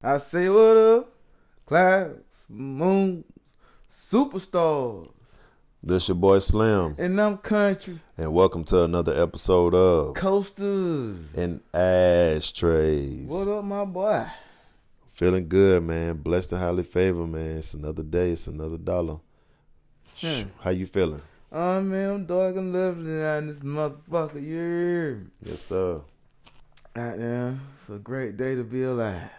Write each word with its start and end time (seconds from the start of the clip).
I 0.00 0.18
say 0.18 0.48
what 0.48 0.76
up, 0.76 1.12
clouds, 1.66 2.22
moons, 2.48 3.24
superstars, 3.92 5.10
This 5.82 6.06
your 6.06 6.14
boy 6.14 6.38
Slim, 6.38 6.94
and 6.98 7.20
I'm 7.20 7.36
country 7.38 7.98
and 8.16 8.32
welcome 8.32 8.62
to 8.66 8.84
another 8.84 9.20
episode 9.20 9.74
of 9.74 10.14
coasters. 10.14 11.16
In 11.34 11.60
Ashtrays. 11.74 13.26
What 13.26 13.48
up, 13.48 13.64
my 13.64 13.84
boy? 13.84 14.24
Feeling 15.08 15.48
good, 15.48 15.82
man. 15.82 16.18
Blessed 16.18 16.52
and 16.52 16.60
highly 16.60 16.84
favored, 16.84 17.26
man. 17.26 17.56
It's 17.56 17.74
another 17.74 18.04
day. 18.04 18.30
It's 18.30 18.46
another 18.46 18.78
dollar. 18.78 19.18
Hmm. 20.20 20.42
How 20.60 20.70
you 20.70 20.86
feeling? 20.86 21.22
Oh 21.50 21.80
man, 21.80 22.10
I'm 22.10 22.24
dark 22.24 22.54
and 22.54 22.72
lovely 22.72 23.24
on 23.24 23.48
this 23.48 23.58
motherfucker. 23.58 24.34
Yeah. 25.42 25.50
Yes, 25.50 25.62
sir. 25.62 26.02
Goddamn, 26.94 27.60
it's 27.80 27.90
a 27.90 27.98
great 27.98 28.36
day 28.36 28.54
to 28.54 28.62
be 28.62 28.84
alive. 28.84 29.30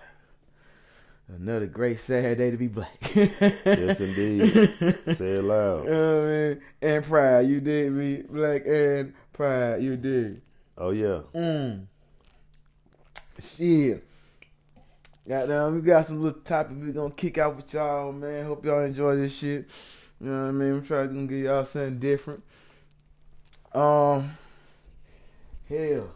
Another 1.37 1.67
great 1.67 1.99
sad 1.99 2.39
day 2.39 2.49
to 2.49 2.57
be 2.57 2.67
black. 2.67 2.97
Yes, 3.15 3.99
indeed. 3.99 4.51
Say 5.15 5.33
it 5.33 5.43
loud. 5.43 5.87
Oh 5.87 6.25
man, 6.25 6.61
and 6.81 7.03
pride, 7.03 7.47
you 7.47 7.61
did 7.61 7.91
me 7.91 8.23
black 8.27 8.65
and 8.65 9.13
pride, 9.31 9.83
you 9.83 9.95
did. 9.95 10.41
Oh 10.77 10.89
yeah. 10.89 11.21
Mm. 11.35 11.85
Shit. 13.41 14.03
Goddamn, 15.27 15.75
we 15.75 15.81
got 15.81 16.07
some 16.07 16.23
little 16.23 16.41
topic 16.41 16.75
we 16.81 16.91
gonna 16.91 17.11
kick 17.11 17.37
out 17.37 17.55
with 17.55 17.71
y'all, 17.73 18.11
man. 18.11 18.47
Hope 18.47 18.65
y'all 18.65 18.81
enjoy 18.83 19.15
this 19.15 19.37
shit. 19.37 19.69
You 20.19 20.29
know 20.29 20.43
what 20.43 20.49
I 20.49 20.51
mean? 20.51 20.73
I'm 20.73 20.85
trying 20.85 21.09
to 21.09 21.27
give 21.27 21.45
y'all 21.45 21.65
something 21.65 21.99
different. 21.99 22.43
Um, 23.71 24.35
hell, 25.69 26.09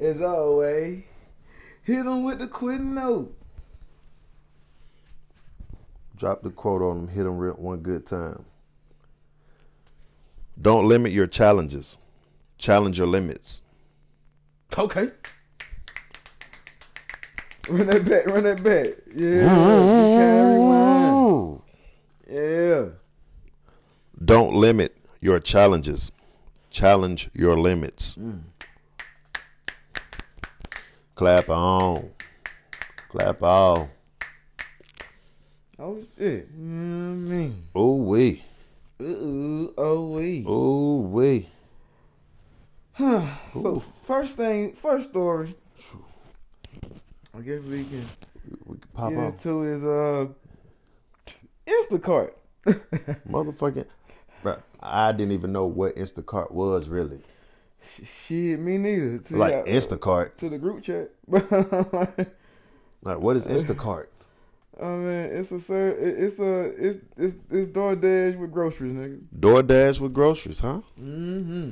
as 0.00 0.22
always, 0.22 1.02
hit 1.82 2.04
them 2.04 2.24
with 2.24 2.38
the 2.38 2.46
quitting 2.46 2.94
note. 2.94 3.34
Drop 6.16 6.42
the 6.42 6.50
quote 6.50 6.82
on 6.82 7.06
them. 7.06 7.08
Hit 7.08 7.24
them 7.24 7.38
one 7.58 7.80
good 7.80 8.06
time. 8.06 8.44
Don't 10.60 10.86
limit 10.86 11.12
your 11.12 11.26
challenges. 11.26 11.96
Challenge 12.58 12.98
your 12.98 13.08
limits. 13.08 13.62
Okay. 14.78 15.10
Run 17.68 17.86
that 17.86 18.04
back, 18.08 18.26
run 18.26 18.44
that 18.44 18.62
back. 18.62 18.94
Yeah. 19.14 19.40
good 19.40 20.18
kind 20.18 20.52
rewind. 20.52 21.62
Yeah. 22.30 22.84
Don't 24.24 24.54
limit 24.54 24.96
your 25.20 25.38
challenges. 25.40 26.12
Challenge 26.70 27.30
your 27.34 27.56
limits. 27.56 28.16
Mm. 28.16 28.40
Clap 31.22 31.50
on. 31.50 32.10
Clap 33.08 33.42
on. 33.44 33.88
Oh 35.78 36.02
shit. 36.18 36.48
You 36.58 36.64
know 36.64 37.10
what 37.10 37.32
I 37.32 37.36
mean? 37.36 37.62
Ooh 37.78 37.94
wee. 38.02 38.42
Ooh, 39.00 39.72
oh 39.78 40.10
we. 40.10 40.44
Ooh 40.44 41.02
wee. 41.12 41.48
So 42.98 43.84
first 44.04 44.34
thing, 44.34 44.72
first 44.72 45.10
story. 45.10 45.54
I 47.38 47.40
guess 47.42 47.62
we 47.62 47.84
can 47.84 48.04
We 48.66 48.78
can 48.78 48.88
pop 48.92 49.10
get 49.10 49.18
off. 49.20 49.32
into 49.34 49.62
is 49.62 49.84
uh 49.84 50.26
Instacart. 51.68 52.32
Motherfucking. 53.30 53.86
Bruh, 54.42 54.60
I 54.80 55.12
didn't 55.12 55.34
even 55.34 55.52
know 55.52 55.66
what 55.66 55.94
Instacart 55.94 56.50
was 56.50 56.88
really. 56.88 57.20
Shit, 58.04 58.58
me 58.60 58.78
neither. 58.78 59.18
To 59.18 59.36
Like 59.36 59.52
y'all- 59.52 59.64
Instacart. 59.64 60.36
to 60.36 60.48
the 60.48 60.58
group 60.58 60.82
chat. 60.82 61.10
Like 63.04 63.18
what 63.18 63.34
is 63.36 63.46
Instacart? 63.48 64.06
oh 64.78 64.98
man, 64.98 65.30
it's 65.36 65.50
a 65.50 65.58
sir. 65.58 65.88
It's 65.98 66.38
a 66.38 66.60
it's 66.78 66.98
it's 67.16 67.36
it's 67.50 67.68
DoorDash 67.72 68.38
with 68.38 68.52
groceries, 68.52 68.92
nigga. 68.92 69.20
DoorDash 69.40 69.98
with 70.00 70.14
groceries, 70.14 70.60
huh? 70.60 70.82
Mm-hmm. 71.00 71.70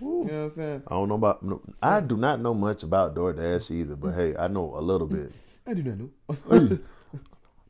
You 0.00 0.06
know 0.06 0.16
what 0.24 0.32
I'm 0.32 0.50
saying? 0.50 0.82
I 0.88 0.90
don't 0.94 1.08
know 1.08 1.14
about. 1.14 1.42
no- 1.44 1.62
I 1.80 2.00
do 2.00 2.16
not 2.16 2.40
know 2.40 2.52
much 2.54 2.82
about 2.82 3.14
DoorDash 3.14 3.70
either, 3.70 3.94
but 3.94 4.10
hey, 4.12 4.34
I 4.36 4.48
know 4.48 4.72
a 4.74 4.80
little 4.80 5.06
bit. 5.06 5.30
I 5.68 5.74
do 5.74 5.84
not 5.84 5.98
know. 5.98 6.10
Hey, 6.50 6.78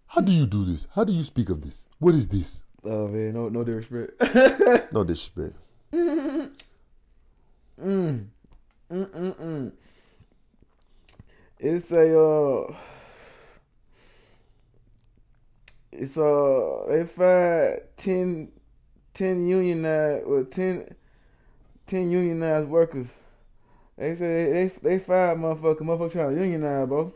how 0.06 0.22
do 0.22 0.32
you 0.32 0.47
do 0.47 0.65
this? 0.65 0.87
How 0.94 1.04
do 1.04 1.12
you 1.12 1.22
speak 1.22 1.50
of 1.50 1.60
this? 1.60 1.84
What 1.99 2.15
is 2.15 2.26
this? 2.28 2.62
oh 2.82 3.09
man, 3.09 3.34
no 3.34 3.50
no 3.50 3.62
disrespect. 3.62 4.91
No 4.94 5.04
disrespect. 5.04 5.54
Mm. 7.82 8.26
Mm 8.91 9.06
mm 9.06 9.34
mm. 9.34 9.72
It's 11.58 11.91
a 11.92 12.18
uh 12.18 12.74
it's 15.92 16.16
uh 16.16 16.84
they 16.88 17.04
fired 17.04 17.82
10, 17.96 18.52
10 19.14 19.48
unionized 19.48 20.26
well 20.26 20.44
10, 20.44 20.94
10 21.86 22.10
unionized 22.10 22.69
workers. 22.69 23.08
They 23.96 24.14
say 24.14 24.44
they 24.44 24.52
they, 24.52 24.96
they 24.96 24.98
fired 24.98 25.38
motherfucker 25.38 25.80
motherfucker 25.80 26.12
trying 26.12 26.34
to 26.36 26.42
unionize, 26.42 26.88
bro. 26.88 27.12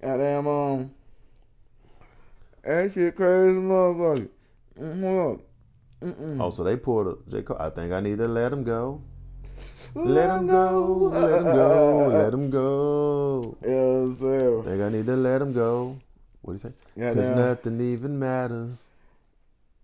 Goddamn 0.00 0.46
um 0.46 0.90
that 2.62 2.92
shit 2.92 3.16
crazy 3.16 3.58
motherfucker. 3.58 4.28
Mm. 4.78 5.40
Mm-mm. 6.02 6.42
Oh, 6.42 6.50
so 6.50 6.64
they 6.64 6.76
pulled 6.76 7.08
a 7.08 7.30
J. 7.30 7.42
Cole. 7.42 7.58
I 7.60 7.68
think 7.68 7.92
I 7.92 8.00
need 8.00 8.18
to 8.18 8.28
let 8.28 8.52
him 8.52 8.64
go. 8.64 9.02
Let 9.94 10.30
him 10.30 10.46
go. 10.46 11.10
Let 11.12 11.38
him 11.40 11.44
go. 11.44 12.08
Let 12.12 12.34
him 12.34 12.50
go. 12.50 13.56
Yeah, 13.62 14.18
so 14.18 14.62
Think 14.62 14.82
I 14.82 14.88
need 14.88 15.06
to 15.06 15.16
let 15.16 15.42
him 15.42 15.52
go. 15.52 15.98
What 16.42 16.52
do 16.52 16.56
you 16.56 16.58
say? 16.58 17.14
Cause 17.14 17.28
goddamn. 17.28 17.36
nothing 17.36 17.80
even 17.92 18.18
matters. 18.18 18.88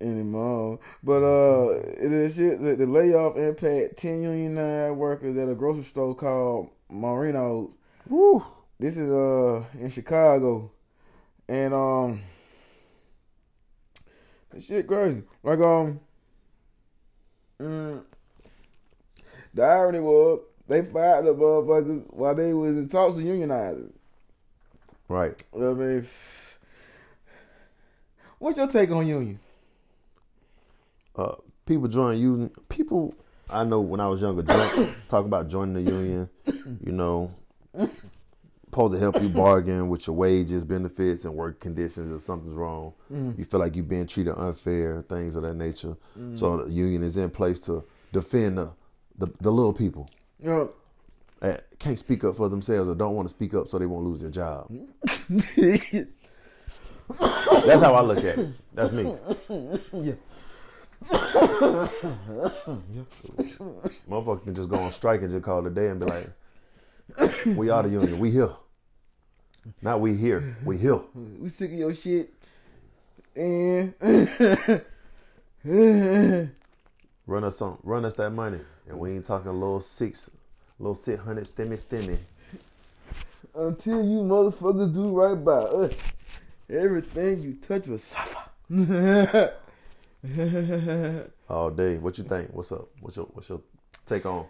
anymore. 0.00 0.78
But 1.03 1.22
uh, 1.22 1.71
it 1.72 2.12
is 2.12 2.37
shit. 2.37 2.62
The, 2.62 2.77
the 2.77 2.87
layoff 2.87 3.37
impact 3.37 3.97
ten 3.97 4.22
unionized 4.22 4.97
workers 4.97 5.37
at 5.37 5.49
a 5.49 5.55
grocery 5.55 5.84
store 5.84 6.15
called 6.15 6.71
Mariano's. 6.91 7.73
Woo. 8.09 8.44
This 8.78 8.97
is 8.97 9.11
uh 9.11 9.65
in 9.81 9.88
Chicago, 9.91 10.71
and 11.49 11.73
um, 11.75 12.21
this 14.53 14.67
shit 14.67 14.87
crazy. 14.87 15.23
Like 15.43 15.61
um, 15.61 16.00
mm, 17.61 18.05
the 19.56 19.62
irony 19.62 20.00
was 20.00 20.41
they 20.69 20.83
fired 20.83 21.25
the 21.25 21.34
motherfuckers 21.34 22.03
while 22.12 22.34
they 22.34 22.53
was 22.53 22.77
in 22.77 22.89
talks 22.89 23.17
to 23.17 23.22
unionize. 23.22 23.78
Right. 25.09 25.43
I 25.55 25.59
mean, 25.59 26.06
what's 28.39 28.59
your 28.59 28.67
take 28.67 28.91
on 28.91 29.06
unions? 29.06 29.41
Uh, 31.15 31.37
people 31.65 31.89
join 31.89 32.19
union. 32.19 32.50
People 32.69 33.15
I 33.49 33.65
know 33.65 33.81
when 33.81 34.00
I 34.00 34.09
was 34.09 34.21
younger 34.21 34.43
join, 34.43 34.94
talk 35.09 35.25
about 35.25 35.49
joining 35.49 35.84
the 35.84 35.91
union. 35.91 36.28
You 36.84 36.93
know, 36.93 37.33
supposed 38.67 38.93
to 38.93 39.00
help 39.00 39.23
you 39.23 39.31
bargain 39.31 39.88
with 39.88 40.06
your 40.06 40.17
wages, 40.17 40.65
benefits, 40.65 41.25
and 41.25 41.34
work 41.34 41.61
conditions 41.61 42.11
if 42.11 42.23
something's 42.23 42.56
wrong. 42.56 42.93
You 43.38 43.44
feel 43.44 43.61
like 43.61 43.75
you're 43.75 43.84
being 43.84 44.06
treated 44.06 44.34
unfair, 44.37 45.00
things 45.03 45.37
of 45.37 45.44
that 45.44 45.55
nature. 45.55 45.97
So 46.34 46.65
the 46.65 46.71
union 46.71 47.03
is 47.03 47.17
in 47.17 47.31
place 47.31 47.61
to 47.61 47.84
defend 48.12 48.59
the 48.59 48.73
the, 49.19 49.32
the 49.41 49.50
little 49.50 49.72
people 49.72 50.10
that 51.41 51.65
can't 51.78 51.99
speak 51.99 52.25
up 52.25 52.37
for 52.37 52.49
themselves 52.49 52.88
or 52.88 52.94
don't 52.94 53.15
want 53.15 53.28
to 53.28 53.34
speak 53.34 53.54
up 53.54 53.69
so 53.69 53.78
they 53.78 53.87
won't 53.87 54.04
lose 54.04 54.21
their 54.21 54.31
job. 54.31 54.71
That's 57.66 57.82
how 57.82 57.94
I 57.94 58.00
look 58.00 58.19
at 58.19 58.38
it. 58.38 58.49
That's 58.75 58.93
me. 58.93 59.15
Yeah. 59.93 60.15
Motherfucker 64.09 64.44
can 64.44 64.55
just 64.55 64.69
go 64.69 64.76
on 64.76 64.91
strike 64.91 65.22
and 65.22 65.31
just 65.31 65.44
call 65.44 65.65
it 65.65 65.71
a 65.71 65.75
day 65.75 65.88
and 65.88 66.00
be 66.00 66.06
like, 66.06 66.31
"We 67.47 67.71
are 67.71 67.82
the 67.82 67.91
union. 67.91 68.19
We 68.19 68.31
here. 68.31 68.50
Not 69.82 70.00
we 70.00 70.17
here. 70.17 70.56
We 70.64 70.79
here." 70.79 71.00
we 71.14 71.49
sick 71.49 71.73
of 71.73 71.79
your 71.79 71.94
shit. 71.94 72.32
And 73.37 73.94
Run 77.26 77.44
us 77.44 77.58
some. 77.58 77.78
Run 77.82 78.05
us 78.05 78.14
that 78.14 78.31
money, 78.31 78.61
and 78.88 78.99
we 78.99 79.12
ain't 79.12 79.25
talking 79.25 79.49
a 79.49 79.52
little 79.52 79.81
six, 79.81 80.31
little 80.78 80.94
six 80.94 81.20
hundred 81.20 81.44
stimmy 81.44 81.75
stimmy. 81.76 82.19
until 83.55 84.05
you 84.05 84.20
motherfuckers 84.20 84.93
do 84.94 85.11
right 85.11 85.34
by 85.44 85.52
us, 85.55 85.93
everything 86.70 87.40
you 87.40 87.55
touch 87.55 87.87
will 87.88 87.99
suffer. 87.99 88.43
all 91.49 91.70
day. 91.70 91.99
What 91.99 92.19
you 92.19 92.25
think? 92.25 92.50
What's 92.52 92.70
up? 92.73 92.88
What's 93.00 93.17
your 93.17 93.26
What's 93.26 93.49
your 93.49 93.61
take 94.06 94.25
on 94.26 94.46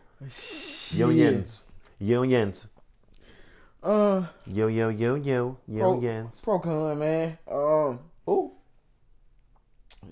unions? 0.92 1.64
Unions. 1.98 2.66
Uh, 3.82 4.26
Yo 4.46 4.66
yo 4.66 4.88
yo 4.90 5.14
yo 5.14 5.56
yo 5.66 5.94
unions. 5.94 6.42
Procon, 6.44 6.98
man. 6.98 7.38
Um, 7.50 8.00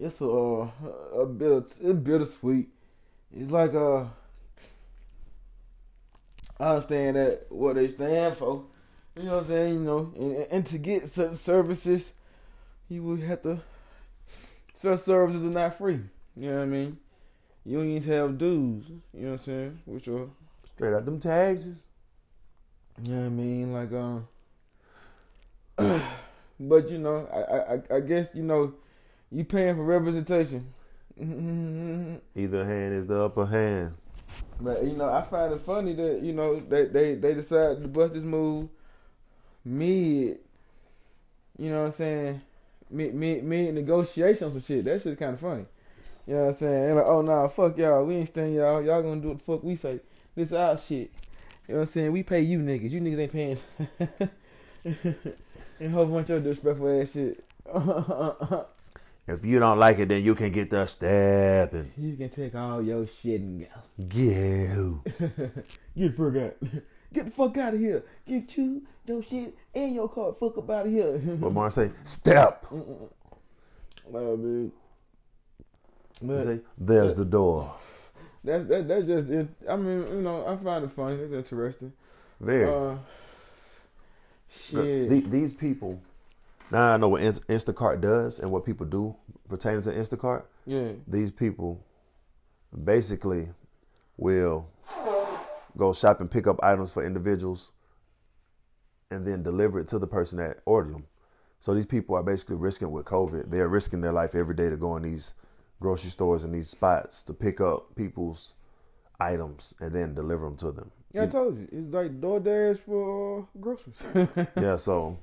it's 0.01 0.21
a 0.21 0.27
uh, 0.27 0.69
a 1.19 1.27
bit 1.27 1.53
of, 1.53 1.73
it's 1.81 1.99
bittersweet. 1.99 2.69
It's 3.33 3.51
like 3.51 3.75
uh, 3.75 4.05
I 6.59 6.71
understand 6.71 7.17
that 7.17 7.47
what 7.49 7.77
they 7.77 7.89
stand 7.89 8.37
for, 8.37 8.65
You 9.17 9.25
know 9.25 9.35
what 9.37 9.43
I'm 9.45 9.49
saying? 9.49 9.75
You 9.75 9.81
know, 9.81 10.13
and, 10.17 10.47
and 10.51 10.67
to 10.67 10.79
get 10.79 11.11
certain 11.11 11.37
services, 11.37 12.13
you 12.89 13.03
would 13.03 13.21
have 13.21 13.43
to. 13.43 13.61
Such 14.73 15.01
services 15.01 15.45
are 15.45 15.51
not 15.51 15.79
free. 15.79 16.01
You 16.37 16.51
know 16.51 16.57
what 16.57 16.63
I 16.63 16.67
mean? 16.67 16.99
Unions 17.65 18.05
have 18.07 18.37
dues. 18.39 18.85
You 18.89 19.01
know 19.15 19.31
what 19.33 19.33
I'm 19.33 19.39
saying? 19.39 19.81
Which 19.87 20.09
are, 20.09 20.29
Straight 20.67 20.95
out 20.95 21.05
them 21.05 21.21
taxes. 21.21 21.79
you 23.03 23.13
know 23.13 23.21
what 23.21 23.27
I 23.27 23.29
mean? 23.31 23.73
Like, 23.73 23.93
um. 23.93 24.29
but 26.61 26.89
you 26.89 26.99
know, 26.99 27.29
I, 27.33 27.75
I 27.75 27.97
I 27.97 28.01
guess 28.01 28.29
you 28.35 28.43
know, 28.43 28.75
you 29.35 29.45
paying 29.45 29.75
for 29.75 29.85
representation. 29.85 30.73
Either 32.37 32.65
hand 32.65 32.95
is 32.95 33.07
the 33.07 33.21
upper 33.21 33.47
hand. 33.47 33.95
But 34.61 34.85
you 34.85 34.93
know, 34.93 35.13
I 35.13 35.23
find 35.23 35.53
it 35.53 35.61
funny 35.61 35.95
that 35.95 36.23
you 36.23 36.33
know 36.33 36.61
they 36.61 36.87
they 36.87 37.15
they 37.17 37.35
decided 37.35 37.83
to 37.83 37.89
bust 37.89 38.15
this 38.15 38.23
move 38.23 38.69
mid. 39.65 40.39
You 41.59 41.71
know 41.71 41.81
what 41.81 41.87
I'm 41.87 41.93
saying? 41.93 42.41
Mid 42.91 43.15
mid 43.15 43.45
mid 43.45 43.75
negotiation 43.75 44.53
some 44.53 44.63
shit. 44.63 44.85
That 44.85 45.03
shit's 45.03 45.19
kind 45.19 45.35
of 45.35 45.41
funny. 45.41 45.65
You 46.27 46.35
know 46.35 46.41
what 46.43 46.49
I'm 46.51 46.57
saying? 46.57 46.85
And 46.85 46.97
like, 46.97 47.07
oh 47.07 47.23
nah, 47.23 47.49
fuck 47.49 47.77
y'all. 47.77 48.05
We 48.05 48.17
ain't 48.17 48.29
staying 48.29 48.55
y'all. 48.55 48.83
Y'all 48.83 49.03
gonna 49.03 49.21
do 49.21 49.29
what 49.29 49.39
the 49.39 49.45
fuck 49.45 49.65
we 49.65 49.77
say. 49.77 50.01
This 50.35 50.53
our 50.53 50.79
shit. 50.79 51.11
You 51.67 51.75
know 51.75 51.81
what 51.81 51.81
I'm 51.81 51.87
saying? 51.87 52.13
We 52.13 52.23
pay 52.23 52.41
you 52.41 52.59
niggas. 52.61 52.91
You 52.91 53.01
niggas 53.01 53.21
ain't 53.21 53.33
paying. 53.33 53.59
and 54.85 55.27
a 55.81 55.89
whole 55.89 56.07
bunch 56.07 56.31
of 56.31 56.43
disrespectful 56.45 57.01
ass 57.01 57.13
shit. 57.13 57.45
If 59.27 59.45
you 59.45 59.59
don't 59.59 59.79
like 59.79 59.99
it, 59.99 60.09
then 60.11 60.23
you 60.23 60.35
can 60.35 60.53
get 60.53 60.71
the 60.71 60.85
stabbing. 60.85 61.93
you 61.97 62.15
can 62.17 62.29
take 62.29 62.55
all 62.55 62.83
your 62.83 63.07
shit 63.07 63.41
and 63.41 63.67
go. 63.67 63.71
Go. 64.09 65.03
Get 65.97 66.17
the 66.17 66.23
fuck 66.23 66.37
out. 66.37 66.57
Get 67.13 67.25
the 67.27 67.31
fuck 67.31 67.57
out 67.57 67.75
of 67.75 67.81
here. 67.81 68.03
Get 68.29 68.57
you, 68.59 68.83
your 69.07 69.23
shit, 69.23 69.57
and 69.75 69.95
your 69.95 70.09
car. 70.09 70.35
Fuck 70.39 70.59
up 70.59 70.69
out 70.69 70.87
of 70.87 70.93
here. 70.93 71.17
But 71.41 71.53
Mark 71.53 71.73
say, 71.73 71.91
step. 72.05 72.67
Oh, 72.71 74.37
man. 74.37 74.73
But 76.21 76.45
say, 76.45 76.61
There's 76.77 77.15
the 77.15 77.25
door. 77.25 77.75
that's 78.43 78.69
that, 78.69 78.89
that's 78.89 79.07
just 79.07 79.31
it. 79.31 79.49
I 79.69 79.77
mean, 79.77 80.07
you 80.09 80.21
know, 80.23 80.47
I 80.47 80.57
find 80.63 80.85
it 80.85 80.93
funny. 80.93 81.17
It's 81.17 81.33
interesting. 81.33 81.93
Very. 82.41 82.71
Uh, 82.71 82.97
shit. 84.69 85.09
The- 85.09 85.21
these 85.21 85.55
people. 85.55 86.03
Now 86.71 86.95
I 86.95 86.97
know 86.97 87.09
what 87.09 87.23
Instacart 87.23 88.01
does 88.01 88.39
and 88.39 88.51
what 88.51 88.65
people 88.65 88.87
do 88.87 89.15
pertaining 89.49 89.83
to 89.83 89.93
Instacart. 89.93 90.45
yeah. 90.67 90.93
These 91.07 91.31
people 91.31 91.85
basically 92.85 93.49
will 94.17 94.69
go 95.77 95.93
shop 95.93 96.21
and 96.21 96.31
pick 96.31 96.47
up 96.47 96.59
items 96.63 96.93
for 96.93 97.05
individuals 97.05 97.73
and 99.11 99.27
then 99.27 99.43
deliver 99.43 99.79
it 99.81 99.89
to 99.89 99.99
the 99.99 100.07
person 100.07 100.39
that 100.39 100.61
ordered 100.65 100.95
them. 100.95 101.05
So 101.61 101.75
these 101.75 101.87
people 101.87 102.15
are 102.17 102.23
basically 102.23 102.57
risking 102.57 102.91
with 102.91 103.07
COVID. 103.07 103.51
They're 103.51 103.69
risking 103.69 104.01
their 104.01 104.13
life 104.13 104.35
every 104.35 104.55
day 104.55 104.69
to 104.69 104.77
go 104.77 104.97
in 104.97 105.03
these 105.03 105.35
grocery 105.81 106.11
stores 106.11 106.45
and 106.45 106.55
these 106.55 106.69
spots 106.69 107.23
to 107.25 107.33
pick 107.33 107.61
up 107.61 107.95
people's 107.97 108.55
items 109.21 109.75
and 109.81 109.95
then 109.95 110.15
deliver 110.15 110.45
them 110.45 110.57
to 110.57 110.73
them. 110.73 110.91
Yeah, 111.13 111.23
I 111.23 111.27
told 111.27 111.59
you. 111.59 111.69
It's 111.71 111.95
like 111.95 112.21
DoorDash 112.21 112.81
for 112.81 113.41
uh, 113.41 113.45
groceries. 113.61 113.97
yeah, 114.61 114.77
so 114.77 115.19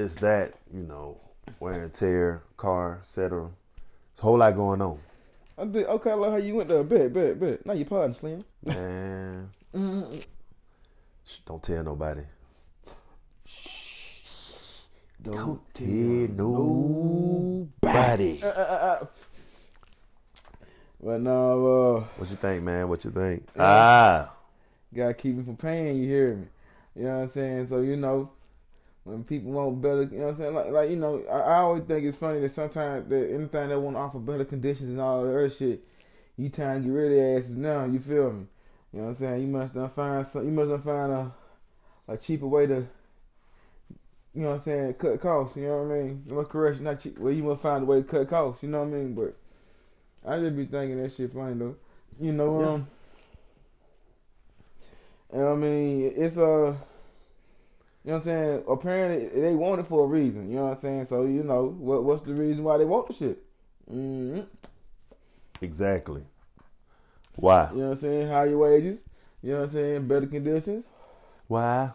it's 0.00 0.14
that, 0.16 0.54
you 0.72 0.82
know, 0.82 1.20
wear 1.60 1.82
and 1.84 1.92
tear, 1.92 2.42
car, 2.56 2.98
etc. 3.00 3.50
It's 4.12 4.20
a 4.20 4.22
whole 4.22 4.38
lot 4.38 4.56
going 4.56 4.80
on. 4.82 4.98
I 5.58 5.66
think, 5.66 5.86
okay, 5.88 6.10
I 6.10 6.14
like 6.14 6.30
how 6.30 6.36
you 6.38 6.54
went 6.56 6.68
there. 6.68 6.82
Bet, 6.82 7.12
bet, 7.12 7.38
bet. 7.38 7.66
Now 7.66 7.74
you 7.74 7.84
pardon, 7.84 8.14
Slim. 8.14 8.38
Man, 8.64 9.50
shh, 11.24 11.38
don't 11.44 11.62
tell 11.62 11.84
nobody. 11.84 12.22
Don't 15.22 15.60
tell 15.74 15.86
nobody. 17.86 18.40
But 21.02 21.20
now, 21.20 21.66
uh, 21.66 22.00
What 22.16 22.30
you 22.30 22.36
think, 22.36 22.62
man? 22.62 22.88
What 22.88 23.04
you 23.04 23.10
think? 23.10 23.46
Ah, 23.58 24.34
gotta 24.94 25.14
keep 25.14 25.36
him 25.36 25.44
from 25.44 25.56
paying. 25.56 25.96
You 25.96 26.06
hear 26.08 26.34
me? 26.34 26.46
You 26.96 27.04
know 27.04 27.16
what 27.16 27.22
I'm 27.24 27.30
saying? 27.30 27.68
So 27.68 27.80
you 27.80 27.96
know, 27.96 28.30
when 29.10 29.24
people 29.24 29.52
want 29.52 29.82
better, 29.82 30.02
you 30.02 30.18
know 30.18 30.24
what 30.26 30.30
I'm 30.30 30.36
saying? 30.36 30.54
Like, 30.54 30.70
like 30.70 30.90
you 30.90 30.96
know, 30.96 31.22
I, 31.30 31.38
I 31.40 31.56
always 31.58 31.84
think 31.84 32.04
it's 32.04 32.18
funny 32.18 32.40
that 32.40 32.52
sometimes 32.52 33.08
that 33.08 33.30
anything 33.34 33.68
that 33.68 33.80
want 33.80 33.96
to 33.96 34.00
offer 34.00 34.18
better 34.18 34.44
conditions 34.44 34.90
and 34.90 35.00
all 35.00 35.24
the 35.24 35.30
other 35.30 35.50
shit, 35.50 35.82
you 36.36 36.48
trying 36.48 36.82
to 36.82 36.88
get 36.88 36.94
rid 36.94 37.12
of 37.12 37.42
asses 37.42 37.56
now. 37.56 37.84
You 37.84 37.98
feel 37.98 38.32
me? 38.32 38.46
You 38.92 38.98
know 39.00 39.04
what 39.04 39.08
I'm 39.10 39.14
saying? 39.16 39.40
You 39.42 39.46
must 39.48 39.74
done 39.74 39.90
find 39.90 40.26
some. 40.26 40.44
You 40.44 40.52
must 40.52 40.70
done 40.70 40.82
find 40.82 41.12
a 41.12 41.32
a 42.08 42.16
cheaper 42.16 42.46
way 42.46 42.66
to. 42.66 42.86
You 44.32 44.42
know 44.42 44.50
what 44.50 44.54
I'm 44.56 44.62
saying? 44.62 44.94
Cut 44.94 45.20
costs. 45.20 45.56
You 45.56 45.64
know 45.66 45.82
what 45.82 45.94
I 45.94 45.98
mean? 46.02 46.22
You 46.26 46.34
must 46.34 46.50
correct 46.50 46.80
not 46.80 47.00
cheap. 47.00 47.18
Well, 47.18 47.32
you 47.32 47.42
must 47.42 47.62
find 47.62 47.82
a 47.82 47.86
way 47.86 47.98
to 47.98 48.04
cut 48.04 48.28
costs. 48.30 48.62
You 48.62 48.68
know 48.68 48.84
what 48.84 48.88
I 48.94 48.98
mean? 48.98 49.14
But 49.14 49.36
I 50.24 50.38
just 50.38 50.56
be 50.56 50.66
thinking 50.66 51.02
that 51.02 51.12
shit 51.12 51.32
funny 51.32 51.54
though. 51.54 51.76
You 52.20 52.32
know, 52.32 52.60
Yeah. 52.60 52.68
um. 52.68 52.86
And 55.32 55.44
I 55.44 55.54
mean, 55.54 56.12
it's 56.16 56.36
uh, 56.36 56.74
you 58.10 58.16
know 58.16 58.22
what 58.24 58.26
I'm 58.26 58.32
saying. 58.32 58.64
Apparently, 58.66 59.40
they 59.40 59.54
want 59.54 59.80
it 59.80 59.86
for 59.86 60.02
a 60.02 60.06
reason. 60.08 60.50
You 60.50 60.56
know 60.56 60.64
what 60.64 60.72
I'm 60.72 60.78
saying. 60.78 61.06
So 61.06 61.26
you 61.26 61.44
know 61.44 61.66
what? 61.66 62.02
What's 62.02 62.22
the 62.22 62.34
reason 62.34 62.64
why 62.64 62.76
they 62.76 62.84
want 62.84 63.06
the 63.06 63.12
shit? 63.14 63.40
hmm 63.88 64.40
exactly. 65.60 66.24
Why? 67.36 67.68
You 67.70 67.76
know 67.76 67.84
what 67.84 67.90
I'm 67.92 67.98
saying. 67.98 68.28
Higher 68.28 68.58
wages. 68.58 68.98
You 69.44 69.52
know 69.52 69.58
what 69.58 69.68
I'm 69.68 69.70
saying. 69.70 70.08
Better 70.08 70.26
conditions. 70.26 70.84
Why? 71.46 71.92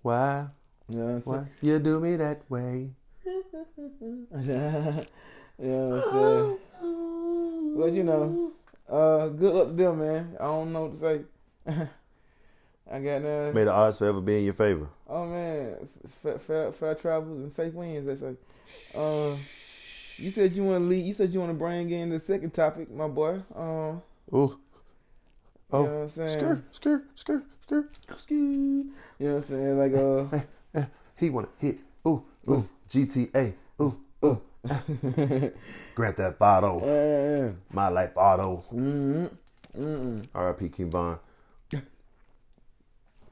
Why? 0.00 0.46
You 0.88 0.98
know 0.98 1.04
what 1.04 1.12
I'm 1.12 1.22
saying? 1.22 1.48
you 1.60 1.78
do 1.78 2.00
me 2.00 2.16
that 2.16 2.40
way? 2.48 2.92
you 3.26 4.26
know 4.30 4.96
what 5.58 6.04
I'm 6.06 6.10
saying. 6.10 6.58
But 7.76 7.92
you 7.92 8.04
know, 8.04 8.52
uh, 8.88 9.28
good 9.28 9.54
luck 9.54 9.68
to 9.68 9.74
them, 9.74 9.98
man. 9.98 10.36
I 10.40 10.44
don't 10.44 10.72
know 10.72 10.86
what 10.86 10.98
to 10.98 11.24
say. 11.68 11.88
I 12.90 12.98
got 13.00 13.24
uh, 13.24 13.52
May 13.54 13.64
the 13.64 13.72
odds 13.72 13.98
forever 13.98 14.20
be 14.20 14.38
in 14.38 14.44
your 14.44 14.54
favor. 14.54 14.88
Oh 15.08 15.26
man, 15.26 15.88
fair, 16.22 16.38
fair, 16.38 16.72
fair 16.72 16.94
travels 16.96 17.38
and 17.38 17.52
safe 17.52 17.72
wins. 17.72 18.06
They 18.06 18.16
say. 18.16 18.34
Uh, 18.96 19.34
you 20.22 20.30
said 20.30 20.52
you 20.52 20.64
want 20.64 20.82
to 20.82 20.86
lead. 20.88 21.04
You 21.04 21.14
said 21.14 21.30
you 21.30 21.40
want 21.40 21.50
to 21.50 21.58
bring 21.58 21.90
in 21.90 22.10
the 22.10 22.20
second 22.20 22.52
topic, 22.52 22.90
my 22.90 23.06
boy. 23.08 23.40
Um, 23.54 24.02
Ooh. 24.34 24.36
you 24.36 24.58
Oh, 25.72 25.82
know 25.84 25.84
what 25.84 26.02
I'm 26.02 26.08
saying? 26.10 26.38
Skr, 26.38 26.62
skr, 26.72 27.02
skr, 27.16 27.42
skr. 28.18 28.30
You 28.30 28.84
know 29.20 29.34
what 29.34 29.36
I'm 29.36 29.42
saying? 29.44 29.78
Like 29.78 29.94
uh, 30.74 30.84
He 31.16 31.30
wanna 31.30 31.48
hit. 31.58 31.78
Ooh, 32.06 32.24
ooh. 32.48 32.68
GTA. 32.88 33.54
Ooh, 33.80 34.00
ooh. 34.24 34.42
Grand 35.94 36.16
Theft 36.16 36.40
Auto. 36.40 36.80
yeah, 36.84 37.50
My 37.72 37.88
Life 37.88 38.16
Auto. 38.16 38.64
mm-hmm, 38.72 39.26
mm-hmm. 39.80 40.22
R.I.P. 40.34 40.68
King 40.70 40.90
Von. 40.90 41.18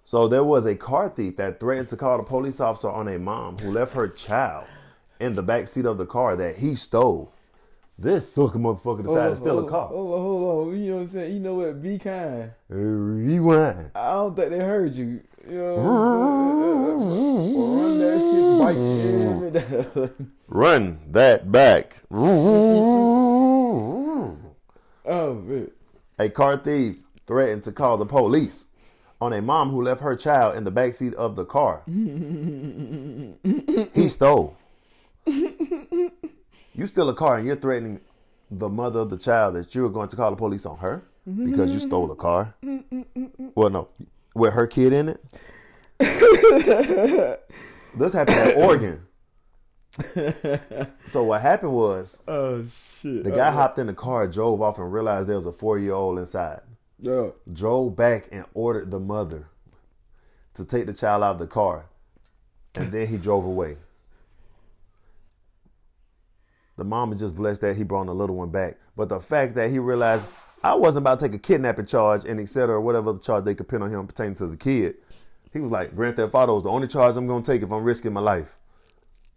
So 0.09 0.27
there 0.27 0.43
was 0.43 0.65
a 0.65 0.75
car 0.75 1.11
thief 1.11 1.37
that 1.37 1.61
threatened 1.61 1.91
to 1.91 1.97
call 1.99 2.17
the 2.17 2.23
police 2.23 2.61
officer 2.61 2.89
on 2.89 3.09
a 3.09 3.19
mom 3.19 3.59
who 3.59 3.71
left 3.71 3.93
her 3.93 4.09
child 4.09 4.65
in 5.21 5.35
the 5.35 5.43
back 5.43 5.69
seat 5.69 5.85
of 5.85 5.99
the 5.99 6.07
car 6.07 6.35
that 6.35 6.57
he 6.57 6.77
stole. 6.77 7.35
This 7.99 8.33
sucker 8.33 8.59
motherfucker 8.59 9.03
decided 9.03 9.29
to 9.33 9.37
steal 9.37 9.59
a 9.67 9.69
car. 9.69 9.89
Hold 9.89 10.15
on, 10.15 10.21
hold 10.23 10.69
on. 10.69 10.81
You 10.81 10.93
know 10.93 10.95
what 10.95 11.03
I'm 11.03 11.09
saying? 11.09 11.35
You 11.35 11.41
know 11.41 11.57
what? 11.57 11.83
Be 11.83 11.99
kind. 11.99 12.53
Rewind. 12.71 13.91
I 13.95 14.13
don't 14.13 14.35
think 14.35 14.49
they 14.49 14.61
heard 14.61 14.95
you. 14.95 15.21
You 15.47 15.59
know 15.59 15.75
what 15.75 15.85
I'm 17.03 17.11
saying? 17.11 17.59
Run 17.77 17.99
that 19.53 19.61
shit, 19.93 20.09
bike. 20.09 20.33
Run 20.49 21.01
that 21.09 21.53
back. 21.53 22.03
oh 25.05 25.35
man. 25.35 25.71
A 26.19 26.31
car 26.31 26.57
thief 26.57 26.97
threatened 27.27 27.63
to 27.65 27.73
call 27.73 27.99
the 27.99 28.07
police 28.07 28.68
on 29.21 29.33
a 29.33 29.43
mom 29.43 29.71
who 29.71 29.83
left 29.83 30.01
her 30.01 30.15
child 30.17 30.57
in 30.57 30.65
the 30.65 30.73
backseat 30.73 31.15
of 31.15 31.35
the 31.37 31.45
car. 31.45 31.83
he 33.95 34.09
stole. 34.09 34.57
You 35.27 36.87
steal 36.87 37.09
a 37.09 37.15
car 37.15 37.37
and 37.39 37.47
you're 37.47 37.57
threatening 37.57 38.01
the 38.51 38.69
mother 38.69 39.01
of 39.01 39.11
the 39.11 39.19
child 39.19 39.55
that 39.57 39.75
you're 39.75 39.91
going 39.91 40.09
to 40.09 40.17
call 40.17 40.31
the 40.31 40.37
police 40.37 40.65
on 40.65 40.79
her 40.79 41.03
because 41.45 41.73
you 41.73 41.81
stole 41.81 42.11
a 42.11 42.17
car. 42.17 42.55
Well, 43.55 43.71
no, 43.71 43.89
with 44.35 44.55
her 44.55 44.67
kid 44.67 44.93
in 44.93 45.09
it. 45.11 45.21
this 47.97 48.13
happened 48.13 48.39
in 48.51 48.57
Oregon. 48.63 49.01
So 51.07 51.25
what 51.25 51.41
happened 51.43 51.73
was 51.73 52.23
Oh 52.29 52.65
shit. 53.03 53.25
the 53.25 53.31
guy 53.33 53.49
oh, 53.49 53.53
hopped 53.53 53.79
in 53.81 53.89
the 53.89 53.95
car, 53.95 54.29
drove 54.29 54.63
off, 54.63 54.79
and 54.79 54.93
realized 54.93 55.29
there 55.29 55.37
was 55.37 55.47
a 55.47 55.53
four 55.53 55.77
year 55.79 55.95
old 55.95 56.19
inside. 56.21 56.61
Yeah. 57.01 57.29
Drove 57.53 57.95
back 57.95 58.29
and 58.33 58.45
ordered 58.55 58.91
the 58.91 59.01
mother 59.01 59.49
to 60.55 60.65
take 60.65 60.87
the 60.87 60.93
child 60.93 61.23
out 61.23 61.33
of 61.33 61.39
the 61.39 61.47
car, 61.47 61.87
and 62.75 62.91
then 62.91 63.07
he 63.07 63.17
drove 63.17 63.45
away. 63.45 63.77
The 66.77 66.85
mom 66.85 67.13
is 67.13 67.21
just 67.21 67.37
blessed 67.37 67.61
that 67.61 67.77
he 67.77 67.85
brought 67.85 68.07
the 68.07 68.15
little 68.15 68.37
one 68.37 68.51
back, 68.51 68.79
but 68.97 69.09
the 69.09 69.21
fact 69.21 69.55
that 69.57 69.71
he 69.71 69.79
realized 69.79 70.27
I 70.63 70.75
wasn't 70.75 71.05
about 71.05 71.21
to 71.21 71.29
take 71.29 71.35
a 71.35 71.39
kidnapping 71.39 71.87
charge 71.87 72.25
and 72.25 72.41
et 72.41 72.49
cetera, 72.49 72.77
or 72.77 72.81
whatever 72.81 73.11
other 73.11 73.19
charge 73.21 73.45
they 73.45 73.55
could 73.55 73.69
pin 73.69 73.83
on 73.83 73.91
him 73.91 74.07
pertaining 74.07 74.35
to 74.35 74.47
the 74.47 74.57
kid. 74.57 74.97
He 75.53 75.61
was 75.61 75.71
like, 75.71 75.95
Grand 75.95 76.17
Theft 76.17 76.35
Auto 76.35 76.57
is 76.57 76.65
the 76.65 76.71
only 76.71 76.89
charge 76.89 77.17
I'm 77.17 77.27
gonna 77.27 77.45
take 77.45 77.63
if 77.63 77.71
I'm 77.71 77.85
risking 77.85 78.13
my 78.13 78.21
life. 78.21 78.59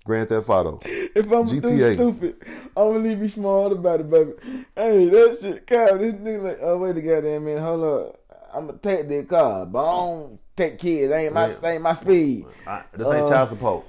Grand 0.04 0.30
Theft 0.30 0.50
Auto. 0.50 0.80
If 1.16 1.26
I'm 1.32 1.46
GTA. 1.46 1.62
too 1.62 1.94
stupid, 1.94 2.36
I'm 2.76 2.94
gonna 2.94 3.00
leave 3.00 3.22
you 3.22 3.28
smart 3.28 3.74
about 3.74 4.00
it, 4.00 4.10
baby. 4.10 4.32
Hey, 4.76 5.06
that 5.10 5.38
shit, 5.42 5.68
God, 5.68 6.00
this 6.00 6.16
nigga 6.16 6.44
like, 6.44 6.60
oh 6.62 6.78
wait 6.78 6.98
a 6.98 7.02
goddamn 7.02 7.46
minute, 7.46 7.62
hold 7.62 7.84
up. 7.84 8.20
I'm 8.54 8.68
gonna 8.68 8.78
take 8.80 9.08
that 9.08 9.30
car, 9.30 9.66
but 9.66 9.80
I 9.80 9.92
don't 9.92 10.40
take 10.56 10.78
kids. 10.78 11.10
That 11.10 11.20
ain't 11.20 11.34
my, 11.34 11.48
that 11.50 11.66
ain't 11.66 11.82
my 11.82 11.94
speed. 11.94 12.46
I, 12.66 12.84
this 12.94 13.08
ain't 13.08 13.26
Uh, 13.26 13.30
child 13.30 13.50
support. 13.50 13.86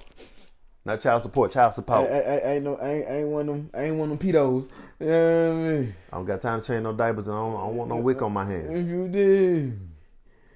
Not 0.84 0.98
child 0.98 1.22
support, 1.22 1.52
child 1.52 1.74
support. 1.74 2.10
I, 2.10 2.20
I, 2.20 2.36
I 2.38 2.52
ain't 2.54 2.64
no, 2.64 2.76
I 2.76 2.88
ain't, 2.92 3.08
I 3.08 3.12
ain't 3.18 3.28
one 3.28 3.48
of 3.48 3.54
them, 3.54 3.70
I 3.72 3.82
ain't 3.84 3.96
one 3.96 4.10
of 4.10 4.18
them 4.18 4.28
pedos. 4.28 4.68
You 4.98 5.06
know 5.06 5.48
what 5.48 5.54
I 5.54 5.68
mean? 5.78 5.94
I 6.12 6.16
don't 6.16 6.26
got 6.26 6.40
time 6.40 6.60
to 6.60 6.66
change 6.66 6.82
no 6.82 6.92
diapers 6.92 7.28
and 7.28 7.36
I 7.36 7.40
don't, 7.40 7.54
I 7.54 7.60
don't 7.66 7.76
want 7.76 7.88
no 7.90 7.96
wick 7.96 8.20
on 8.22 8.32
my 8.32 8.44
hands. 8.44 8.82
If 8.82 8.88
you 8.88 9.08
did, 9.08 9.78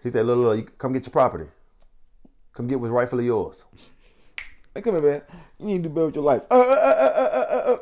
He 0.03 0.11
said, 0.11 0.27
look, 0.27 0.39
look, 0.39 0.57
you 0.57 0.65
come 0.79 0.93
get 0.93 1.07
your 1.07 1.13
property. 1.13 1.47
Come 2.53 2.67
get 2.67 2.81
what's 2.81 2.91
rightfully 2.91 3.27
yours. 3.27 3.67
Hey, 4.77 4.83
come 4.83 4.95
here, 4.95 5.03
man. 5.03 5.23
You 5.59 5.67
need 5.67 5.83
to 5.83 5.89
do 5.89 5.95
better 5.95 6.07
with 6.07 6.15
your 6.15 6.25
life. 6.25 6.43
Uh, 6.51 6.55
uh, 6.55 6.61
uh, 6.61 6.65
uh, 6.65 7.21
uh, 7.21 7.39
uh, 7.39 7.73
uh. 7.73 7.79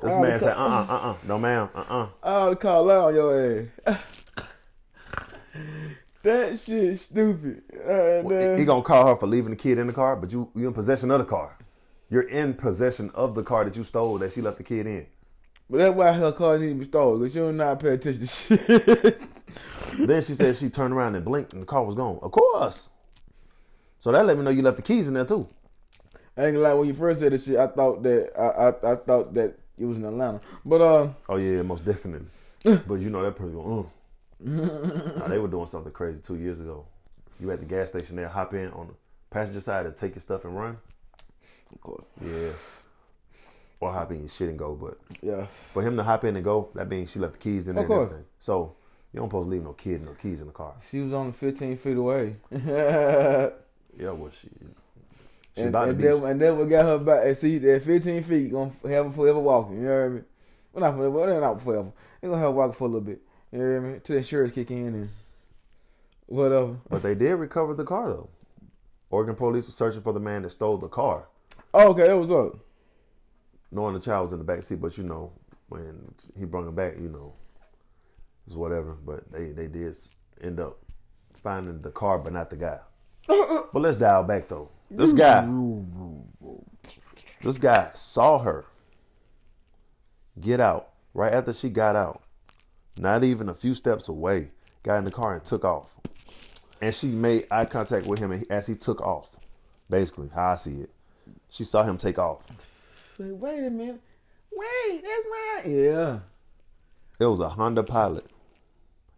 This 0.00 0.14
Oh, 0.14 0.22
man 0.22 0.38
said, 0.38 0.56
uh 0.56 0.60
uh 0.60 0.86
uh 0.88 1.10
uh. 1.10 1.16
No, 1.26 1.38
ma'am, 1.38 1.68
uh 1.74 1.84
uh. 1.88 2.08
I'll 2.22 2.56
call 2.56 2.90
out 2.90 3.08
on 3.08 3.14
your 3.14 3.68
ass. 3.86 3.98
that 6.22 6.60
shit 6.60 6.98
stupid. 7.00 7.62
Uh, 7.74 8.22
Well, 8.24 8.56
He 8.56 8.64
gonna 8.64 8.82
call 8.82 9.06
her 9.08 9.16
for 9.16 9.26
leaving 9.26 9.50
the 9.50 9.56
kid 9.56 9.78
in 9.78 9.86
the 9.88 9.92
car, 9.92 10.14
but 10.16 10.30
you 10.32 10.50
you 10.54 10.68
in 10.68 10.72
possession 10.74 11.10
of 11.10 11.18
the 11.18 11.24
car. 11.26 11.56
You're 12.10 12.22
in 12.28 12.54
possession 12.54 13.10
of 13.14 13.34
the 13.34 13.42
car 13.42 13.64
that 13.64 13.76
you 13.76 13.84
stole 13.84 14.18
that 14.18 14.32
she 14.32 14.40
left 14.40 14.58
the 14.58 14.64
kid 14.64 14.86
in. 14.86 15.06
but 15.68 15.78
that's 15.78 15.94
why 15.94 16.12
her 16.12 16.32
car 16.32 16.58
need 16.58 16.68
to 16.70 16.74
be 16.76 16.84
stolen, 16.86 17.18
because 17.20 17.32
she 17.34 17.38
don't 17.40 17.56
not 17.56 17.80
pay 17.80 17.88
attention 17.94 18.20
to 18.20 18.26
shit. 18.26 19.20
then 19.98 20.22
she 20.22 20.34
said 20.34 20.54
she 20.56 20.70
turned 20.70 20.94
around 20.94 21.16
and 21.16 21.24
blinked 21.24 21.52
and 21.52 21.62
the 21.62 21.66
car 21.66 21.84
was 21.84 21.94
gone. 21.96 22.18
Of 22.22 22.30
course. 22.30 22.88
So 24.00 24.12
that 24.12 24.24
let 24.26 24.36
me 24.38 24.44
know 24.44 24.50
you 24.50 24.62
left 24.62 24.76
the 24.76 24.82
keys 24.82 25.08
in 25.08 25.14
there 25.14 25.24
too. 25.24 25.48
I 26.36 26.44
ain't 26.46 26.54
gonna 26.54 26.60
lie, 26.68 26.72
when 26.74 26.86
you 26.88 26.94
first 26.94 27.20
said 27.20 27.32
this 27.32 27.44
shit, 27.44 27.56
I 27.56 27.66
thought 27.66 28.02
that 28.04 28.30
I, 28.38 28.42
I 28.42 28.92
I 28.92 28.96
thought 28.96 29.34
that 29.34 29.54
it 29.76 29.84
was 29.84 29.98
in 29.98 30.04
Atlanta. 30.04 30.40
But 30.64 30.80
uh 30.80 31.08
Oh 31.28 31.36
yeah, 31.36 31.62
most 31.62 31.84
definitely. 31.84 32.28
but 32.86 32.94
you 33.00 33.10
know 33.10 33.22
that 33.22 33.36
person 33.36 33.54
going, 33.54 33.84
uh. 33.84 33.88
Nah, 34.40 35.26
they 35.28 35.38
were 35.38 35.48
doing 35.48 35.66
something 35.66 35.90
crazy 35.92 36.20
two 36.22 36.36
years 36.36 36.60
ago. 36.60 36.84
You 37.40 37.50
at 37.50 37.58
the 37.60 37.66
gas 37.66 37.88
station 37.88 38.14
there, 38.16 38.28
hop 38.28 38.54
in 38.54 38.68
on 38.70 38.86
the 38.88 38.94
passenger 39.30 39.60
side 39.60 39.86
and 39.86 39.96
take 39.96 40.14
your 40.14 40.22
stuff 40.22 40.44
and 40.44 40.56
run. 40.56 40.76
of 41.72 41.80
course. 41.80 42.04
Yeah. 42.24 42.50
Or 43.80 43.92
hop 43.92 44.10
in 44.12 44.20
your 44.20 44.28
shit 44.28 44.48
and 44.48 44.58
go. 44.58 44.74
But 44.74 44.96
Yeah. 45.22 45.46
for 45.72 45.82
him 45.82 45.96
to 45.96 46.02
hop 46.04 46.22
in 46.24 46.36
and 46.36 46.44
go, 46.44 46.68
that 46.74 46.88
means 46.88 47.10
she 47.10 47.18
left 47.18 47.34
the 47.34 47.38
keys 47.40 47.66
in 47.68 47.74
there 47.76 47.84
Of 47.84 47.90
and 47.90 47.96
course. 47.98 48.10
everything. 48.12 48.26
So 48.38 48.74
you 49.12 49.18
don't 49.20 49.28
supposed 49.28 49.46
to 49.46 49.50
leave 49.50 49.62
no 49.64 49.72
kid, 49.72 50.04
no 50.04 50.12
keys 50.12 50.40
in 50.40 50.46
the 50.48 50.52
car. 50.52 50.74
She 50.88 51.00
was 51.00 51.12
only 51.12 51.32
fifteen 51.32 51.76
feet 51.76 51.96
away. 51.96 52.36
and, 53.98 54.04
Yeah, 54.06 54.12
well 54.12 54.30
she 54.30 54.48
she 55.54 55.62
and, 55.62 55.68
about 55.70 55.86
to 55.86 55.92
be 55.94 56.04
that, 56.04 56.22
and 56.24 56.40
that 56.40 56.56
what 56.56 56.68
got 56.68 56.84
her 56.84 56.98
back 56.98 57.26
and 57.26 57.36
see 57.36 57.58
that 57.58 57.82
fifteen 57.82 58.22
feet 58.22 58.52
gonna 58.52 58.72
have 58.88 59.06
her 59.06 59.12
forever 59.12 59.40
walking, 59.40 59.76
you 59.78 59.82
know 59.82 59.96
what 60.00 60.04
I 60.04 60.08
mean? 60.08 60.24
Well 60.72 60.80
not 60.84 60.96
forever, 60.96 61.10
well, 61.10 61.40
not 61.40 61.62
forever. 61.62 61.92
They 62.20 62.28
gonna 62.28 62.40
have 62.40 62.48
her 62.48 62.52
walking 62.52 62.74
for 62.74 62.84
a 62.84 62.88
little 62.88 63.00
bit. 63.00 63.20
You 63.52 63.58
know 63.58 63.70
what 63.72 63.76
I 63.76 63.80
mean? 63.92 64.00
Till 64.00 64.14
the 64.14 64.18
insurance 64.18 64.54
kick 64.54 64.70
in 64.70 64.86
and 64.94 65.08
whatever. 66.26 66.76
But 66.88 67.02
they 67.02 67.14
did 67.14 67.34
recover 67.34 67.74
the 67.74 67.84
car 67.84 68.08
though. 68.08 68.28
Oregon 69.10 69.34
police 69.34 69.66
were 69.66 69.72
searching 69.72 70.02
for 70.02 70.12
the 70.12 70.20
man 70.20 70.42
that 70.42 70.50
stole 70.50 70.76
the 70.76 70.88
car, 70.88 71.26
Oh, 71.72 71.88
okay, 71.90 72.06
that 72.06 72.16
was 72.16 72.30
up. 72.30 72.58
knowing 73.72 73.94
the 73.94 74.00
child 74.00 74.22
was 74.24 74.32
in 74.34 74.38
the 74.38 74.44
back 74.44 74.62
seat. 74.62 74.80
But 74.80 74.96
you 74.98 75.04
know, 75.04 75.32
when 75.70 76.14
he 76.38 76.44
brought 76.44 76.66
him 76.68 76.74
back, 76.74 76.94
you 77.00 77.08
know, 77.08 77.32
it's 78.46 78.54
whatever. 78.54 78.92
But 78.94 79.32
they 79.32 79.52
they 79.52 79.66
did 79.66 79.96
end 80.42 80.60
up 80.60 80.78
finding 81.34 81.80
the 81.80 81.90
car, 81.90 82.18
but 82.18 82.32
not 82.34 82.50
the 82.50 82.56
guy. 82.56 82.78
but 83.72 83.80
let's 83.80 83.96
dial 83.96 84.24
back 84.24 84.48
though. 84.48 84.70
This 84.90 85.12
mm. 85.12 85.18
guy, 85.18 86.50
this 87.42 87.58
guy 87.58 87.90
saw 87.94 88.38
her 88.38 88.64
get 90.40 90.60
out 90.60 90.90
right 91.14 91.32
after 91.32 91.52
she 91.52 91.68
got 91.68 91.94
out. 91.94 92.22
Not 92.96 93.22
even 93.22 93.48
a 93.48 93.54
few 93.54 93.74
steps 93.74 94.08
away, 94.08 94.50
got 94.82 94.96
in 94.98 95.04
the 95.04 95.10
car 95.10 95.34
and 95.34 95.44
took 95.44 95.64
off. 95.64 95.94
And 96.80 96.94
she 96.94 97.08
made 97.08 97.46
eye 97.50 97.64
contact 97.64 98.06
with 98.06 98.18
him 98.18 98.44
as 98.50 98.66
he 98.66 98.74
took 98.74 99.00
off. 99.00 99.36
Basically, 99.90 100.28
how 100.28 100.50
I 100.50 100.56
see 100.56 100.80
it. 100.80 100.90
She 101.50 101.64
saw 101.64 101.82
him 101.82 101.96
take 101.96 102.18
off. 102.18 102.42
Say, 103.16 103.30
wait 103.30 103.64
a 103.64 103.70
minute. 103.70 104.00
Wait, 104.52 105.02
that's 105.02 105.64
mine. 105.64 105.74
Yeah. 105.74 106.18
It 107.20 107.26
was 107.26 107.40
a 107.40 107.48
Honda 107.48 107.82
Pilot. 107.82 108.26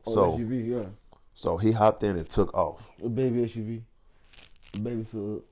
Oh, 0.06 0.14
So, 0.14 0.32
SUV, 0.32 0.68
yeah. 0.68 0.88
so 1.34 1.56
he 1.56 1.72
hopped 1.72 2.02
in 2.02 2.16
and 2.16 2.28
took 2.28 2.52
off. 2.54 2.90
A 3.04 3.08
baby 3.08 3.42
SUV. 3.42 3.82
Baby 4.72 5.04
sub. 5.04 5.42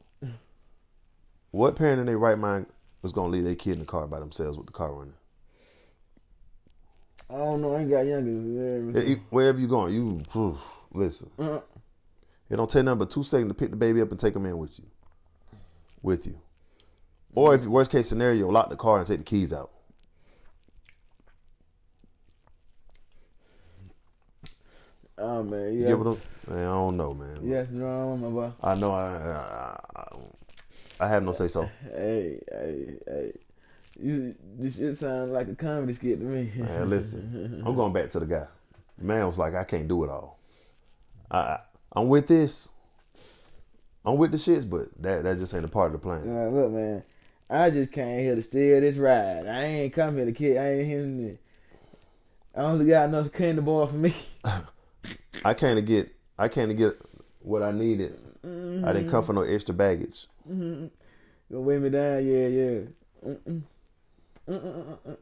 What 1.50 1.76
parent 1.76 2.00
in 2.00 2.06
their 2.06 2.18
right 2.18 2.38
mind 2.38 2.66
was 3.02 3.12
gonna 3.12 3.28
leave 3.32 3.44
their 3.44 3.54
kid 3.54 3.74
in 3.74 3.78
the 3.80 3.84
car 3.84 4.06
by 4.06 4.20
themselves 4.20 4.56
with 4.56 4.66
the 4.66 4.72
car 4.72 4.92
running? 4.92 5.14
I 7.30 7.34
don't 7.36 7.60
know. 7.60 7.74
I 7.74 7.80
ain't 7.80 7.90
got 7.90 8.00
youngers. 8.06 8.94
Yeah, 8.94 9.02
you- 9.02 9.20
Wherever 9.30 9.58
you 9.58 9.68
going, 9.68 9.94
you 9.94 10.22
phew, 10.30 10.56
listen. 10.92 11.30
Uh, 11.38 11.60
It 12.50 12.56
don't 12.56 12.70
take 12.70 12.84
nothing 12.84 12.98
but 13.00 13.10
two 13.10 13.22
seconds 13.22 13.50
to 13.50 13.54
pick 13.54 13.70
the 13.70 13.76
baby 13.76 14.00
up 14.00 14.10
and 14.10 14.18
take 14.18 14.34
him 14.34 14.46
in 14.46 14.56
with 14.56 14.78
you. 14.78 14.86
With 16.02 16.26
you. 16.26 16.38
Or 17.34 17.54
if 17.54 17.64
worst 17.66 17.90
case 17.90 18.08
scenario, 18.08 18.48
lock 18.50 18.70
the 18.70 18.76
car 18.76 18.98
and 18.98 19.06
take 19.06 19.18
the 19.18 19.24
keys 19.24 19.52
out. 19.52 19.70
Oh 25.18 25.42
man, 25.42 25.72
You 25.74 25.80
yeah. 25.80 25.88
Give 25.88 26.00
it 26.00 26.06
a, 26.06 26.50
man, 26.50 26.58
I 26.58 26.72
don't 26.72 26.96
know, 26.96 27.14
man. 27.14 27.38
Yes, 27.42 27.68
wrong, 27.70 28.20
my 28.20 28.28
boy. 28.28 28.52
I 28.62 28.74
know 28.74 28.92
I, 28.92 29.16
I, 29.16 29.80
I, 29.96 30.06
I 31.00 31.08
have 31.08 31.22
no 31.22 31.32
say 31.32 31.48
so. 31.48 31.68
Hey, 31.92 32.40
hey, 32.50 32.96
hey. 33.06 33.32
You, 34.00 34.34
this 34.58 34.76
shit 34.76 34.96
sound 34.96 35.32
like 35.32 35.48
a 35.48 35.54
comedy 35.54 35.92
skit 35.92 36.20
to 36.20 36.24
me. 36.24 36.52
Man, 36.56 36.88
listen, 36.90 37.62
I'm 37.66 37.74
going 37.74 37.92
back 37.92 38.10
to 38.10 38.20
the 38.20 38.26
guy. 38.26 38.46
The 38.98 39.04
man 39.04 39.26
was 39.26 39.38
like, 39.38 39.54
I 39.54 39.64
can't 39.64 39.88
do 39.88 40.04
it 40.04 40.10
all. 40.10 40.38
I, 41.30 41.38
I 41.38 41.60
I'm 41.92 42.08
with 42.08 42.26
this. 42.26 42.68
I'm 44.04 44.16
with 44.16 44.30
the 44.30 44.36
shits, 44.36 44.68
but 44.68 44.88
that 45.02 45.24
that 45.24 45.38
just 45.38 45.52
ain't 45.54 45.64
a 45.64 45.68
part 45.68 45.92
of 45.92 45.92
the 45.92 45.98
plan. 45.98 46.26
Nah, 46.26 46.48
look, 46.48 46.70
man. 46.72 47.02
I 47.50 47.70
just 47.70 47.92
came 47.92 48.20
here 48.20 48.34
to 48.34 48.42
steal 48.42 48.80
this 48.80 48.96
ride. 48.96 49.46
I 49.46 49.64
ain't 49.64 49.92
come 49.94 50.16
here 50.16 50.26
to 50.26 50.32
kid. 50.32 50.58
I 50.58 50.74
ain't 50.74 50.86
here 50.86 51.02
to. 51.02 51.38
I 52.54 52.64
only 52.64 52.86
got 52.86 53.08
enough 53.08 53.32
candy 53.32 53.62
bar 53.62 53.86
for 53.86 53.96
me. 53.96 54.14
I 55.44 55.54
can't 55.54 55.84
get 55.84 56.14
I 56.38 56.48
can't 56.48 56.76
get 56.76 57.00
what 57.40 57.62
I 57.62 57.72
needed. 57.72 58.18
I 58.44 58.92
didn't 58.92 59.10
come 59.10 59.24
for 59.24 59.32
no 59.32 59.42
extra 59.42 59.74
baggage. 59.74 60.26
Gonna 60.46 60.90
weigh 61.50 61.78
me 61.78 61.90
down, 61.90 62.24
yeah, 62.26 62.46
yeah. 62.46 62.80
Mm-mm. 63.26 63.62
Mm-mm-mm-mm. 64.48 65.16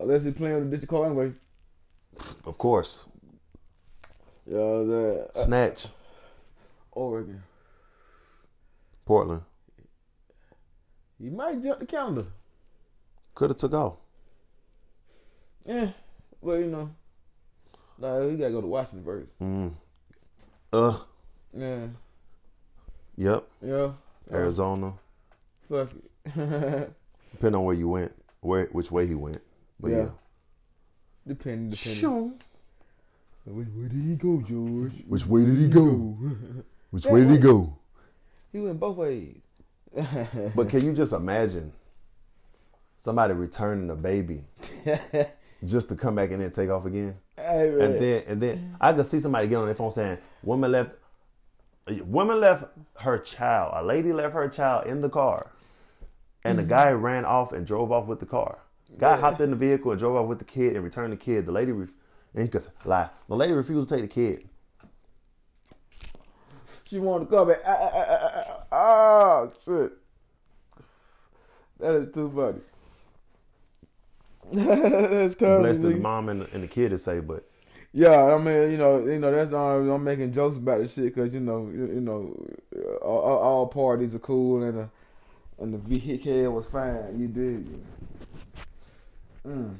Unless 0.00 0.22
he's 0.24 0.34
playing 0.34 0.54
with 0.56 0.64
the 0.64 0.70
district 0.76 0.90
car 0.90 1.06
anyway. 1.06 1.32
Of 2.44 2.58
course, 2.58 3.08
Yo, 4.46 4.86
the 4.86 5.28
uh, 5.34 5.42
snatch 5.44 5.88
Oregon. 6.92 7.42
Portland 9.04 9.42
You 11.18 11.30
might 11.30 11.62
jump 11.62 11.80
the 11.80 11.86
calendar. 11.86 12.26
could 13.34 13.50
have 13.50 13.56
took 13.58 13.72
off. 13.74 13.94
Yeah. 15.66 15.90
Well, 16.40 16.58
you 16.58 16.66
know. 16.66 16.90
Nah, 17.98 18.20
you 18.22 18.36
gotta 18.36 18.50
go 18.52 18.60
to 18.60 18.66
Washington 18.66 19.04
first. 19.04 19.38
Mm. 19.40 19.72
Uh, 20.72 20.98
Yeah. 21.52 21.86
yep. 23.16 23.44
Yeah. 23.62 23.92
Arizona, 24.32 24.94
Fuck 25.68 25.90
it. 25.92 26.04
depending 27.32 27.54
on 27.58 27.64
where 27.64 27.74
you 27.76 27.88
went, 27.88 28.12
where 28.40 28.66
which 28.72 28.90
way 28.90 29.06
he 29.06 29.14
went. 29.14 29.38
But 29.78 29.90
yeah, 29.90 29.96
Yeah. 29.98 30.08
depending, 31.26 31.68
depending. 31.70 32.00
Sure. 32.00 32.32
Where, 33.44 33.64
where 33.64 33.88
did 33.88 34.02
he 34.02 34.14
go, 34.16 34.40
George? 34.40 34.92
Which 35.06 35.26
way 35.26 35.44
did 35.44 35.58
he 35.58 35.68
go? 35.68 36.16
Which 36.90 37.06
way 37.06 37.20
did 37.20 37.30
he 37.30 37.38
go? 37.38 37.76
he 38.52 38.60
went 38.60 38.78
both 38.80 38.96
ways. 38.96 39.36
But 40.54 40.68
can 40.68 40.80
you 40.84 40.92
just 40.92 41.12
imagine 41.12 41.72
somebody 42.98 43.34
returning 43.34 43.90
a 43.90 43.94
baby 43.96 44.42
just 45.64 45.88
to 45.88 45.96
come 45.96 46.14
back 46.14 46.30
and 46.30 46.40
then 46.40 46.50
take 46.50 46.70
off 46.70 46.86
again? 46.86 47.16
Hey. 47.36 47.76
And 47.80 48.00
then 48.00 48.22
and 48.26 48.40
then 48.40 48.76
I 48.80 48.92
could 48.92 49.06
see 49.06 49.20
somebody 49.20 49.48
get 49.48 49.56
on 49.56 49.66
their 49.66 49.74
phone 49.74 49.90
saying, 49.90 50.18
"Woman 50.42 50.72
left, 50.72 50.90
woman 52.02 52.40
left 52.40 52.64
her 53.00 53.18
child. 53.18 53.72
A 53.76 53.82
lady 53.82 54.12
left 54.12 54.34
her 54.34 54.48
child 54.48 54.86
in 54.86 55.00
the 55.00 55.08
car, 55.08 55.50
and 56.44 56.58
the 56.58 56.62
guy 56.62 56.90
ran 56.90 57.24
off 57.24 57.52
and 57.52 57.66
drove 57.66 57.92
off 57.92 58.06
with 58.06 58.20
the 58.20 58.26
car. 58.26 58.58
Guy 58.98 59.16
hopped 59.16 59.40
in 59.40 59.50
the 59.50 59.56
vehicle 59.56 59.90
and 59.90 59.98
drove 59.98 60.16
off 60.16 60.28
with 60.28 60.38
the 60.38 60.44
kid 60.44 60.74
and 60.74 60.84
returned 60.84 61.12
the 61.12 61.16
kid. 61.16 61.46
The 61.46 61.52
lady, 61.52 61.72
ref- 61.72 61.94
and 62.34 62.42
he 62.44 62.48
could 62.48 62.66
lie. 62.84 63.10
The 63.28 63.34
lady 63.34 63.52
refused 63.52 63.88
to 63.88 63.94
take 63.94 64.02
the 64.02 64.08
kid. 64.08 64.48
She 66.84 66.98
wanted 67.00 67.24
to 67.24 67.36
come 67.36 67.48
back. 67.48 67.60
Ah, 67.66 67.76
ah, 67.80 67.90
ah, 67.94 68.06
ah, 68.08 68.18
ah, 68.22 68.66
ah, 68.70 69.46
ah, 69.46 69.48
shit. 69.64 69.92
That 71.80 71.94
is 71.94 72.14
too 72.14 72.30
funny. 72.34 72.60
That's 74.52 75.34
Blessed 75.34 75.38
crazy. 75.38 75.78
the 75.80 75.96
mom 75.96 76.28
and 76.28 76.42
the, 76.42 76.50
and 76.52 76.62
the 76.62 76.68
kid 76.68 76.90
to 76.90 76.98
say, 76.98 77.20
but 77.20 77.44
Yeah, 77.92 78.34
I 78.34 78.38
mean, 78.38 78.70
you 78.72 78.76
know, 78.76 79.04
you 79.06 79.18
know, 79.18 79.30
that's 79.32 79.50
the 79.50 79.56
I'm 79.56 80.04
making 80.04 80.32
jokes 80.32 80.56
about 80.58 80.80
this 80.80 80.92
shit 80.94 81.14
because 81.14 81.32
you 81.32 81.40
know, 81.40 81.70
you, 81.72 81.86
you 81.86 82.00
know, 82.00 82.34
all, 83.02 83.18
all- 83.20 83.38
all 83.38 83.66
parties 83.68 84.14
are 84.14 84.18
cool 84.20 84.62
and 84.62 84.78
the 84.78 84.88
and 85.58 85.72
the 85.72 85.78
vehicle 85.78 86.50
was 86.52 86.66
fine. 86.66 87.18
You 87.18 87.28
did. 87.28 87.84
Mm. 89.46 89.76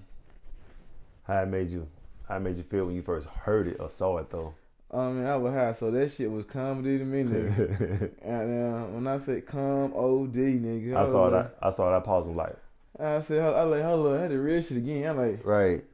How 1.26 1.42
it 1.42 1.46
made 1.46 1.68
you? 1.68 1.88
How 2.28 2.36
it 2.36 2.40
made 2.40 2.56
you 2.56 2.62
feel 2.62 2.86
when 2.86 2.94
you 2.94 3.02
first 3.02 3.26
heard 3.28 3.66
it 3.66 3.78
or 3.80 3.88
saw 3.88 4.18
it 4.18 4.30
though? 4.30 4.54
I 4.92 5.08
mean, 5.10 5.26
I 5.26 5.36
was 5.36 5.52
high, 5.52 5.72
so 5.72 5.90
that 5.90 6.12
shit 6.12 6.30
was 6.30 6.44
comedy 6.44 6.98
to 6.98 7.04
me, 7.04 7.24
nigga. 7.24 8.12
and 8.22 8.74
uh, 8.74 8.82
when 8.86 9.06
I 9.08 9.18
said 9.18 9.44
come 9.46 9.92
OD, 9.94 10.34
nigga, 10.34 10.94
I 10.96 11.04
saw 11.10 11.30
that. 11.30 11.56
I 11.60 11.70
saw 11.70 11.90
that 11.90 12.04
pause. 12.04 12.26
I'm 12.26 12.36
like- 12.36 12.56
I 12.98 13.20
said, 13.22 13.42
I 13.42 13.62
like, 13.62 13.82
hold 13.82 14.06
on, 14.06 14.18
I 14.18 14.22
had 14.22 14.30
to 14.30 14.38
read 14.38 14.64
shit 14.64 14.76
again. 14.76 15.08
I'm 15.08 15.16
like, 15.16 15.44
right. 15.44 15.84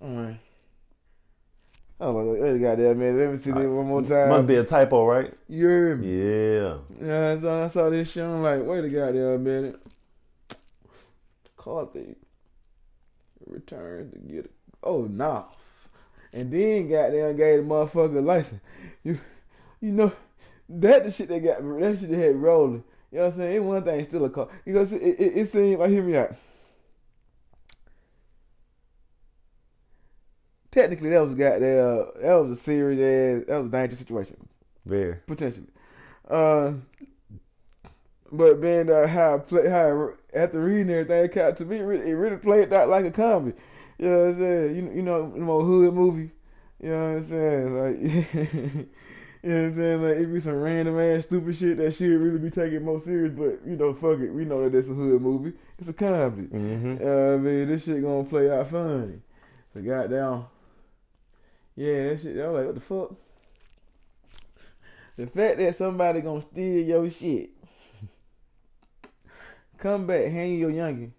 I'm 0.00 0.26
like, 0.26 0.36
oh 2.00 2.12
my 2.12 2.38
god, 2.38 2.60
goddamn 2.60 2.98
man, 2.98 3.18
let 3.18 3.30
me 3.30 3.36
see 3.36 3.50
this 3.50 3.66
one 3.66 3.86
more 3.86 4.02
time. 4.02 4.28
Must 4.28 4.46
be 4.46 4.56
a 4.56 4.64
typo, 4.64 5.06
right? 5.06 5.32
You 5.48 5.66
heard 5.66 6.00
me? 6.00 6.18
Yeah. 6.18 6.76
Yeah, 7.00 7.40
so 7.40 7.64
I 7.64 7.68
saw 7.68 7.88
this 7.88 8.12
shit. 8.12 8.24
I'm 8.24 8.42
like, 8.42 8.62
wait 8.64 8.84
a 8.84 8.88
goddamn 8.88 9.42
minute. 9.42 9.80
Car 11.56 11.88
thief. 11.92 12.16
Return 13.46 14.10
to 14.10 14.18
get 14.18 14.44
it. 14.46 14.52
Oh, 14.82 15.04
nah. 15.04 15.44
And 16.34 16.52
then 16.52 16.90
goddamn 16.90 17.36
gave 17.36 17.60
the 17.60 17.64
motherfucker 17.64 18.18
a 18.18 18.20
license. 18.20 18.60
You 19.02 19.18
you 19.80 19.92
know, 19.92 20.12
that 20.68 21.04
the 21.04 21.10
shit 21.10 21.28
that 21.28 21.40
got 21.40 21.62
that 21.80 21.98
shit 22.00 22.10
that 22.10 22.18
had 22.18 22.36
rolling. 22.36 22.84
You 23.14 23.20
know 23.20 23.26
what 23.26 23.34
I'm 23.34 23.38
saying? 23.38 23.54
It 23.54 23.62
one 23.62 23.84
thing 23.84 24.04
still 24.04 24.24
a 24.24 24.28
car. 24.28 24.48
Because 24.64 24.92
it, 24.92 25.00
it, 25.00 25.36
it 25.36 25.52
seemed 25.52 25.78
like, 25.78 25.88
hear 25.88 26.02
me 26.02 26.16
out. 26.16 26.34
Technically, 30.72 31.10
that 31.10 31.24
was 31.24 31.36
goddamn, 31.36 32.06
that 32.20 32.34
was 32.34 32.58
a 32.58 32.60
serious 32.60 33.44
ass, 33.44 33.46
that 33.46 33.58
was 33.58 33.66
a 33.68 33.70
dangerous 33.70 34.00
situation 34.00 34.48
Very. 34.84 35.14
potentially. 35.28 35.68
Uh, 36.28 36.72
but 38.32 38.60
being 38.60 38.86
that 38.86 39.08
how 39.08 39.36
I 39.36 39.38
play, 39.38 39.68
how 39.68 40.10
I, 40.34 40.36
after 40.36 40.60
reading 40.60 40.90
everything, 40.90 41.24
it 41.24 41.28
kind 41.28 41.56
to 41.56 41.64
me, 41.64 41.76
it 41.76 41.82
really, 41.82 42.10
it 42.10 42.14
really 42.14 42.38
played 42.38 42.72
out 42.72 42.88
like 42.88 43.04
a 43.04 43.12
comedy. 43.12 43.56
You 43.96 44.10
know 44.10 44.18
what 44.18 44.28
I'm 44.30 44.38
saying? 44.40 44.76
You, 44.76 44.92
you 44.92 45.02
know, 45.02 45.30
the 45.30 45.38
more 45.38 45.62
hood 45.62 45.94
movie. 45.94 46.32
You 46.82 46.88
know 46.88 47.12
what 47.12 47.18
I'm 47.18 47.28
saying? 47.28 48.74
Like, 48.74 48.88
you 49.44 49.50
know 49.50 49.60
what 49.60 49.66
I'm 49.66 49.76
saying? 49.76 50.02
Like, 50.02 50.16
it 50.16 50.32
be 50.32 50.40
some 50.40 50.60
random 50.62 50.98
ass 50.98 51.26
stupid 51.26 51.54
shit 51.54 51.76
that 51.76 51.92
should 51.92 52.18
really 52.18 52.38
be 52.38 52.50
taken 52.50 52.82
more 52.82 52.98
serious, 52.98 53.34
but 53.34 53.60
you 53.66 53.76
know, 53.76 53.92
fuck 53.92 54.18
it. 54.20 54.30
We 54.30 54.46
know 54.46 54.66
that 54.66 54.74
it's 54.76 54.88
a 54.88 54.94
hood 54.94 55.20
movie. 55.20 55.52
It's 55.78 55.86
a 55.86 55.92
comedy. 55.92 56.48
Mm-hmm. 56.48 57.06
Uh, 57.06 57.34
I 57.34 57.36
mean, 57.36 57.68
this 57.68 57.84
shit 57.84 58.02
gonna 58.02 58.24
play 58.24 58.50
out 58.50 58.70
funny. 58.70 59.20
So 59.74 59.82
goddamn, 59.82 60.46
yeah, 61.76 62.08
that 62.08 62.20
shit. 62.22 62.40
I 62.40 62.48
was 62.48 62.56
like, 62.56 62.66
what 62.66 62.74
the 62.74 62.80
fuck? 62.80 63.14
The 65.18 65.26
fact 65.26 65.58
that 65.58 65.76
somebody 65.76 66.22
gonna 66.22 66.40
steal 66.40 66.82
your 66.82 67.10
shit, 67.10 67.50
come 69.76 70.06
back, 70.06 70.24
hand 70.24 70.52
you 70.52 70.70
your 70.70 70.70
youngin, 70.70 71.10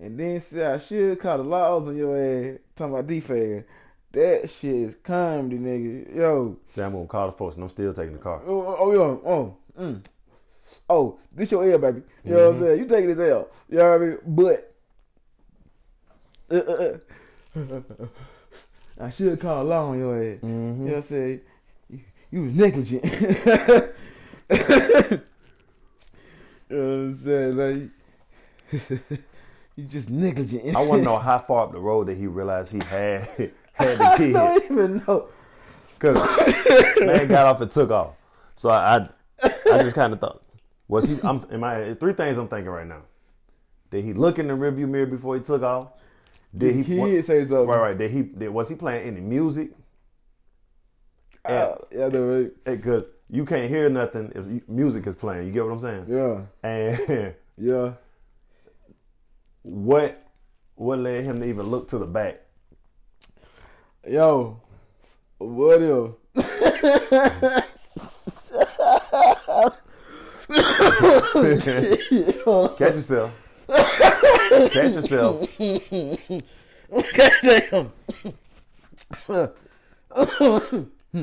and 0.00 0.18
then 0.18 0.40
say 0.40 0.64
I 0.64 0.78
should 0.78 1.20
call 1.20 1.36
the 1.36 1.44
laws 1.44 1.88
on 1.88 1.96
your 1.96 2.16
ass, 2.16 2.58
talking 2.74 2.94
about 2.94 3.06
defag. 3.06 3.64
That 4.12 4.50
shit 4.50 4.74
is 4.74 4.94
comedy, 5.04 5.58
nigga. 5.58 6.16
Yo, 6.16 6.56
Say 6.70 6.82
I'm 6.82 6.92
gonna 6.92 7.06
call 7.06 7.26
the 7.26 7.32
folks, 7.32 7.54
and 7.54 7.62
I'm 7.62 7.70
still 7.70 7.92
taking 7.92 8.14
the 8.14 8.18
car. 8.18 8.42
oh, 8.44 8.60
oh, 8.60 8.76
oh, 8.80 8.92
yo, 8.92 9.22
oh, 9.24 9.56
mm. 9.80 10.02
oh, 10.88 11.18
this 11.32 11.52
your 11.52 11.70
L, 11.70 11.78
baby. 11.78 12.02
You 12.24 12.34
know 12.34 12.48
what 12.48 12.56
I'm 12.56 12.60
saying? 12.60 12.78
You 12.80 12.86
taking 12.86 13.14
this 13.14 13.30
L. 13.30 13.48
You 13.68 13.78
know 13.78 13.90
what 13.90 14.02
I 14.02 14.04
mean? 14.04 14.18
But 14.26 14.74
uh, 16.50 16.56
uh, 16.56 16.98
uh. 17.56 18.06
I 19.00 19.10
should 19.10 19.40
call 19.40 19.64
law 19.64 19.90
on 19.90 19.98
your 19.98 20.16
ass. 20.16 20.38
Mm-hmm. 20.40 20.46
You 20.46 20.52
know 20.52 20.84
what 20.84 20.96
I'm 20.96 21.02
saying? 21.02 21.40
You, 21.88 22.00
you 22.30 22.42
was 22.42 22.54
negligent. 22.54 23.04
you 23.04 23.10
know 26.68 26.76
what 26.76 26.84
I'm 26.84 27.14
saying? 27.14 27.56
Like, 27.56 27.90
you 29.76 29.84
just 29.84 30.10
negligent. 30.10 30.74
I 30.74 30.82
want 30.82 31.00
to 31.00 31.04
know 31.04 31.18
how 31.18 31.38
far 31.38 31.64
up 31.64 31.72
the 31.72 31.80
road 31.80 32.08
that 32.08 32.16
he 32.16 32.26
realized 32.26 32.72
he 32.72 32.80
had 32.80 33.52
had 33.84 33.98
the 33.98 34.04
I 34.14 34.32
don't 34.32 34.64
even 34.64 35.04
know. 35.06 35.28
Cause 35.98 37.00
man 37.00 37.28
got 37.28 37.46
off 37.46 37.60
and 37.60 37.70
took 37.70 37.90
off. 37.90 38.14
So 38.56 38.70
I, 38.70 38.96
I, 38.96 39.08
I 39.72 39.82
just 39.82 39.94
kind 39.94 40.12
of 40.12 40.20
thought, 40.20 40.42
was 40.88 41.08
he? 41.08 41.18
I'm 41.22 41.44
in 41.50 41.60
my 41.60 41.94
three 41.94 42.12
things 42.14 42.38
I'm 42.38 42.48
thinking 42.48 42.70
right 42.70 42.86
now. 42.86 43.02
Did 43.90 44.04
he 44.04 44.12
look 44.12 44.38
in 44.38 44.48
the 44.48 44.54
rearview 44.54 44.88
mirror 44.88 45.06
before 45.06 45.36
he 45.36 45.42
took 45.42 45.62
off? 45.62 45.88
Did 46.56 46.74
he? 46.76 46.84
Kid 46.84 47.24
say 47.24 47.40
something. 47.42 47.66
Right, 47.66 47.80
right. 47.80 47.98
Did 47.98 48.10
he? 48.10 48.22
Did, 48.22 48.48
was 48.50 48.68
he 48.68 48.74
playing 48.76 49.06
any 49.06 49.20
music? 49.20 49.72
Uh, 51.44 51.74
yeah, 51.90 52.06
I 52.06 52.08
know, 52.08 52.22
right? 52.24 52.64
Because 52.64 53.04
you 53.28 53.44
can't 53.46 53.68
hear 53.68 53.88
nothing 53.88 54.32
if 54.34 54.46
you- 54.46 54.62
music 54.68 55.06
is 55.06 55.14
playing. 55.14 55.46
You 55.46 55.52
get 55.52 55.64
what 55.64 55.72
I'm 55.72 55.80
saying? 55.80 56.06
Yeah, 56.08 56.42
And 56.62 57.34
yeah. 57.58 57.92
what 59.62 60.26
what 60.74 60.98
led 60.98 61.24
him 61.24 61.40
to 61.40 61.46
even 61.46 61.66
look 61.66 61.88
to 61.88 61.98
the 61.98 62.06
back? 62.06 62.40
Yo, 64.08 64.60
what 65.38 65.82
if? 65.82 66.12
Catch 72.78 72.94
yourself. 72.94 73.32
Catch 74.72 74.94
yourself. 74.94 75.48
Goddamn. 76.90 77.92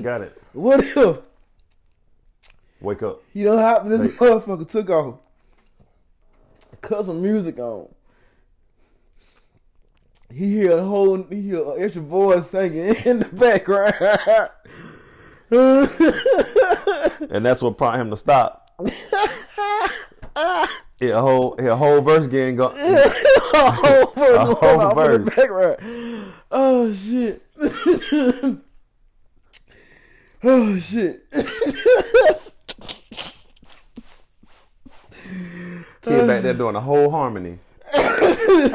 Got 0.04 0.22
it. 0.22 0.42
What 0.54 0.84
if 0.84 1.18
Wake 2.80 3.02
up. 3.02 3.24
you 3.34 3.46
know 3.46 3.58
how 3.58 3.80
this 3.80 4.00
motherfucker 4.12 4.70
took 4.70 4.90
off? 4.92 5.16
Cut 6.82 7.08
some 7.08 7.24
music 7.24 7.58
on. 7.58 7.88
He 10.34 10.52
hear 10.52 10.78
a 10.78 10.84
whole 10.84 11.24
he 11.24 11.42
hear 11.42 11.64
an 11.64 11.82
extra 11.82 12.02
voice 12.02 12.50
singing 12.50 12.96
in 13.06 13.20
the 13.20 13.26
background. 13.26 13.96
And 17.30 17.46
that's 17.46 17.62
what 17.62 17.78
prompted 17.78 18.02
him 18.02 18.10
to 18.10 18.16
stop. 18.18 18.70
A 20.36 20.68
whole 21.22 21.54
a 21.58 21.76
whole 21.76 22.02
verse 22.02 22.28
getting 22.28 22.58
go. 22.58 22.68
a 22.76 23.72
whole 23.72 24.12
verse, 24.14 24.38
A 24.38 24.56
whole 24.56 24.82
off 24.82 24.98
in 24.98 25.26
the 25.26 25.32
verse. 25.32 25.80
Oh 26.52 26.94
shit. 26.94 27.42
oh 30.44 30.80
shit. 30.80 31.24
Kid 36.02 36.28
back 36.28 36.44
there 36.44 36.54
doing 36.54 36.76
a 36.76 36.82
whole 36.82 37.10
harmony. 37.10 37.60
You 38.48 38.70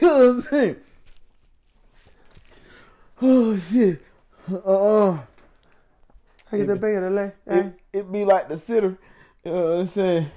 know 0.00 0.18
what 0.18 0.28
I'm 0.28 0.42
saying? 0.42 0.76
Oh 3.20 3.56
shit. 3.58 4.02
Uh 4.50 4.56
uh 4.56 5.18
I 6.50 6.56
get 6.56 6.66
the 6.66 6.76
bag 6.76 6.96
of 6.96 7.02
the 7.02 7.10
leg. 7.10 7.32
It, 7.46 7.74
it 7.92 8.12
be 8.12 8.24
like 8.24 8.48
the 8.48 8.58
sitter. 8.58 8.96
You 9.44 9.52
know 9.52 9.62
what 9.62 9.80
I'm 9.80 9.86
saying? 9.86 10.30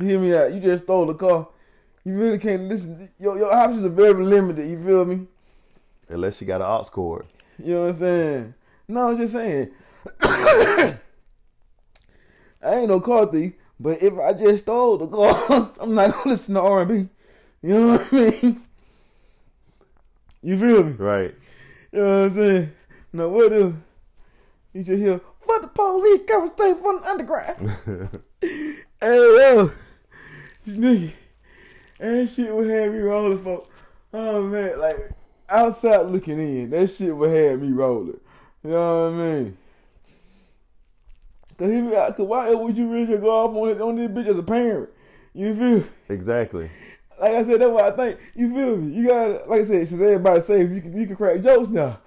Hear 0.00 0.20
me 0.20 0.34
out. 0.36 0.52
You 0.52 0.60
just 0.60 0.84
stole 0.84 1.06
the 1.06 1.14
car. 1.14 1.48
You 2.04 2.14
really 2.14 2.38
can't 2.38 2.62
listen. 2.68 3.10
Your 3.18 3.36
your 3.38 3.52
options 3.52 3.84
are 3.84 3.90
very 3.90 4.14
limited. 4.14 4.68
You 4.68 4.82
feel 4.84 5.04
me? 5.04 5.26
Unless 6.08 6.38
she 6.38 6.44
got 6.44 6.60
an 6.60 6.66
aux 6.66 6.88
cord. 6.90 7.26
You 7.58 7.74
know 7.74 7.80
what 7.82 7.90
I'm 7.90 7.98
saying? 7.98 8.54
No, 8.86 9.10
I'm 9.10 9.16
just 9.18 9.32
saying. 9.32 9.70
I 12.62 12.76
ain't 12.76 12.88
no 12.88 13.00
car 13.00 13.26
thief, 13.26 13.52
but 13.78 14.02
if 14.02 14.18
I 14.18 14.32
just 14.32 14.64
stole 14.64 14.98
the 14.98 15.06
car, 15.06 15.72
I'm 15.80 15.94
not 15.94 16.12
gonna 16.12 16.30
listen 16.30 16.54
to 16.54 16.60
R&B. 16.60 17.08
You 17.62 17.68
know 17.68 17.88
what 17.92 18.12
I 18.12 18.16
mean? 18.16 18.60
You 20.42 20.58
feel 20.58 20.84
me? 20.84 20.92
Right. 20.92 21.34
You 21.92 22.00
know 22.00 22.22
what 22.22 22.26
I'm 22.26 22.34
saying? 22.34 22.72
Now 23.12 23.28
what 23.28 23.52
if 23.52 23.74
you 24.72 24.84
just 24.84 24.98
hear 24.98 25.20
"Fuck 25.40 25.62
the 25.62 25.68
police, 25.68 26.22
coming 26.26 26.50
straight 26.54 26.78
from 26.78 27.00
the 27.00 27.08
underground"? 27.08 27.68
hey 28.40 28.76
yo, 29.00 29.72
this 30.66 30.76
nigga, 30.76 31.12
that 31.98 32.28
shit 32.28 32.54
would 32.54 32.68
have 32.68 32.92
me 32.92 32.98
rolling 32.98 33.42
for. 33.42 33.66
Oh 34.12 34.42
man, 34.42 34.78
like 34.78 35.10
outside 35.48 36.06
looking 36.06 36.38
in, 36.38 36.70
that 36.70 36.90
shit 36.90 37.16
would 37.16 37.34
have 37.34 37.60
me 37.60 37.72
rolling. 37.72 38.20
You 38.62 38.70
know 38.70 39.10
what 39.10 39.20
I 39.20 39.32
mean? 39.34 39.56
Cause, 41.58 41.72
he, 41.72 41.80
cause 41.90 42.18
why 42.18 42.48
else 42.48 42.60
would 42.60 42.78
you 42.78 42.88
really 42.88 43.18
go 43.18 43.30
off 43.30 43.54
on, 43.56 43.68
it, 43.68 43.80
on 43.80 43.96
this 43.96 44.08
bitch 44.08 44.28
as 44.28 44.38
a 44.38 44.42
parent? 44.44 44.88
You 45.34 45.54
feel? 45.54 45.84
exactly. 46.08 46.70
Like 47.20 47.34
I 47.34 47.44
said, 47.44 47.60
that's 47.60 47.70
what 47.70 47.84
I 47.84 47.90
think. 47.90 48.20
You 48.36 48.54
feel 48.54 48.76
me? 48.76 48.94
You 48.94 49.08
gotta, 49.08 49.42
like 49.46 49.62
I 49.62 49.64
said, 49.64 49.88
since 49.88 50.00
everybody's 50.00 50.44
safe, 50.44 50.70
you 50.70 50.80
can 50.80 50.96
you 50.96 51.06
can 51.06 51.16
crack 51.16 51.40
jokes 51.40 51.68
now. 51.68 51.98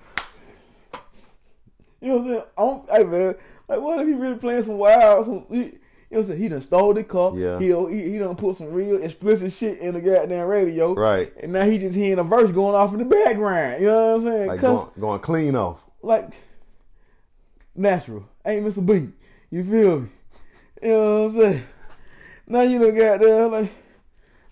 You 2.00 2.08
know 2.08 2.18
what 2.18 2.22
I'm 2.22 2.28
saying? 2.28 2.44
I'm, 2.90 2.98
hey 2.98 3.04
man, 3.04 3.36
like 3.68 3.82
what 3.82 4.00
if 4.00 4.08
he 4.08 4.14
really 4.14 4.38
playing 4.38 4.64
some 4.64 4.78
wild, 4.78 5.26
some 5.26 5.46
he, 5.50 5.58
You 5.58 5.64
know 5.64 5.70
what 6.10 6.18
I'm 6.20 6.26
saying? 6.28 6.42
He 6.42 6.48
done 6.48 6.62
stole 6.62 6.94
the 6.94 7.04
car. 7.04 7.36
Yeah. 7.36 7.60
He, 7.60 7.66
he, 7.68 8.12
he 8.12 8.18
done 8.20 8.38
put 8.38 8.56
some 8.56 8.72
real 8.72 9.04
explicit 9.04 9.52
shit 9.52 9.80
in 9.80 9.96
the 9.96 10.00
goddamn 10.00 10.48
radio. 10.48 10.94
Right. 10.94 11.34
And 11.44 11.52
now 11.52 11.66
he 11.66 11.78
just 11.78 11.96
hearing 11.96 12.20
a 12.20 12.24
verse 12.24 12.52
going 12.52 12.76
off 12.76 12.94
in 12.94 13.00
the 13.00 13.06
background. 13.06 13.82
You 13.82 13.88
know 13.88 14.16
what 14.16 14.16
I'm 14.16 14.24
saying? 14.24 14.48
Like 14.48 14.62
going, 14.62 14.88
going 14.98 15.20
clean 15.20 15.56
off. 15.58 15.86
like 16.02 16.30
natural. 17.76 18.26
Ain't 18.46 18.64
miss 18.64 18.78
a 18.78 18.82
beat. 18.82 19.10
You 19.52 19.66
feel 19.66 20.00
me? 20.00 20.10
You 20.82 20.88
know 20.90 21.24
what 21.24 21.36
I'm 21.36 21.42
saying? 21.42 21.64
Now 22.48 22.62
you 22.62 22.80
done 22.80 22.96
got 22.96 23.20
there 23.20 23.48
like, 23.50 23.72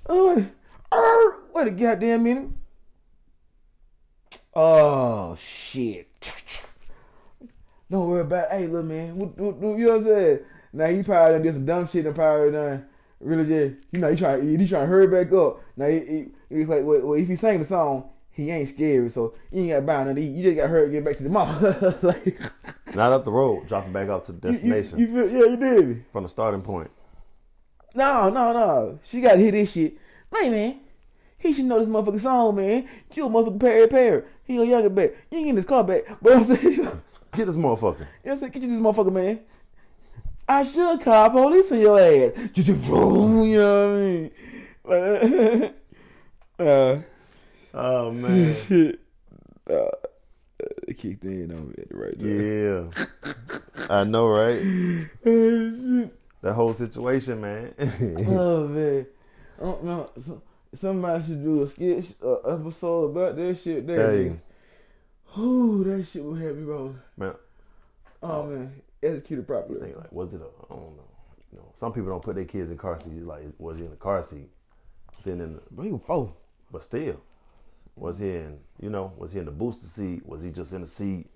oh, 0.08 0.46
er, 0.94 1.38
wait 1.54 1.68
a 1.68 1.72
goddamn 1.72 2.24
minute. 2.24 2.50
Oh 4.54 5.36
shit. 5.38 6.08
Don't 7.90 8.10
worry 8.10 8.22
about 8.22 8.52
it. 8.52 8.52
Hey, 8.52 8.68
little 8.68 8.84
man. 8.84 9.16
What, 9.16 9.38
what, 9.38 9.56
what, 9.56 9.80
you 9.80 9.86
know 9.86 9.98
what 9.98 10.00
I'm 10.00 10.04
saying? 10.04 10.40
Now 10.74 10.88
he 10.88 11.02
probably 11.02 11.34
done 11.34 11.42
did 11.44 11.54
some 11.54 11.66
dumb 11.66 11.88
shit 11.88 12.06
and 12.06 12.14
probably 12.14 12.52
done 12.52 12.86
really 13.22 13.46
just, 13.46 13.86
you 13.94 14.00
know, 14.02 14.12
he 14.12 14.18
trying, 14.18 14.48
he, 14.48 14.58
he 14.58 14.68
trying 14.68 14.84
to 14.84 14.88
hurry 14.88 15.08
back 15.08 15.32
up. 15.32 15.62
Now 15.78 15.88
he, 15.88 16.00
he, 16.00 16.26
he's 16.50 16.68
like, 16.68 16.84
well, 16.84 17.00
well, 17.02 17.14
if 17.20 17.28
he 17.28 17.38
sang 17.38 17.60
the 17.60 17.66
song, 17.66 18.10
he 18.32 18.52
ain't 18.52 18.70
scary, 18.70 19.10
so 19.10 19.34
you 19.52 19.64
ain't 19.64 19.72
got 19.72 19.86
bound 19.86 20.20
eat. 20.20 20.30
You 20.30 20.44
just 20.44 20.56
got 20.56 20.74
to 20.74 20.88
get 20.90 21.04
back 21.04 21.18
to 21.18 21.24
the 21.24 21.30
mall. 21.30 21.96
like, 22.02 22.40
Not 22.96 23.12
up 23.12 23.24
the 23.24 23.32
road, 23.32 23.68
dropping 23.68 23.94
back 23.94 24.10
up 24.10 24.26
to 24.26 24.32
the 24.32 24.40
destination 24.40 25.00
You, 25.00 25.08
you 25.08 25.28
feel, 25.30 25.32
yeah, 25.32 25.50
you 25.52 25.58
did. 25.58 26.06
from 26.12 26.24
the 26.24 26.30
starting 26.30 26.62
point. 26.62 26.90
No, 27.96 28.30
no, 28.30 28.54
no. 28.54 29.00
She 29.06 29.22
got 29.22 29.34
to 29.34 29.40
hear 29.40 29.52
this 29.52 29.72
shit. 29.72 29.98
Hey, 30.34 30.50
man. 30.50 30.80
He 31.38 31.54
should 31.54 31.66
know 31.66 31.80
this 31.80 31.88
motherfucking 31.88 32.20
song, 32.22 32.56
man. 32.56 32.88
You 33.14 33.26
a 33.26 33.30
motherfucking 33.30 33.60
Perry 33.60 33.88
Perry. 33.88 34.24
He 34.44 34.58
a 34.58 34.64
younger 34.64 34.90
back. 34.90 35.12
You 35.32 35.38
ain't 35.38 35.46
getting 35.46 35.56
this 35.56 35.66
car 35.66 35.84
back. 35.84 36.04
But 36.22 36.34
I'm 36.34 36.44
saying, 36.44 36.76
Get 37.36 37.46
this 37.46 37.58
motherfucker. 37.58 38.00
what 38.00 38.32
I'm 38.32 38.40
saying? 38.40 38.52
Get 38.52 38.64
you 38.64 38.70
this 38.70 38.80
motherfucker, 38.80 39.12
man. 39.14 39.40
I 40.48 40.64
should 40.64 41.02
call 41.02 41.30
police 41.30 41.72
on 41.72 41.80
your 41.80 42.00
ass. 42.00 42.32
You 42.56 42.74
know 43.58 44.32
what 44.86 44.90
I 44.90 45.00
mean? 45.00 45.74
uh, 46.60 47.00
Oh 47.72 48.12
man. 48.12 48.56
shit. 48.68 48.99
Kicked 51.00 51.24
in 51.24 51.52
on 51.52 51.70
me 51.70 51.76
at 51.78 51.90
the 51.90 51.98
right 51.98 52.20
time. 52.20 52.92
yeah. 53.88 53.88
I 53.90 54.04
know, 54.04 54.28
right? 54.28 54.60
That 56.42 56.54
whole 56.54 56.72
situation, 56.74 57.42
man. 57.42 57.74
Oh 58.30 58.66
man, 58.68 59.06
I 59.58 59.62
don't 59.62 59.84
know. 59.84 60.10
So- 60.26 60.42
Somebody 60.76 61.24
should 61.26 61.44
do 61.44 61.64
a 61.64 61.68
sketch 61.68 62.06
uh, 62.24 62.36
episode 62.42 63.12
about 63.18 63.36
that 63.38 63.58
shit. 63.58 63.88
There, 63.88 64.12
hey, 64.30 64.40
Ooh, 65.40 65.84
that 65.84 66.06
shit 66.06 66.24
would 66.24 66.40
have 66.42 66.56
me 66.56 66.64
rolling. 66.64 67.00
man. 67.18 67.34
Oh 68.22 68.44
man, 68.46 68.80
executed 69.02 69.48
properly. 69.48 69.80
think 69.80 69.98
like, 69.98 70.12
was 70.12 70.36
it 70.36 70.42
a? 70.42 70.46
I 70.46 70.76
don't 70.76 70.96
know. 70.96 71.04
You 71.52 71.58
know, 71.58 71.72
some 71.74 71.92
people 71.92 72.10
don't 72.12 72.22
put 72.22 72.36
their 72.36 72.46
kids 72.46 72.70
in 72.70 72.78
car 72.78 73.00
seats. 73.00 73.24
Like, 73.24 73.42
was 73.58 73.80
he 73.80 73.86
in 73.86 73.90
the 73.90 73.96
car 73.98 74.22
seat, 74.22 74.48
sitting 75.18 75.40
in? 75.42 75.54
The, 75.56 75.62
But 75.72 75.84
he 75.88 75.92
was 75.92 76.02
four. 76.06 76.34
but 76.72 76.84
still, 76.84 77.20
was 78.00 78.20
he 78.20 78.30
in? 78.30 78.60
You 78.82 78.90
know, 78.90 79.14
was 79.18 79.34
he 79.34 79.40
in 79.40 79.46
the 79.46 79.52
booster 79.52 79.86
seat? 79.86 80.26
Was 80.26 80.42
he 80.42 80.52
just 80.52 80.74
in 80.74 80.82
the 80.82 80.88
seat? 80.88 81.28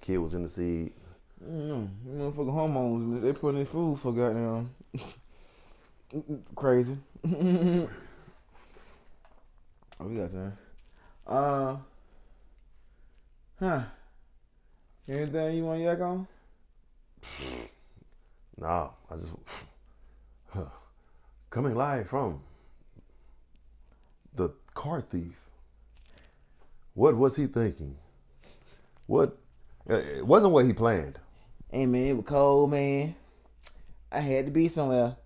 Kid 0.00 0.18
was 0.18 0.34
in 0.34 0.42
the 0.42 0.48
seat. 0.48 0.92
Mm, 1.44 1.88
motherfucking 2.08 2.52
hormones. 2.52 3.22
They 3.22 3.32
put 3.32 3.54
in 3.54 3.66
food 3.66 3.98
for 4.00 4.12
goddamn 4.12 4.70
crazy. 6.56 6.96
oh, 7.24 7.88
we 10.00 10.16
got 10.16 10.32
time. 10.32 10.58
Uh, 11.26 11.76
huh? 13.60 13.82
Anything 15.08 15.56
you 15.56 15.64
want 15.64 15.80
to 15.80 15.84
yak 15.84 16.00
on? 16.00 16.26
Nah, 18.60 18.90
I 19.10 19.16
just 19.16 19.34
coming 21.50 21.74
live 21.74 22.08
from 22.08 22.40
the 24.34 24.50
car 24.74 25.00
thief. 25.00 25.48
What 26.94 27.16
was 27.16 27.36
he 27.36 27.46
thinking? 27.46 27.96
What? 29.06 29.36
uh, 29.88 29.94
It 29.94 30.26
wasn't 30.26 30.52
what 30.52 30.64
he 30.66 30.72
planned. 30.72 31.18
Hey 31.70 31.86
man, 31.86 32.02
it 32.06 32.16
was 32.16 32.26
cold, 32.26 32.70
man. 32.70 33.14
I 34.10 34.20
had 34.20 34.44
to 34.46 34.52
be 34.52 34.68
somewhere. 34.68 35.16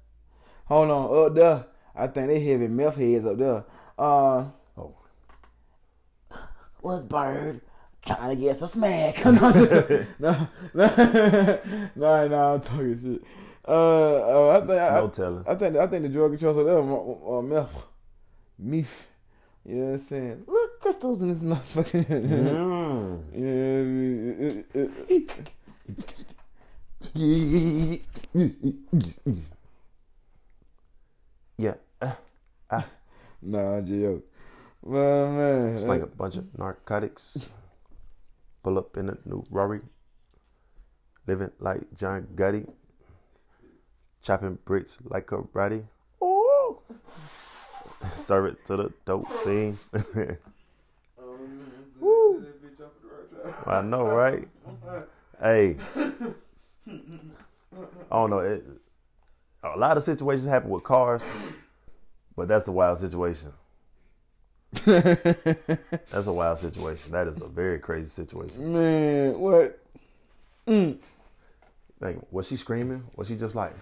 Hold 0.66 0.90
on, 0.90 1.26
up 1.26 1.34
there. 1.34 1.66
I 1.94 2.06
think 2.06 2.28
they 2.28 2.40
heavy 2.40 2.68
meth 2.68 2.96
heads 2.96 3.26
up 3.26 3.38
there. 3.38 3.64
Uh, 3.98 4.44
Oh, 4.78 4.94
what's 6.80 7.02
bird 7.04 7.60
trying 8.04 8.36
to 8.36 8.36
get 8.36 8.58
some 8.58 8.68
smack? 8.68 9.24
no, 9.24 9.32
no, 9.32 10.08
no, 10.18 10.48
no, 11.96 12.28
no, 12.28 12.54
I'm 12.54 12.60
talking 12.60 13.00
shit. 13.02 13.22
Uh, 13.66 13.70
uh 13.72 14.58
I 14.58 14.60
think 14.60 14.70
I, 14.80 15.00
no 15.00 15.08
telling. 15.08 15.44
I 15.48 15.54
think 15.56 15.76
I 15.76 15.86
think 15.88 16.02
the 16.02 16.08
drug 16.10 16.30
control 16.30 16.64
there 16.64 16.78
uh, 16.78 17.42
meth, 17.42 17.82
meth. 18.58 19.08
You 19.68 19.74
know 19.74 19.84
what 19.86 19.92
I'm 19.94 19.98
saying? 20.00 20.44
Look, 20.46 20.80
crystals 20.80 21.22
in 21.22 21.28
this 21.28 21.40
motherfucker. 21.40 22.08
Yeah, 23.32 23.80
I 23.80 23.82
mean, 23.82 24.64
it- 24.74 24.90
it- 25.08 25.52
yeah, 31.56 31.74
uh, 32.02 32.82
Nah, 33.42 33.80
Gio. 33.80 34.22
Man, 34.84 35.36
man. 35.36 35.74
it's 35.74 35.84
like 35.84 36.02
a 36.02 36.06
bunch 36.06 36.36
of 36.36 36.56
narcotics. 36.58 37.50
Pull 38.62 38.78
up 38.78 38.96
in 38.96 39.08
a 39.10 39.18
new 39.24 39.44
Rari, 39.50 39.80
living 41.26 41.50
like 41.58 41.92
John 41.94 42.26
Gotti, 42.34 42.68
chopping 44.22 44.58
bricks 44.64 44.98
like 45.04 45.30
a. 45.32 45.36
Ooh. 45.36 45.95
Serve 48.16 48.46
it 48.46 48.66
to 48.66 48.76
the 48.76 48.92
dope 49.04 49.28
fiends. 49.44 49.90
Woo. 52.00 52.44
I 53.66 53.82
know, 53.82 54.04
right? 54.04 54.48
Hey, 55.40 55.76
I 56.04 56.94
don't 58.10 58.30
know. 58.30 58.38
It, 58.40 58.64
a 59.62 59.76
lot 59.76 59.96
of 59.96 60.02
situations 60.02 60.48
happen 60.48 60.70
with 60.70 60.84
cars, 60.84 61.22
but 62.36 62.48
that's 62.48 62.68
a 62.68 62.72
wild 62.72 62.98
situation. 62.98 63.52
That's 64.84 66.26
a 66.26 66.32
wild 66.32 66.58
situation. 66.58 67.12
That 67.12 67.28
is 67.28 67.40
a 67.40 67.46
very 67.46 67.78
crazy 67.78 68.08
situation. 68.08 68.74
Man, 68.74 69.38
what? 69.38 69.78
Mm. 70.66 70.98
Like, 72.00 72.18
was 72.30 72.48
she 72.48 72.56
screaming? 72.56 73.04
Was 73.14 73.28
she 73.28 73.36
just 73.36 73.54
like, 73.54 73.72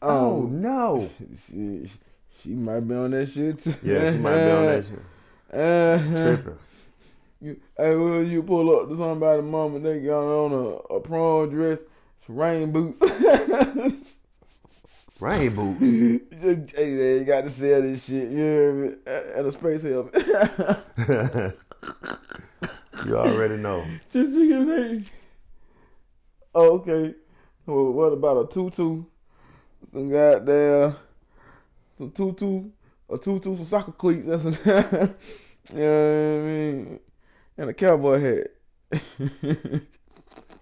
Um, 0.00 0.10
"Oh 0.10 0.42
no"? 0.46 1.10
She, 1.46 1.90
she 2.42 2.50
might 2.50 2.80
be 2.80 2.94
on 2.94 3.10
that 3.12 3.30
shit 3.30 3.62
too. 3.62 3.74
Yeah, 3.82 4.12
she 4.12 4.18
might 4.18 4.44
be 4.44 4.50
on 4.50 4.66
that 4.66 4.84
shit, 4.84 4.98
Uh, 5.52 5.98
tripping. 6.22 6.58
you, 7.40 7.60
hey, 7.76 7.94
will 7.94 8.22
you 8.24 8.42
pull 8.42 8.74
up 8.80 8.88
to 8.88 8.96
somebody, 8.96 9.42
mom, 9.42 9.76
and 9.76 9.84
they 9.84 10.00
got 10.00 10.20
on 10.22 10.52
a, 10.52 10.94
a 10.94 11.00
prom 11.00 11.50
dress, 11.50 11.78
some 12.26 12.36
rain 12.36 12.70
boots. 12.72 13.00
Rain 15.20 15.54
boots. 15.54 15.80
Just, 16.40 16.76
hey 16.76 16.90
man, 16.90 17.18
you 17.20 17.24
got 17.24 17.44
to 17.44 17.50
sell 17.50 17.80
this 17.80 18.04
shit, 18.04 18.30
you 18.32 18.96
me? 19.06 19.12
And 19.36 19.46
a 19.46 19.52
space 19.52 19.82
helmet. 19.82 20.12
you 23.06 23.16
already 23.16 23.56
know. 23.56 23.84
Just 24.10 24.32
thinking, 24.32 24.66
hey. 24.66 25.04
Oh, 26.54 26.72
okay. 26.80 27.14
Well, 27.64 27.92
what 27.92 28.12
about 28.12 28.50
a 28.50 28.52
tutu? 28.52 29.04
Some 29.92 30.10
goddamn, 30.10 30.96
some 31.96 32.10
tutu, 32.10 32.70
a 33.10 33.18
tutu, 33.18 33.56
some 33.56 33.64
soccer 33.64 33.92
cleats, 33.92 34.28
and 34.28 34.42
some, 34.42 34.52
you 35.72 35.80
know 35.80 36.34
what 36.34 36.42
I 36.42 36.46
mean? 36.46 37.00
And 37.56 37.70
a 37.70 37.74
cowboy 37.74 38.20
hat. 38.20 39.82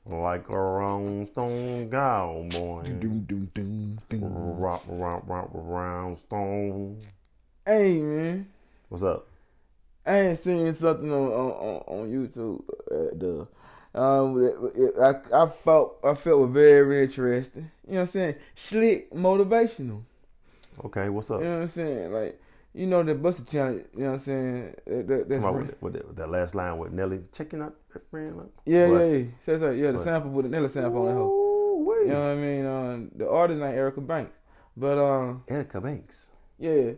Like 0.04 0.48
a 0.48 0.58
Rolling 0.58 1.26
Stone 1.26 1.90
cowboy. 1.90 2.82
Doom, 2.82 3.20
doom, 3.20 3.50
doom, 3.54 3.98
doom. 4.08 4.58
Rock, 4.58 4.82
rock, 4.88 5.22
rock, 5.26 5.48
round 5.52 6.18
stone. 6.18 6.98
Hey 7.64 7.98
man, 7.98 8.48
What's 8.88 9.04
up? 9.04 9.28
I 10.04 10.18
ain't 10.18 10.38
seen 10.40 10.74
something 10.74 11.12
on 11.12 11.28
on, 11.32 11.50
on, 11.52 11.82
on 11.86 12.10
YouTube. 12.10 12.64
Uh, 12.90 13.14
the 13.16 13.46
um, 13.94 14.44
it, 14.44 14.82
it, 14.82 14.94
I 15.00 15.44
I 15.44 15.46
felt 15.46 15.98
I 16.02 16.14
felt 16.14 16.40
was 16.40 16.50
very 16.50 17.04
interesting. 17.04 17.70
You 17.86 17.92
know 17.92 18.00
what 18.00 18.02
I'm 18.02 18.08
saying? 18.08 18.34
Slick, 18.56 19.12
motivational. 19.12 20.02
Okay, 20.84 21.08
what's 21.08 21.30
up? 21.30 21.40
You 21.40 21.46
know 21.46 21.54
what 21.56 21.62
I'm 21.62 21.68
saying? 21.68 22.12
Like, 22.12 22.40
you 22.74 22.86
know 22.86 23.02
the 23.02 23.14
Buss 23.14 23.40
It 23.40 23.48
challenge. 23.48 23.84
You 23.94 24.00
know 24.00 24.06
what 24.06 24.12
I'm 24.14 24.18
saying? 24.20 24.74
That, 24.86 25.08
that, 25.08 25.28
that's 25.28 25.40
right. 25.40 25.50
about 25.50 25.82
with, 25.82 25.92
the, 25.94 26.06
with 26.06 26.16
that 26.16 26.28
last 26.28 26.54
line 26.54 26.78
with 26.78 26.92
Nelly, 26.92 27.24
checking 27.32 27.60
out 27.62 27.74
her 27.90 28.02
friend. 28.10 28.36
Like, 28.36 28.46
yeah, 28.64 28.86
yeah, 28.86 29.04
yeah. 29.04 29.24
Says 29.44 29.60
that. 29.60 29.76
Yeah, 29.76 29.88
the 29.88 29.98
Bus. 29.98 30.04
sample 30.04 30.30
with 30.30 30.46
the 30.46 30.50
Nelly 30.50 30.68
sample 30.68 31.00
on 31.02 31.06
the 31.06 31.12
hoe. 31.12 31.28
Ooh, 31.28 31.84
wait. 31.84 32.06
You 32.06 32.12
know 32.12 32.20
what 32.20 32.30
I 32.30 32.34
mean? 32.36 32.64
Uh, 32.64 32.98
the 33.16 33.28
artist 33.30 33.62
ain't 33.62 33.76
Erica 33.76 34.00
Banks, 34.00 34.36
but 34.76 34.98
um, 34.98 35.44
Erica 35.48 35.80
Banks. 35.80 36.30
yeah. 36.58 36.92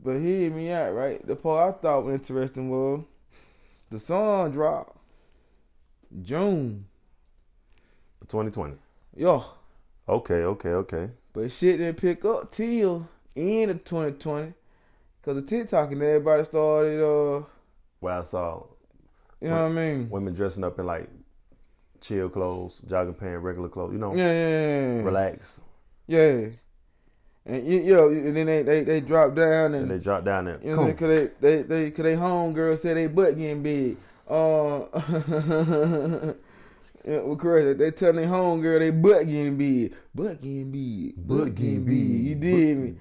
But 0.00 0.18
he 0.18 0.44
hit 0.44 0.52
me 0.52 0.70
out 0.70 0.94
right. 0.94 1.26
The 1.26 1.34
part 1.34 1.74
I 1.74 1.78
thought 1.78 2.04
was 2.04 2.14
interesting 2.14 2.70
was 2.70 3.02
the 3.90 3.98
song 3.98 4.52
dropped 4.52 4.96
June. 6.22 6.86
2020. 8.28 8.76
Yo, 9.16 9.44
Okay, 10.08 10.42
okay, 10.44 10.70
okay. 10.70 11.10
But 11.34 11.52
shit 11.52 11.78
didn't 11.78 11.98
pick 11.98 12.24
up 12.24 12.50
till 12.50 13.08
end 13.38 13.70
of 13.70 13.84
2020. 13.84 14.54
Cause 15.22 15.34
the 15.34 15.42
TikTok 15.42 15.92
and 15.92 16.02
everybody 16.02 16.44
started, 16.44 17.04
uh, 17.04 17.42
Where 18.00 18.14
I 18.14 18.22
saw 18.22 18.62
you 19.40 19.48
know 19.48 19.62
what 19.64 19.70
I 19.70 19.74
mean? 19.74 20.10
women 20.10 20.34
dressing 20.34 20.64
up 20.64 20.78
in 20.78 20.86
like 20.86 21.08
chill 22.00 22.28
clothes, 22.28 22.80
jogging 22.86 23.14
pants, 23.14 23.42
regular 23.42 23.68
clothes. 23.68 23.92
You 23.92 23.98
know, 23.98 24.14
Yeah, 24.14 24.32
yeah, 24.32 24.48
yeah, 24.48 25.02
relax, 25.02 25.60
Yeah. 26.06 26.46
And 27.46 27.66
you, 27.66 27.80
you 27.80 27.94
know, 27.94 28.08
and 28.08 28.36
then 28.36 28.46
they 28.46 28.62
they, 28.62 28.84
they 28.84 29.00
drop 29.00 29.34
down 29.34 29.74
and, 29.74 29.82
and 29.82 29.90
they 29.90 29.98
drop 30.02 30.24
down 30.24 30.46
there. 30.46 30.60
you 30.62 30.70
know, 30.72 30.92
cause 30.92 31.08
they 31.08 31.30
they 31.40 31.62
they 31.62 31.90
cause 31.90 32.02
they 32.02 32.14
homegirls 32.14 32.80
said 32.82 32.96
they 32.96 33.06
butt 33.06 33.38
getting 33.38 33.62
big. 33.62 33.96
Uh, 34.28 34.80
yeah, 37.06 37.20
well, 37.20 37.36
correct. 37.36 37.78
They 37.78 37.90
telling 37.92 38.16
their 38.16 38.26
home 38.28 38.60
girl 38.60 38.78
they 38.78 38.90
butt 38.90 39.26
getting 39.26 39.56
big, 39.56 39.94
butt 40.14 40.42
getting 40.42 40.70
big, 40.70 41.26
butt 41.26 41.54
getting 41.54 41.84
big. 41.84 41.96
You 41.96 42.34
did 42.34 42.76
me. 42.76 42.94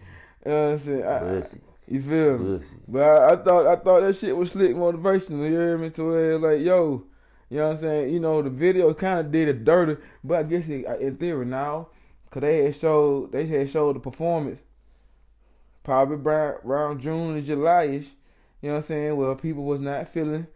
You 0.48 0.54
know 0.54 0.64
what 0.66 0.72
I'm 0.74 0.80
saying? 0.80 1.04
I- 1.04 1.44
you 1.90 2.02
feel 2.02 2.38
me? 2.38 2.58
pussy. 2.58 2.76
But 2.88 3.02
I, 3.04 3.34
I 3.34 3.36
thought 3.38 3.68
I 3.68 3.76
thought 3.78 4.00
that 4.02 4.16
shit 4.16 4.36
was 4.36 4.52
slick 4.52 4.76
motivational. 4.76 5.50
You 5.50 5.52
hear 5.52 5.78
me? 5.78 5.90
To 5.92 6.04
where 6.10 6.38
like, 6.40 6.62
yo, 6.62 7.04
you 7.50 7.58
know 7.58 7.68
what 7.68 7.72
I'm 7.74 7.78
saying? 7.80 8.14
You 8.14 8.20
know, 8.20 8.42
the 8.42 8.50
video 8.50 8.94
kind 8.94 9.20
of 9.20 9.32
did 9.32 9.48
it 9.50 9.64
dirty, 9.66 9.98
but 10.24 10.40
I 10.40 10.44
guess 10.44 10.68
it, 10.70 10.86
in 11.02 11.16
theory 11.18 11.46
now, 11.46 11.88
cause 12.30 12.42
they 12.42 12.64
had 12.64 12.76
showed 12.76 13.32
they 13.32 13.46
had 13.46 13.70
showed 13.70 13.96
the 13.96 14.00
performance, 14.02 14.60
probably 15.84 16.18
around, 16.18 17.00
June 17.02 17.36
and 17.38 17.46
July-ish. 17.46 18.08
You 18.62 18.70
know 18.70 18.74
what 18.76 18.78
I'm 18.78 18.84
saying? 18.84 19.16
Well, 19.16 19.36
people 19.36 19.64
was 19.64 19.80
not 19.82 20.10
feeling, 20.10 20.48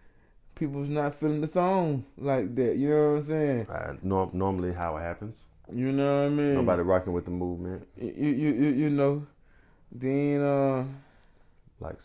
people 0.56 0.82
was 0.82 0.90
not 0.90 1.16
feeling 1.16 1.42
the 1.42 1.48
song 1.48 2.04
like 2.18 2.56
that. 2.56 2.76
You 2.78 2.90
know 2.90 3.12
what 3.14 3.18
I'm 3.20 3.24
saying? 3.26 3.68
Uh, 3.68 3.94
norm- 4.02 4.32
normally, 4.34 4.74
how 4.74 4.98
it 4.98 5.02
happens. 5.02 5.46
You 5.74 5.92
know 5.94 6.24
what 6.24 6.26
I 6.26 6.30
mean? 6.30 6.56
Nobody 6.56 6.82
rocking 6.82 7.14
with 7.14 7.26
the 7.26 7.32
movement. 7.32 7.88
You 7.96 8.12
you 8.12 8.52
you, 8.52 8.70
you 8.72 8.90
know. 8.90 9.26
Then 9.92 10.42
uh, 10.42 10.86
Like, 11.80 11.98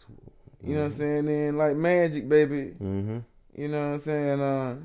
you 0.62 0.74
know 0.74 0.82
what 0.82 0.92
I'm 0.92 0.92
saying? 0.92 1.24
Then 1.26 1.56
like 1.56 1.76
Magic, 1.76 2.28
baby. 2.28 2.74
Mm-hmm. 2.80 3.18
You 3.54 3.68
know 3.68 3.88
what 3.88 3.94
I'm 3.94 4.00
saying? 4.00 4.40
Uh, 4.40 4.76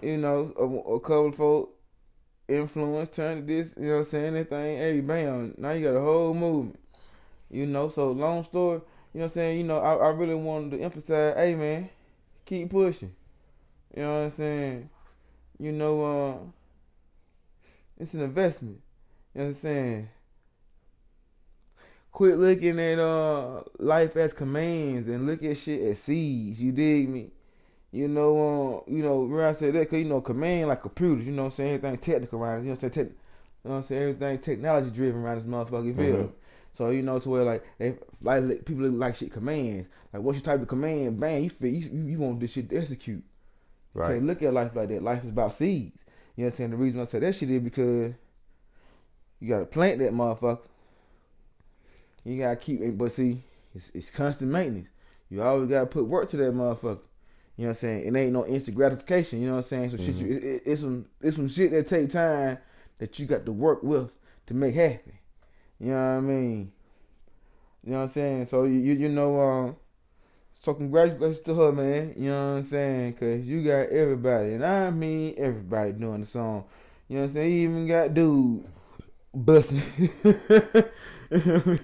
you 0.00 0.16
know, 0.16 0.52
a, 0.58 0.94
a 0.94 1.00
couple 1.00 1.28
of 1.28 1.36
folk 1.36 1.74
influence 2.48 3.08
turned 3.10 3.46
this, 3.46 3.74
you 3.76 3.86
know 3.86 3.92
what 3.94 3.98
I'm 4.00 4.06
saying? 4.06 4.34
That 4.34 4.50
thing, 4.50 4.76
hey, 4.78 5.00
bam, 5.00 5.54
now 5.58 5.70
you 5.72 5.84
got 5.84 5.96
a 5.96 6.00
whole 6.00 6.34
movement. 6.34 6.78
You 7.50 7.66
know, 7.66 7.88
so 7.88 8.10
long 8.12 8.44
story, 8.44 8.80
you 9.12 9.20
know 9.20 9.24
what 9.24 9.24
I'm 9.24 9.30
saying? 9.30 9.58
You 9.58 9.64
know, 9.64 9.78
I, 9.78 9.94
I 9.94 10.08
really 10.10 10.34
wanted 10.34 10.76
to 10.76 10.82
emphasize, 10.82 11.34
hey, 11.36 11.54
man, 11.54 11.88
keep 12.46 12.70
pushing. 12.70 13.14
You 13.94 14.02
know 14.02 14.14
what 14.14 14.24
I'm 14.24 14.30
saying? 14.30 14.90
You 15.58 15.72
know, 15.72 16.04
uh, 16.04 16.36
it's 18.00 18.14
an 18.14 18.22
investment. 18.22 18.80
You 19.34 19.40
know 19.40 19.46
what 19.48 19.56
I'm 19.56 19.60
saying? 19.60 20.08
Quit 22.12 22.38
looking 22.38 22.78
at 22.78 22.98
uh 22.98 23.62
life 23.78 24.16
as 24.16 24.34
commands 24.34 25.08
and 25.08 25.26
look 25.26 25.42
at 25.42 25.56
shit 25.56 25.80
as 25.82 25.98
seeds. 25.98 26.60
You 26.60 26.70
dig 26.72 27.08
me? 27.08 27.30
You 27.90 28.08
know, 28.08 28.84
uh, 28.86 28.90
you 28.90 29.02
know, 29.02 29.22
where 29.22 29.46
I 29.48 29.52
said 29.52 29.74
that, 29.74 29.88
cause 29.90 29.98
you 29.98 30.04
know, 30.04 30.20
command 30.20 30.68
like 30.68 30.82
computers. 30.82 31.26
You 31.26 31.32
know, 31.32 31.44
what 31.44 31.48
I'm 31.52 31.56
saying 31.56 31.74
everything 31.74 31.98
technical 31.98 32.42
around 32.42 32.58
it. 32.58 32.60
You 32.60 32.64
know, 32.66 32.70
what 32.72 32.84
I'm 32.84 32.92
saying, 32.92 33.06
tech, 33.06 33.14
you 33.64 33.68
know, 33.68 33.70
what 33.70 33.76
I'm 33.76 33.82
saying 33.84 34.02
everything 34.02 34.38
technology 34.38 34.90
driven 34.90 35.22
around 35.22 35.38
this 35.38 35.46
motherfucking 35.46 35.96
feel? 35.96 36.16
Mhm. 36.16 36.32
So 36.74 36.90
you 36.90 37.02
know, 37.02 37.18
to 37.18 37.28
where 37.28 37.44
like 37.44 37.64
they 37.78 37.94
like 38.22 38.64
people 38.64 38.84
look 38.84 38.98
like 38.98 39.16
shit 39.16 39.32
commands. 39.32 39.88
Like 40.12 40.22
once 40.22 40.36
you 40.36 40.42
type 40.42 40.60
the 40.60 40.66
command, 40.66 41.18
bang, 41.20 41.44
you 41.44 41.50
feel 41.50 41.72
you, 41.72 41.90
you, 42.06 42.18
want 42.18 42.40
this 42.40 42.52
shit 42.52 42.68
to 42.70 42.76
execute. 42.78 43.22
You 43.94 44.00
Right. 44.00 44.14
can't 44.14 44.26
look 44.26 44.42
at 44.42 44.52
life 44.54 44.74
like 44.74 44.88
that. 44.88 45.02
Life 45.02 45.24
is 45.24 45.30
about 45.30 45.54
seeds. 45.54 45.96
You 46.36 46.44
know 46.44 46.46
what 46.46 46.52
I'm 46.52 46.56
saying? 46.56 46.70
The 46.70 46.76
reason 46.76 47.00
I 47.00 47.04
said 47.04 47.22
that 47.22 47.34
shit 47.34 47.50
is 47.50 47.62
because 47.62 48.12
you 49.40 49.48
gotta 49.48 49.66
plant 49.66 49.98
that 49.98 50.12
motherfucker. 50.12 50.60
You 52.24 52.38
gotta 52.38 52.56
keep 52.56 52.80
it, 52.80 52.96
but 52.96 53.12
see, 53.12 53.42
it's, 53.74 53.90
it's 53.94 54.10
constant 54.10 54.50
maintenance. 54.50 54.88
You 55.30 55.42
always 55.42 55.68
gotta 55.70 55.86
put 55.86 56.06
work 56.06 56.28
to 56.30 56.36
that 56.38 56.54
motherfucker. 56.54 57.00
You 57.56 57.64
know 57.64 57.68
what 57.68 57.68
I'm 57.68 57.74
saying? 57.74 58.06
It 58.06 58.18
ain't 58.18 58.32
no 58.32 58.46
instant 58.46 58.76
gratification. 58.76 59.40
You 59.40 59.48
know 59.48 59.52
what 59.56 59.64
I'm 59.64 59.68
saying? 59.68 59.90
So 59.90 59.96
shit, 59.98 60.14
you, 60.16 60.26
it, 60.36 60.44
it- 60.44 60.62
it's 60.66 60.80
some 60.82 61.06
it's 61.20 61.36
some 61.36 61.48
shit 61.48 61.70
that 61.72 61.88
take 61.88 62.10
time 62.10 62.58
that 62.98 63.18
you 63.18 63.26
got 63.26 63.44
to 63.46 63.52
work 63.52 63.82
with 63.82 64.10
to 64.46 64.54
make 64.54 64.74
happen. 64.74 65.12
You 65.80 65.88
know 65.88 65.94
what 65.94 66.00
I 66.00 66.20
mean? 66.20 66.72
You 67.84 67.92
know 67.92 67.98
what 67.98 68.02
I'm 68.04 68.08
saying? 68.10 68.46
So 68.46 68.64
you 68.64 68.78
you, 68.78 68.92
you 68.94 69.08
know, 69.08 69.40
uh, 69.40 69.72
so 70.60 70.74
congratulations 70.74 71.40
to 71.46 71.54
her, 71.56 71.72
man. 71.72 72.14
You 72.16 72.30
know 72.30 72.52
what 72.52 72.58
I'm 72.58 72.64
saying? 72.64 73.14
Cause 73.14 73.40
you 73.44 73.64
got 73.64 73.88
everybody, 73.90 74.54
and 74.54 74.64
I 74.64 74.90
mean 74.90 75.34
everybody 75.36 75.92
doing 75.92 76.20
the 76.20 76.26
song. 76.26 76.64
You 77.08 77.16
know 77.16 77.22
what 77.22 77.28
I'm 77.30 77.34
saying? 77.34 77.52
You 77.52 77.68
even 77.68 77.86
got 77.88 78.14
dude 78.14 78.64
busting. 79.34 79.82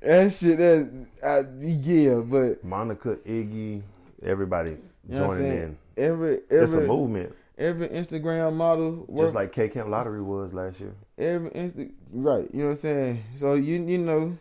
that 0.00 0.32
shit, 0.32 0.58
that 0.58 0.88
I, 1.22 1.44
yeah, 1.60 2.14
but 2.16 2.62
Monica, 2.64 3.16
Iggy, 3.26 3.82
everybody 4.22 4.70
You 4.70 4.78
know 5.08 5.16
joining 5.16 5.50
in. 5.52 5.78
every 5.96 6.40
every 6.50 6.62
It's 6.62 6.74
a 6.74 6.80
movement, 6.80 7.34
every 7.56 7.88
Instagram 7.88 8.54
model 8.54 9.04
work 9.08 9.26
just 9.26 9.34
like 9.34 9.52
K 9.52 9.68
Camp 9.68 9.88
Lottery 9.88 10.22
was 10.22 10.52
last 10.54 10.80
year. 10.80 10.94
every 11.16 11.50
insta 11.50 11.90
right. 12.12 12.48
You 12.52 12.60
know 12.60 12.64
what 12.66 12.70
I'm 12.74 12.76
saying? 12.80 13.24
So 13.38 13.54
you 13.54 13.82
you 13.82 13.98
know, 13.98 14.36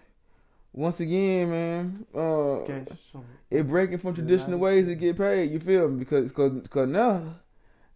once 0.74 1.00
again, 1.00 1.50
man, 1.50 2.06
uh, 2.16 2.60
it 3.50 3.68
breaking 3.68 3.98
from 3.98 4.14
traditional 4.14 4.60
ways 4.60 4.86
to 4.88 4.96
get 4.96 5.18
paid. 5.18 5.52
You 5.52 5.60
feel 5.60 5.88
me? 5.90 6.00
Because 6.00 6.32
cause, 6.32 6.52
cause 6.70 6.88
now 6.88 7.24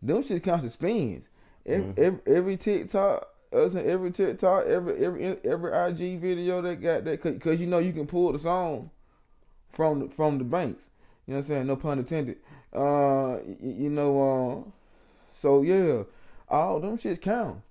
them 0.02 0.24
shit 0.24 0.44
counts 0.44 0.66
as 0.66 0.74
spins. 0.74 1.26
Every, 1.64 1.94
Mhm. 1.94 1.98
every, 2.00 2.36
every 2.36 2.58
TikTok, 2.58 3.28
us 3.54 3.74
and 3.74 3.86
every 3.88 4.12
TikTok, 4.12 4.66
every 4.66 5.04
every 5.06 5.38
every 5.44 5.72
IG 5.74 6.20
video 6.20 6.62
that 6.62 6.82
got 6.82 7.04
that, 7.06 7.22
cause 7.42 7.60
you 7.60 7.68
know 7.68 7.80
you 7.80 7.94
can 7.94 8.08
pull 8.08 8.32
the 8.32 8.40
song 8.40 8.90
from 9.74 10.00
the, 10.00 10.10
from 10.10 10.38
the 10.38 10.44
banks. 10.44 10.90
You 11.28 11.34
know 11.34 11.40
what 11.40 11.46
I'm 11.46 11.48
saying? 11.50 11.68
No 11.68 11.76
pun 11.76 12.00
intended. 12.00 12.38
Uh, 12.74 13.40
y- 13.46 13.58
y- 13.60 13.76
you 13.80 13.90
know, 13.90 14.66
uh, 14.68 14.70
so 15.34 15.62
yeah, 15.62 16.04
all 16.50 16.80
them 16.80 16.98
shits 16.98 17.22
count. 17.22 17.62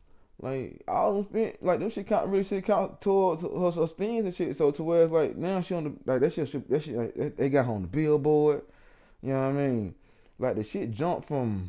Like 0.43 0.83
all 0.89 1.15
them 1.15 1.25
spin, 1.25 1.53
like 1.61 1.81
them 1.81 1.91
shit 1.91 2.07
count 2.07 2.29
really 2.29 2.45
shit 2.45 2.65
count 2.65 3.01
towards 3.01 3.43
her, 3.43 3.49
her 3.49 3.87
spins 3.87 4.25
and 4.25 4.35
shit. 4.35 4.57
So 4.57 4.71
to 4.71 4.83
where 4.83 5.03
it's 5.03 5.13
like 5.13 5.37
now 5.37 5.61
she 5.61 5.75
on 5.75 5.85
the 5.85 5.93
like 6.11 6.21
that 6.21 6.33
shit 6.33 6.69
that 6.71 6.83
shit 6.83 6.97
like, 6.97 7.37
they 7.37 7.51
got 7.51 7.67
her 7.67 7.73
on 7.73 7.83
the 7.83 7.89
billboard. 7.89 8.63
You 9.23 9.35
know 9.35 9.41
what 9.41 9.49
I 9.49 9.53
mean? 9.53 9.95
Like 10.39 10.57
the 10.57 10.63
shit 10.63 10.93
jumped 10.93 11.29
from 11.29 11.69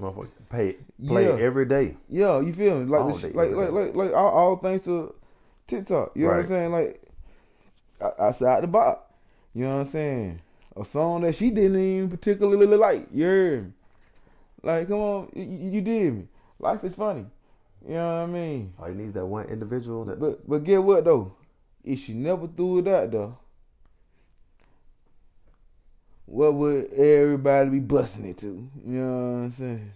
Motherfucker, 0.00 0.28
pay 0.48 0.76
play 1.06 1.26
Yeah. 1.26 1.44
every 1.44 1.66
day. 1.66 1.96
Yeah, 2.08 2.40
you 2.40 2.52
feel 2.52 2.78
me? 2.80 2.86
Like, 2.86 3.00
All 3.02 3.12
the 3.12 3.28
day, 3.28 3.34
like, 3.34 3.50
like, 3.52 3.70
like, 3.70 3.94
like, 3.94 4.12
all, 4.14 4.28
all 4.28 4.56
thanks 4.56 4.84
to 4.86 5.14
TikTok. 5.66 6.12
You 6.14 6.24
know 6.24 6.30
what 6.30 6.38
I'm 6.38 6.46
saying? 6.46 6.72
Like, 6.72 7.02
outside 8.18 8.62
the 8.62 8.66
box. 8.66 9.02
You 9.54 9.64
know 9.64 9.76
what 9.76 9.80
I'm 9.82 9.86
saying? 9.88 10.40
A 10.76 10.84
song 10.84 11.22
that 11.22 11.34
she 11.34 11.50
didn't 11.50 11.78
even 11.80 12.08
particularly 12.10 12.66
like. 12.76 13.08
Yeah. 13.12 13.60
Like, 14.62 14.88
come 14.88 14.98
on, 14.98 15.28
you, 15.34 15.42
you 15.42 15.70
you 15.72 15.80
did 15.80 16.14
me. 16.14 16.28
Life 16.58 16.84
is 16.84 16.94
funny. 16.94 17.26
You 17.86 17.94
know 17.94 18.06
what 18.06 18.22
I 18.22 18.26
mean? 18.26 18.72
All 18.78 18.88
you 18.88 18.94
need 18.94 19.04
is 19.06 19.12
that 19.14 19.26
one 19.26 19.46
individual 19.46 20.04
that 20.04 20.20
But 20.20 20.48
but 20.48 20.64
get 20.64 20.82
what 20.82 21.04
though? 21.04 21.32
If 21.82 21.98
she 22.00 22.12
never 22.12 22.46
threw 22.46 22.78
it 22.78 22.88
out 22.88 23.10
though, 23.10 23.36
what 26.30 26.54
would 26.54 26.92
everybody 26.92 27.70
be 27.70 27.80
busting 27.80 28.26
it 28.26 28.38
to? 28.38 28.46
You 28.46 28.70
know 29.00 29.32
what 29.32 29.38
I'm 29.44 29.50
saying? 29.52 29.92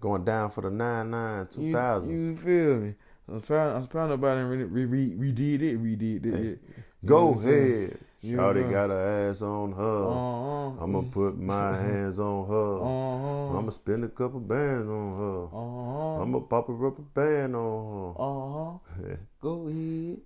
going 0.00 0.24
down 0.24 0.50
for 0.50 0.60
the 0.60 0.70
nine 0.70 1.10
nine 1.10 1.46
two 1.46 1.62
You- 1.62 1.72
thousands. 1.72 2.20
You, 2.20 2.36
feel 2.36 2.76
me? 2.76 2.94
I'm 3.26 3.40
trying. 3.40 3.74
I'm 3.74 3.86
trying. 3.86 4.10
Nobody 4.10 4.42
re, 4.42 4.64
re, 4.64 4.84
re, 4.84 5.32
redid 5.32 5.62
it. 5.62 5.82
Redid 5.82 6.26
it. 6.26 6.34
Hey, 6.34 6.42
yet. 6.50 6.58
You 7.02 7.08
know 7.08 7.08
Go 7.08 7.24
what 7.26 7.36
I'm 7.38 7.42
saying? 7.44 7.84
ahead. 7.84 7.98
You 8.20 8.36
Shawty 8.38 8.70
got 8.70 8.90
her 8.90 9.28
ass 9.30 9.40
on 9.42 9.72
her. 9.72 10.04
Uh-huh. 10.08 10.82
I'ma 10.84 11.02
put 11.10 11.38
my 11.38 11.76
hands 11.86 12.18
on 12.18 12.46
her. 12.48 12.76
Uh-huh. 12.82 13.58
I'ma 13.58 13.70
spend 13.70 14.04
a 14.04 14.08
couple 14.08 14.40
bands 14.40 14.88
on 14.88 15.16
her. 15.18 15.44
Uh-huh. 15.56 16.22
I'ma 16.22 16.40
pop 16.40 16.68
a 16.68 16.72
rubber 16.72 17.02
band 17.14 17.54
on 17.56 18.14
Uh-huh. 18.18 19.02
her. 19.02 19.18
Go 19.40 19.68
ahead. 19.68 20.18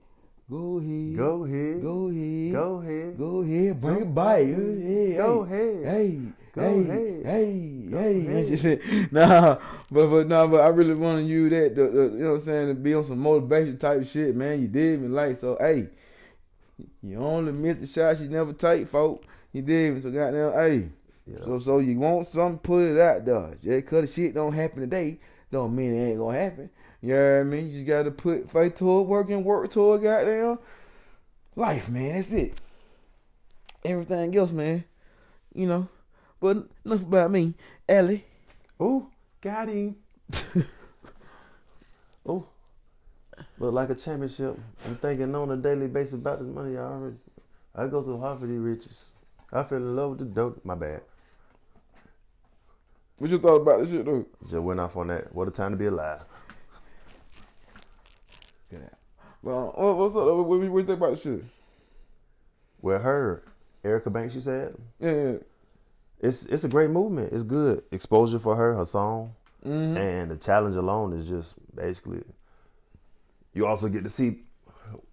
Go 0.51 0.79
ahead. 0.79 1.17
Go 1.17 1.45
ahead. 1.45 1.83
Go 1.83 2.09
ahead. 2.09 2.53
Go 2.53 2.75
ahead. 2.81 3.19
Go 3.19 3.43
ahead. 3.43 3.81
Bring 3.81 4.01
it 4.01 4.15
back. 4.15 4.39
Hey, 4.39 5.15
Go 5.17 5.41
ahead. 5.43 5.85
Hey, 5.85 6.21
Go 6.55 6.63
hey, 6.63 6.81
ahead. 6.81 7.27
hey, 7.27 7.87
Go 7.91 7.99
hey, 7.99 8.27
ahead. 8.27 8.65
and. 8.65 9.13
Nah, 9.13 9.59
but 9.91 10.07
but 10.09 10.27
nah, 10.29 10.47
but 10.47 10.63
I 10.63 10.69
really 10.69 10.95
want 10.95 11.19
to 11.19 11.25
use 11.25 11.51
that. 11.51 11.75
The, 11.77 11.83
the, 11.89 12.03
you 12.17 12.25
know 12.25 12.33
what 12.33 12.39
I'm 12.41 12.45
saying 12.47 12.69
to 12.69 12.75
be 12.75 12.95
on 12.95 13.05
some 13.05 13.19
motivation 13.19 13.77
type 13.79 14.07
shit, 14.07 14.35
man. 14.35 14.63
You 14.63 14.69
did 14.69 15.03
me 15.03 15.09
like 15.09 15.39
so. 15.39 15.59
Hey, 15.61 15.89
you 17.03 17.19
only 17.19 17.53
miss 17.53 17.79
the 17.79 17.87
shots 17.87 18.21
you 18.21 18.29
never 18.29 18.55
take, 18.55 18.89
folk. 18.89 19.25
You 19.53 19.61
did 19.63 19.97
me 19.97 20.01
so 20.01 20.11
goddamn. 20.11 20.53
Hey, 20.55 20.89
Yeah. 21.27 21.45
so 21.45 21.59
so 21.59 21.79
you 21.81 21.99
want 21.99 22.27
something, 22.29 22.59
put 22.59 22.83
it 22.93 22.99
out 22.99 23.25
there. 23.27 23.51
Just 23.63 23.87
cause 23.87 24.01
the 24.03 24.07
shit 24.07 24.35
don't 24.35 24.55
happen 24.55 24.81
today, 24.81 25.19
don't 25.53 25.77
mean 25.77 25.95
it 25.95 26.09
ain't 26.11 26.19
gonna 26.19 26.39
happen. 26.41 26.71
You 27.01 27.15
know 27.15 27.35
what 27.35 27.41
I 27.41 27.43
mean? 27.45 27.67
You 27.67 27.73
just 27.73 27.87
gotta 27.87 28.11
put 28.11 28.51
faith 28.51 28.77
to 28.77 29.01
it, 29.01 29.03
work 29.05 29.31
and 29.31 29.45
work 29.45 29.71
to 29.73 29.95
it, 29.95 30.03
goddamn 30.03 30.59
life, 31.55 31.89
man. 31.89 32.17
That's 32.17 32.33
it. 32.33 32.55
Everything 33.85 34.37
else, 34.37 34.51
man. 34.51 34.85
You 35.55 35.67
know. 35.67 35.89
But 36.41 36.69
enough 36.85 37.03
about 37.03 37.31
me. 37.31 37.55
Ellie. 37.89 38.25
Oh, 38.81 39.09
Got 39.41 39.69
him. 39.69 39.95
oh, 42.27 42.45
look 43.59 43.73
like 43.73 43.91
a 43.91 43.95
championship. 43.95 44.59
I'm 44.85 44.97
thinking 44.97 45.33
on 45.35 45.53
a 45.53 45.57
daily 45.57 45.87
basis 45.87 46.15
about 46.15 46.41
this 46.41 46.49
money 46.49 46.77
I 46.77 46.81
already. 46.81 47.17
I 47.75 47.87
go 47.87 48.03
so 48.03 48.19
hard 48.19 48.41
for 48.41 48.47
these 48.47 48.59
riches. 48.59 49.13
I 49.53 49.63
fell 49.63 49.79
in 49.79 49.95
love 49.95 50.11
with 50.11 50.19
the 50.19 50.25
dope. 50.25 50.65
My 50.65 50.75
bad. 50.75 51.03
What 53.19 53.31
you 53.31 53.39
thought 53.39 53.63
about 53.63 53.81
this 53.81 53.91
shit 53.91 54.05
though? 54.05 54.27
Just 54.43 54.55
went 54.57 54.81
off 54.81 54.97
on 54.97 55.07
that. 55.09 55.33
What 55.33 55.47
a 55.47 55.53
time 55.53 55.71
to 55.71 55.77
be 55.77 55.87
alive. 55.87 56.25
Well, 59.43 59.73
what- 59.77 59.97
what's 59.97 60.17
up? 60.17 60.25
What, 60.25 60.37
what, 60.37 60.47
what 60.49 60.79
you 60.81 60.85
think 60.87 60.99
about 60.99 61.11
this 61.13 61.23
shit? 61.23 61.45
With 62.81 63.03
her, 63.03 63.43
Erica 63.85 64.11
Banks, 64.11 64.35
you 64.35 64.41
said 64.41 64.75
Yeah, 65.01 65.13
yeah. 65.13 65.33
it's 66.21 66.45
it's 66.47 66.65
a 66.65 66.69
great 66.69 66.91
movement. 66.91 67.33
It's 67.33 67.43
good 67.45 67.83
exposure 67.91 68.39
for 68.39 68.55
her, 68.57 68.75
her 68.75 68.85
song, 68.85 69.35
Mm-hmm. 69.67 69.97
and 69.97 70.31
the 70.31 70.37
challenge 70.37 70.77
alone 70.77 71.13
is 71.13 71.29
just 71.29 71.57
basically. 71.75 72.23
You 73.53 73.67
also 73.67 73.89
get 73.89 74.05
to 74.05 74.11
see 74.11 74.41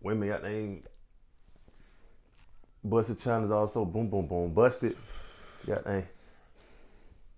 women 0.01 0.29
got 0.29 0.43
name 0.43 0.83
Buss 2.83 3.09
It 3.09 3.19
challenge 3.19 3.51
also 3.51 3.83
boom 3.85 4.07
boom 4.09 4.27
boom 4.27 4.53
busted. 4.53 4.95
Got 5.65 5.85
name 5.87 6.05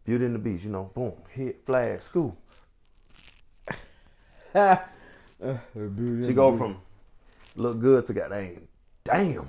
Beauty 0.04 0.26
and 0.26 0.36
the 0.36 0.40
Beast, 0.40 0.66
you 0.66 0.72
know, 0.72 0.92
boom 0.94 1.14
hit 1.30 1.66
flag 1.66 2.02
school. 2.02 2.36
She 6.26 6.34
go 6.34 6.58
from 6.58 6.78
look 7.56 7.80
good 7.80 8.06
to 8.08 8.14
got 8.14 8.30
name 8.32 8.68
damn. 9.04 9.48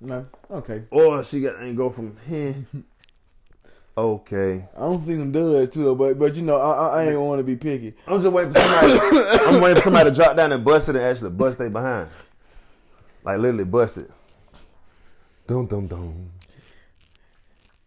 no. 0.00 0.26
Okay. 0.50 0.82
Or 0.90 1.22
she 1.22 1.40
got 1.40 1.56
and 1.56 1.76
go 1.76 1.90
from 1.90 2.16
here. 2.26 2.54
Okay. 3.98 4.64
I 4.76 4.80
don't 4.80 5.04
see 5.04 5.16
some 5.16 5.30
duds 5.32 5.70
too 5.74 5.84
though, 5.84 5.94
but 5.94 6.18
but 6.18 6.34
you 6.34 6.40
know 6.42 6.56
I 6.58 7.02
I, 7.02 7.08
ain't 7.10 7.20
want 7.20 7.38
to 7.40 7.42
be 7.42 7.56
picky. 7.56 7.92
I'm 8.06 8.22
just 8.22 8.32
waiting 8.32 8.52
for 8.52 8.60
somebody. 8.60 8.92
I'm 9.46 9.60
waiting 9.60 9.76
for 9.76 9.82
somebody 9.82 10.08
to 10.10 10.16
drop 10.16 10.36
down 10.36 10.52
and 10.52 10.64
bust 10.64 10.88
it 10.88 10.96
and 10.96 11.04
actually 11.04 11.30
bust 11.30 11.58
they 11.58 11.68
behind. 11.68 12.08
Like 13.24 13.40
literally 13.40 13.64
bust 13.64 13.98
it. 13.98 14.10
Dum 15.46 15.66
dum 15.66 15.86
dum. 15.88 16.30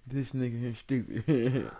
This 0.06 0.34
nigga 0.34 0.60
here 0.60 0.76
stupid. 0.76 1.72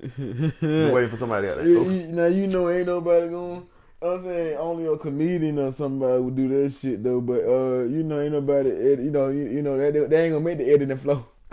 Just 0.00 0.62
waiting 0.94 1.10
for 1.10 1.16
somebody 1.16 1.48
out 1.48 1.56
there. 1.58 1.66
You- 1.68 1.90
you- 1.90 2.06
now 2.06 2.26
you 2.26 2.46
know 2.46 2.70
ain't 2.70 2.86
nobody 2.86 3.28
going. 3.28 3.66
I'm 4.02 4.22
saying 4.22 4.56
only 4.56 4.86
a 4.86 4.96
comedian 4.96 5.58
or 5.58 5.72
somebody 5.72 6.20
would 6.20 6.34
do 6.36 6.48
that 6.48 6.72
shit 6.74 7.02
though. 7.02 7.20
But 7.20 7.44
uh, 7.44 7.84
you 7.84 8.02
know 8.02 8.20
ain't 8.20 8.32
nobody. 8.32 8.70
You 8.70 9.10
know 9.10 9.28
you, 9.28 9.44
you 9.44 9.62
know 9.62 9.78
they, 9.78 9.90
they 9.90 10.24
ain't 10.24 10.32
gonna 10.32 10.40
make 10.40 10.58
the 10.58 10.70
editing 10.72 10.98
flow. 10.98 11.24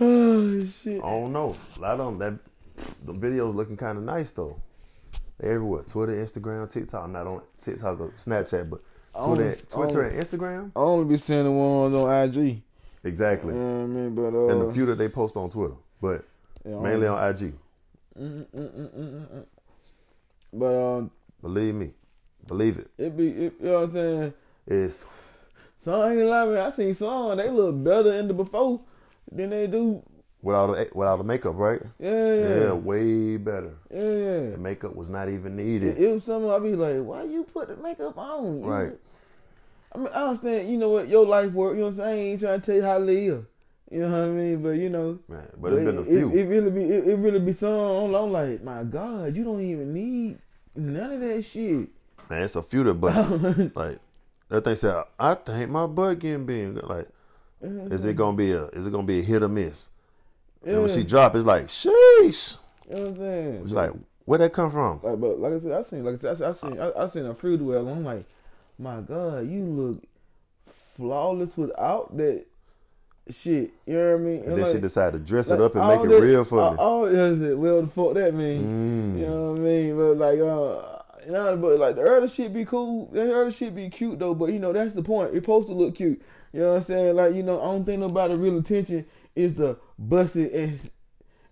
oh 0.00 0.64
shit. 0.64 1.02
I 1.02 1.10
don't 1.10 1.32
know. 1.32 1.54
A 1.76 1.80
lot 1.80 2.00
of 2.00 2.18
them 2.18 2.18
that 2.18 2.34
the 3.04 3.12
videos 3.12 3.54
looking 3.54 3.76
kind 3.76 3.98
of 3.98 4.04
nice 4.04 4.30
though. 4.30 4.60
They 5.38 5.48
everywhere. 5.48 5.82
Twitter, 5.82 6.12
Instagram, 6.24 6.70
TikTok. 6.70 7.04
I'm 7.04 7.12
not 7.12 7.26
on 7.26 7.42
TikTok 7.60 8.00
or 8.00 8.08
Snapchat, 8.10 8.70
but 8.70 8.80
Twitter, 9.22 9.42
only, 9.42 9.56
Twitter 9.68 10.04
I 10.04 10.08
and 10.08 10.22
Instagram. 10.22 10.72
I 10.74 10.80
only 10.80 11.04
be 11.04 11.18
seeing 11.18 11.44
the 11.44 11.50
ones 11.50 11.94
on 11.94 12.10
IG. 12.28 12.62
Exactly. 13.04 13.54
You 13.54 13.60
know 13.60 13.74
what 13.76 13.82
I 13.82 13.86
mean? 13.86 14.14
But 14.14 14.34
uh, 14.34 14.48
And 14.48 14.68
the 14.68 14.72
few 14.74 14.86
that 14.86 14.96
they 14.96 15.08
post 15.08 15.36
on 15.36 15.48
Twitter, 15.50 15.74
but 16.00 16.24
yeah, 16.64 16.78
mainly 16.80 17.06
only- 17.06 17.08
on 17.08 17.30
IG. 17.30 17.54
Mm, 18.18 18.46
mm, 18.46 18.46
mm, 18.52 18.70
mm, 18.72 18.90
mm, 18.96 19.26
mm. 19.32 19.44
But 20.52 20.66
um, 20.96 21.10
Believe 21.42 21.74
me, 21.74 21.92
believe 22.46 22.78
it. 22.78 22.90
it 22.98 23.16
be 23.16 23.28
it, 23.28 23.54
you 23.60 23.66
know 23.66 23.72
what 23.74 23.82
I'm 23.84 23.92
saying. 23.92 24.34
It's 24.66 25.04
Some 25.78 25.94
ain't 26.10 26.18
gonna 26.18 26.24
lie, 26.28 26.44
man. 26.46 26.58
I 26.58 26.70
seen 26.72 26.94
some 26.94 27.36
they 27.36 27.48
look 27.48 27.82
better 27.84 28.12
in 28.14 28.26
the 28.28 28.34
before 28.34 28.80
than 29.30 29.50
they 29.50 29.66
do. 29.68 30.02
without 30.42 30.66
the, 30.74 30.88
without 30.94 31.16
the 31.18 31.24
makeup, 31.24 31.54
right? 31.56 31.80
Yeah, 32.00 32.34
Yeah, 32.34 32.48
yeah, 32.64 32.72
way 32.72 33.36
better. 33.36 33.74
yeah. 33.90 34.00
yeah. 34.00 34.50
The 34.50 34.58
makeup 34.58 34.96
was 34.96 35.08
not 35.08 35.28
even 35.28 35.54
needed. 35.56 35.96
it 35.96 36.12
was 36.12 36.24
something 36.24 36.50
I'd 36.50 36.62
be 36.62 36.74
like, 36.74 36.96
why 37.04 37.22
you 37.24 37.44
put 37.44 37.68
the 37.68 37.76
makeup 37.76 38.18
on? 38.18 38.62
Right. 38.62 38.92
I 39.94 39.98
mean, 39.98 40.08
I 40.08 40.24
understand. 40.24 40.70
You 40.70 40.76
know 40.78 40.90
what 40.90 41.08
your 41.08 41.24
life 41.24 41.52
work. 41.52 41.74
You 41.74 41.80
know 41.80 41.86
what 41.86 41.90
I'm 41.90 41.96
saying. 41.96 42.18
I 42.18 42.30
ain't 42.32 42.40
trying 42.40 42.60
to 42.60 42.66
tell 42.66 42.74
you 42.76 42.82
how 42.82 42.98
to 42.98 43.04
live. 43.04 43.46
You 43.90 44.00
know 44.00 44.10
what 44.10 44.20
I 44.20 44.26
mean? 44.26 44.62
But 44.62 44.70
you 44.70 44.90
know, 44.90 45.18
Man, 45.28 45.48
but 45.56 45.72
it's 45.72 45.84
been 45.84 45.98
a 45.98 46.04
few. 46.04 46.30
It, 46.30 46.40
it 46.40 46.44
really 46.44 46.70
be. 46.70 46.82
It, 46.82 47.08
it 47.08 47.16
really 47.16 47.38
be 47.38 47.52
some. 47.52 48.14
I'm, 48.14 48.32
like, 48.32 48.62
my 48.62 48.84
God, 48.84 49.34
you 49.34 49.44
don't 49.44 49.62
even 49.62 49.94
need 49.94 50.38
none 50.74 51.12
of 51.12 51.20
that 51.20 51.42
shit. 51.42 51.88
Man, 52.28 52.42
it's 52.42 52.56
a 52.56 52.62
few 52.62 52.84
that 52.84 52.94
busted. 52.94 53.74
like 53.76 53.98
that 54.48 54.64
thing 54.64 54.74
said, 54.74 55.04
I 55.18 55.34
think 55.34 55.70
my 55.70 55.86
butt 55.86 56.18
getting 56.18 56.44
big. 56.44 56.82
Like, 56.82 57.08
mm-hmm. 57.64 57.92
is 57.92 58.04
it 58.04 58.16
gonna 58.16 58.36
be 58.36 58.52
a 58.52 58.66
is 58.66 58.86
it 58.86 58.92
gonna 58.92 59.06
be 59.06 59.20
a 59.20 59.22
hit 59.22 59.42
or 59.42 59.48
miss? 59.48 59.88
And 60.64 60.80
when 60.80 60.88
she 60.88 61.00
Yeah. 61.00 61.06
drop, 61.06 61.34
it's 61.36 61.46
like, 61.46 61.66
sheesh. 61.66 62.58
You 62.90 62.96
know 62.96 63.02
what 63.02 63.08
I'm 63.08 63.16
saying? 63.16 63.54
It's 63.64 63.72
like, 63.72 63.92
where'd 64.24 64.40
that 64.40 64.52
come 64.52 64.70
from? 64.70 65.00
Like, 65.02 65.20
but 65.20 65.38
like 65.38 65.52
I 65.54 65.60
said, 65.60 65.72
I 65.72 65.82
seen, 65.82 66.04
like 66.04 66.24
I 66.24 66.34
said, 66.34 66.42
I 66.42 66.52
seen, 66.52 66.80
I, 66.80 66.92
I 66.92 67.06
seen 67.06 67.26
a 67.26 67.34
fruit 67.34 67.60
well. 67.60 67.88
I'm 67.88 68.04
like, 68.04 68.24
my 68.78 69.00
God, 69.00 69.48
you 69.48 69.62
look 69.62 70.02
flawless 70.66 71.56
without 71.56 72.16
that 72.16 72.44
shit. 73.30 73.72
You 73.86 73.94
know 73.94 74.12
what 74.12 74.20
I 74.20 74.24
mean? 74.24 74.42
And 74.44 74.52
then 74.52 74.60
like, 74.60 74.72
she 74.72 74.80
decided 74.80 75.12
to 75.12 75.18
dress 75.18 75.48
like, 75.48 75.58
it 75.58 75.62
up 75.62 75.74
and 75.74 75.88
make 75.88 76.00
it 76.00 76.08
that- 76.14 76.22
real 76.22 76.44
for 76.44 76.70
me. 76.70 76.76
Oh, 76.80 77.04
is 77.04 77.40
it? 77.40 77.58
Well, 77.58 77.82
the 77.82 77.88
fuck 77.88 78.14
that 78.14 78.34
mean? 78.34 79.16
Mm. 79.16 79.20
You 79.20 79.26
know 79.26 79.52
what 79.52 79.60
I 79.60 79.64
mean? 79.64 79.96
But 79.96 80.16
like, 80.16 80.38
uh, 80.40 80.98
you 81.26 81.32
know, 81.32 81.56
but 81.56 81.78
like 81.78 81.96
the 81.96 82.02
early 82.02 82.28
shit 82.28 82.52
be 82.52 82.64
cool. 82.64 83.10
The 83.12 83.20
early 83.20 83.52
shit 83.52 83.74
be 83.74 83.90
cute 83.90 84.18
though. 84.18 84.34
But 84.34 84.46
you 84.46 84.58
know, 84.58 84.72
that's 84.72 84.94
the 84.94 85.02
point. 85.02 85.34
It's 85.34 85.44
supposed 85.44 85.68
to 85.68 85.74
look 85.74 85.96
cute. 85.96 86.22
You 86.52 86.60
know 86.60 86.70
what 86.70 86.76
I'm 86.76 86.82
saying? 86.82 87.16
Like, 87.16 87.34
you 87.34 87.42
know, 87.42 87.60
I 87.60 87.64
don't 87.64 87.84
think 87.84 88.00
nobody 88.00 88.34
real 88.34 88.58
attention 88.58 89.04
is 89.36 89.54
to 89.56 89.76
bust 89.98 90.36
it 90.36 90.52
and 90.52 90.90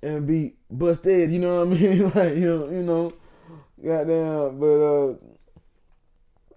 and 0.02 0.26
be 0.26 0.54
busted. 0.70 1.30
You 1.30 1.38
know 1.38 1.64
what 1.64 1.76
I 1.76 1.80
mean? 1.80 2.02
like, 2.14 2.36
you 2.36 2.46
know, 2.46 2.70
you 2.70 2.82
know, 2.82 3.12
goddamn. 3.82 4.58
But 4.58 4.66
uh, 4.66 5.14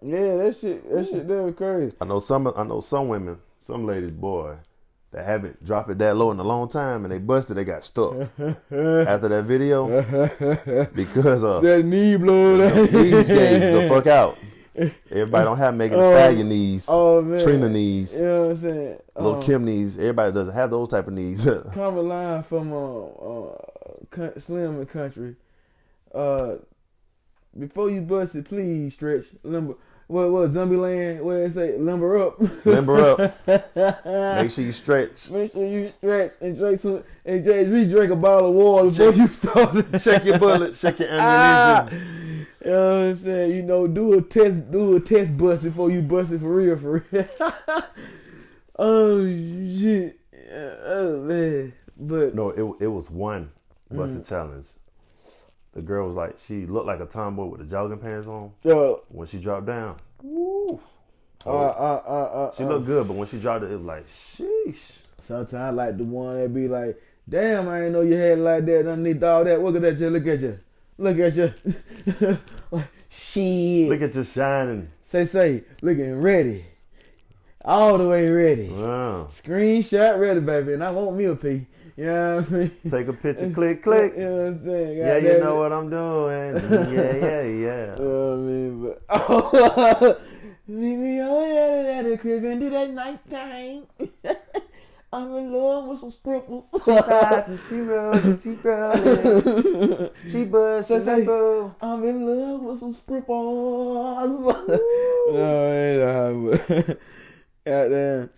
yeah, 0.02 0.38
that 0.38 0.58
shit, 0.60 0.90
that 0.90 1.06
shit, 1.06 1.28
that 1.28 1.44
was 1.44 1.56
crazy. 1.56 1.96
I 2.00 2.06
know 2.06 2.20
some. 2.20 2.52
I 2.56 2.64
know 2.64 2.80
some 2.80 3.08
women, 3.08 3.38
some 3.60 3.86
ladies, 3.86 4.12
boy, 4.12 4.56
that 5.12 5.26
haven't 5.26 5.64
dropped 5.66 5.90
it 5.90 5.98
that 6.00 6.16
low 6.18 6.32
in 6.32 6.40
a 6.40 6.44
long 6.44 6.70
time, 6.70 7.04
and 7.06 7.12
they 7.12 7.18
busted. 7.18 7.58
They 7.58 7.66
got 7.66 7.84
stuck 7.84 8.14
after 8.40 9.28
that 9.28 9.44
video 9.46 9.88
because 10.94 11.44
uh, 11.44 11.60
that 11.62 11.84
knee 11.86 12.16
blow. 12.18 12.58
knees 12.86 13.28
gave 13.28 13.74
the 13.74 13.88
fuck 13.90 14.08
out. 14.08 14.38
Everybody 15.12 15.44
don't 15.44 15.58
have 15.58 15.76
Megan 15.76 15.98
Thee 16.00 16.06
Oh. 16.06 16.12
Stallion 16.14 16.48
knees, 16.50 16.86
Oh 16.88 17.22
man, 17.22 17.40
Trina 17.42 17.68
knees, 17.68 18.18
You 18.18 18.26
know 18.26 18.42
what 18.44 18.52
I'm 18.52 18.58
saying? 18.62 18.98
Little 19.16 19.36
Um, 19.36 19.42
Kim 19.42 19.66
knees. 19.66 19.98
Everybody 20.00 20.32
doesn't 20.32 20.54
have 20.54 20.70
those 20.72 20.88
type 20.88 21.08
of 21.08 21.14
knees. 21.14 21.44
Common 21.74 22.08
line 22.08 22.44
from 22.44 22.72
uh, 22.72 23.06
uh, 23.08 24.40
Slim 24.40 24.78
and 24.80 24.88
Country. 24.90 25.36
Uh, 26.14 26.56
before 27.58 27.90
you 27.90 28.00
bust 28.02 28.36
it, 28.36 28.46
please 28.46 28.94
stretch 28.94 29.26
limber. 29.44 29.74
What 30.10 30.32
what 30.32 30.50
Zombieland? 30.52 31.22
Where 31.22 31.46
it 31.46 31.54
say 31.54 31.78
limber 31.78 32.18
up? 32.18 32.66
Limber 32.66 33.00
up. 33.00 33.48
Make 34.42 34.50
sure 34.50 34.66
you 34.66 34.72
stretch. 34.72 35.30
Make 35.30 35.52
sure 35.52 35.68
you 35.68 35.94
stretch 36.00 36.32
and 36.42 36.58
drink 36.58 36.80
some 36.82 37.04
and 37.26 37.44
drink, 37.44 37.92
drink 37.92 38.12
a 38.12 38.16
bottle 38.16 38.50
of 38.50 38.56
water 38.56 38.90
before 38.90 39.14
you 39.14 39.28
start. 39.28 39.86
Check 40.02 40.26
your 40.26 40.40
bullets. 40.40 40.82
Check 40.82 40.98
your 40.98 41.10
Ah, 41.12 41.86
ammunition. 41.86 42.48
you 42.66 42.72
know 42.72 42.90
what 42.90 43.06
I'm 43.06 43.16
saying? 43.18 43.52
You 43.56 43.62
know, 43.62 43.86
do 43.86 44.14
a 44.14 44.22
test, 44.24 44.72
do 44.72 44.96
a 44.96 45.00
test 45.00 45.38
bust 45.38 45.64
before 45.64 45.92
you 45.92 46.02
bust 46.02 46.32
it 46.32 46.40
for 46.40 46.56
real, 46.56 46.76
for 46.76 47.06
real. 47.12 47.28
oh 48.80 49.26
shit! 49.28 50.20
Oh 50.52 51.20
man, 51.22 51.74
but 51.96 52.34
No, 52.34 52.50
it 52.50 52.84
it 52.86 52.88
was 52.88 53.12
one 53.12 53.52
Mm. 53.94 53.98
Buss 53.98 54.16
It 54.16 54.24
challenge. 54.26 54.68
The 55.80 55.86
girl 55.86 56.08
was 56.08 56.16
like, 56.16 56.38
she 56.38 56.66
looked 56.66 56.88
like 56.88 57.00
a 57.00 57.06
tomboy 57.06 57.46
with 57.46 57.62
the 57.62 57.66
jogging 57.66 58.00
pants 58.00 58.28
on. 58.28 58.52
yo, 58.66 59.02
When 59.08 59.26
she 59.26 59.40
dropped 59.40 59.66
down, 59.68 59.96
woo. 60.22 60.78
uh, 61.46 61.50
uh, 61.50 62.02
uh, 62.06 62.12
uh, 62.12 62.52
she 62.54 62.64
uh. 62.64 62.68
looked 62.68 62.86
good, 62.86 63.08
but 63.08 63.16
when 63.16 63.26
she 63.30 63.40
dropped 63.40 63.64
it, 63.64 63.72
it 63.72 63.78
was 63.78 63.86
like, 63.86 64.06
sheesh. 64.06 64.98
Sometimes 65.22 65.54
I 65.54 65.70
like 65.70 65.98
the 65.98 66.04
one 66.04 66.38
that 66.38 66.54
be 66.54 66.68
like, 66.68 67.02
"Damn, 67.30 67.70
I 67.70 67.84
ain't 67.86 67.94
know 67.94 68.02
you 68.02 68.16
had 68.16 68.40
like 68.40 68.66
that. 68.66 68.92
Underneath 68.92 69.24
all 69.24 69.46
that, 69.46 69.62
look 69.62 69.76
at 69.78 69.82
that, 69.84 70.00
you. 70.00 70.10
Look 70.10 70.28
at 70.28 70.40
you. 70.42 70.60
Look 70.98 71.18
at 71.18 71.34
you. 71.38 72.38
like, 72.72 72.88
shit. 73.10 73.88
Look 73.88 74.02
at 74.02 74.14
you 74.16 74.24
shining. 74.26 74.90
say, 75.04 75.26
say, 75.28 75.64
looking 75.82 76.20
ready, 76.22 76.66
all 77.64 77.98
the 77.98 78.06
way 78.06 78.30
ready. 78.30 78.68
Wow. 78.68 79.30
Screenshot 79.32 80.20
ready, 80.20 80.42
baby, 80.42 80.74
and 80.74 80.84
I 80.84 80.92
want 80.92 81.16
me 81.16 81.24
a 81.24 81.36
P. 81.38 81.68
You 82.00 82.06
know 82.06 82.38
what 82.38 82.48
I 82.48 82.54
mean? 82.54 82.72
Take 82.90 83.08
a 83.10 83.14
picture, 83.14 83.52
click, 83.54 83.84
click. 83.84 84.14
You 84.16 84.24
know 84.24 84.32
what 84.32 84.48
I'm 84.48 84.66
saying? 84.66 84.98
Yeah, 84.98 85.18
you 85.18 85.40
know 85.42 85.58
it. 85.58 85.60
what 85.60 85.74
I'm 85.74 85.90
doing. 85.90 86.56
Yeah, 86.96 87.16
yeah, 87.18 87.42
yeah. 87.44 87.96
You 88.00 88.04
know 88.06 88.30
what 88.30 88.36
I 88.36 88.48
mean? 88.48 88.84
But 88.84 89.02
oh, 89.10 90.18
meet 90.66 90.96
me 90.96 91.20
on 91.20 91.86
at 91.86 92.06
the 92.06 92.18
crib 92.18 92.46
and 92.46 92.62
do 92.62 92.70
that 92.70 92.92
nighttime. 92.92 93.88
I'm 95.12 95.36
in 95.36 95.52
love 95.52 95.88
with 95.88 96.00
some 96.00 96.12
sprinkles. 96.12 96.70
She 96.86 96.92
rockin', 96.92 97.60
she 97.68 97.82
rollin', 97.82 98.40
she 98.40 98.52
rollin', 98.52 100.10
she 100.32 100.46
bustin' 100.46 101.04
that 101.04 101.26
boo. 101.26 101.76
I'm 101.82 102.06
in 102.06 102.26
love 102.26 102.62
with 102.62 102.80
some 102.80 102.94
sprinkles. 102.94 104.56
no, 105.34 105.74
ain't 105.74 106.68
but 106.68 107.00
goddamn. 107.66 108.30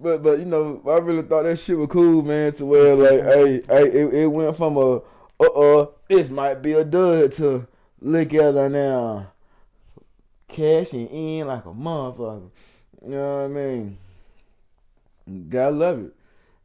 But 0.00 0.22
but 0.22 0.38
you 0.38 0.44
know, 0.44 0.80
I 0.86 0.98
really 0.98 1.22
thought 1.22 1.44
that 1.44 1.58
shit 1.58 1.76
was 1.78 1.88
cool, 1.90 2.22
man. 2.22 2.52
To 2.54 2.66
where 2.66 2.94
like, 2.94 3.22
hey, 3.22 3.62
hey, 3.68 3.84
it, 3.90 4.14
it 4.14 4.26
went 4.26 4.56
from 4.56 4.76
a 4.76 4.96
uh 5.40 5.44
uh, 5.44 5.86
this 6.08 6.30
might 6.30 6.62
be 6.62 6.72
a 6.72 6.84
dud 6.84 7.32
to 7.34 7.66
look 8.00 8.32
at 8.34 8.54
her 8.54 8.68
now, 8.68 9.32
cashing 10.48 11.08
in 11.08 11.46
like 11.46 11.64
a 11.64 11.68
motherfucker. 11.68 12.50
You 13.04 13.10
know 13.10 13.36
what 13.36 13.44
I 13.44 13.48
mean? 13.48 13.98
Gotta 15.48 15.70
love 15.76 15.98
it. 16.00 16.14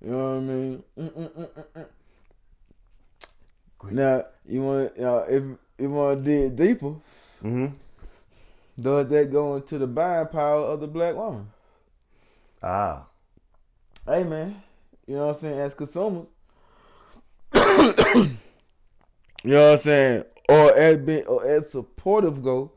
You 0.04 0.12
know 0.12 0.18
what 0.18 0.38
I 0.38 0.40
mean? 0.40 0.84
Mm-mm-mm-mm. 1.00 1.86
Now 3.92 4.26
you 4.48 4.62
want 4.64 5.00
uh, 5.00 5.26
if 5.28 5.44
you 5.78 5.90
want 5.90 6.24
to 6.24 6.48
dig 6.48 6.56
deeper, 6.56 6.96
Mm-hmm. 7.44 7.68
does 8.82 9.10
that 9.10 9.32
go 9.32 9.56
into 9.58 9.78
the 9.78 9.88
buying 9.88 10.28
power 10.28 10.62
of 10.62 10.80
the 10.80 10.88
black 10.88 11.14
woman? 11.16 11.50
Ah. 12.62 13.04
Hey 14.06 14.26
man, 14.26 14.62
you 15.08 15.16
know 15.16 15.28
what 15.28 15.36
I'm 15.38 15.42
saying? 15.42 15.60
As 15.60 15.76
consumers, 15.76 16.28
you 17.56 18.38
know 19.46 19.64
what 19.64 19.72
I'm 19.72 19.78
saying, 19.78 20.24
or 20.50 20.76
as 20.78 20.98
being 20.98 21.26
or 21.26 21.46
as 21.48 21.72
supportive 21.72 22.44
go, 22.44 22.74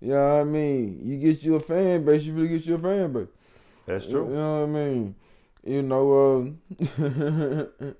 you 0.00 0.10
know 0.10 0.36
what 0.36 0.40
I 0.42 0.44
mean. 0.44 1.00
You 1.02 1.18
get 1.18 1.42
you 1.42 1.56
a 1.56 1.60
fan 1.60 2.04
base, 2.04 2.22
you 2.22 2.32
really 2.32 2.46
get 2.46 2.64
you 2.64 2.76
a 2.76 2.78
fan 2.78 3.12
base. 3.12 3.26
That's 3.86 4.06
true. 4.06 4.28
You 4.28 4.34
know 4.34 4.60
what 4.60 4.68
I 4.68 4.84
mean? 4.84 5.14
You 5.64 5.82
know, 5.82 6.36
um, 6.36 6.60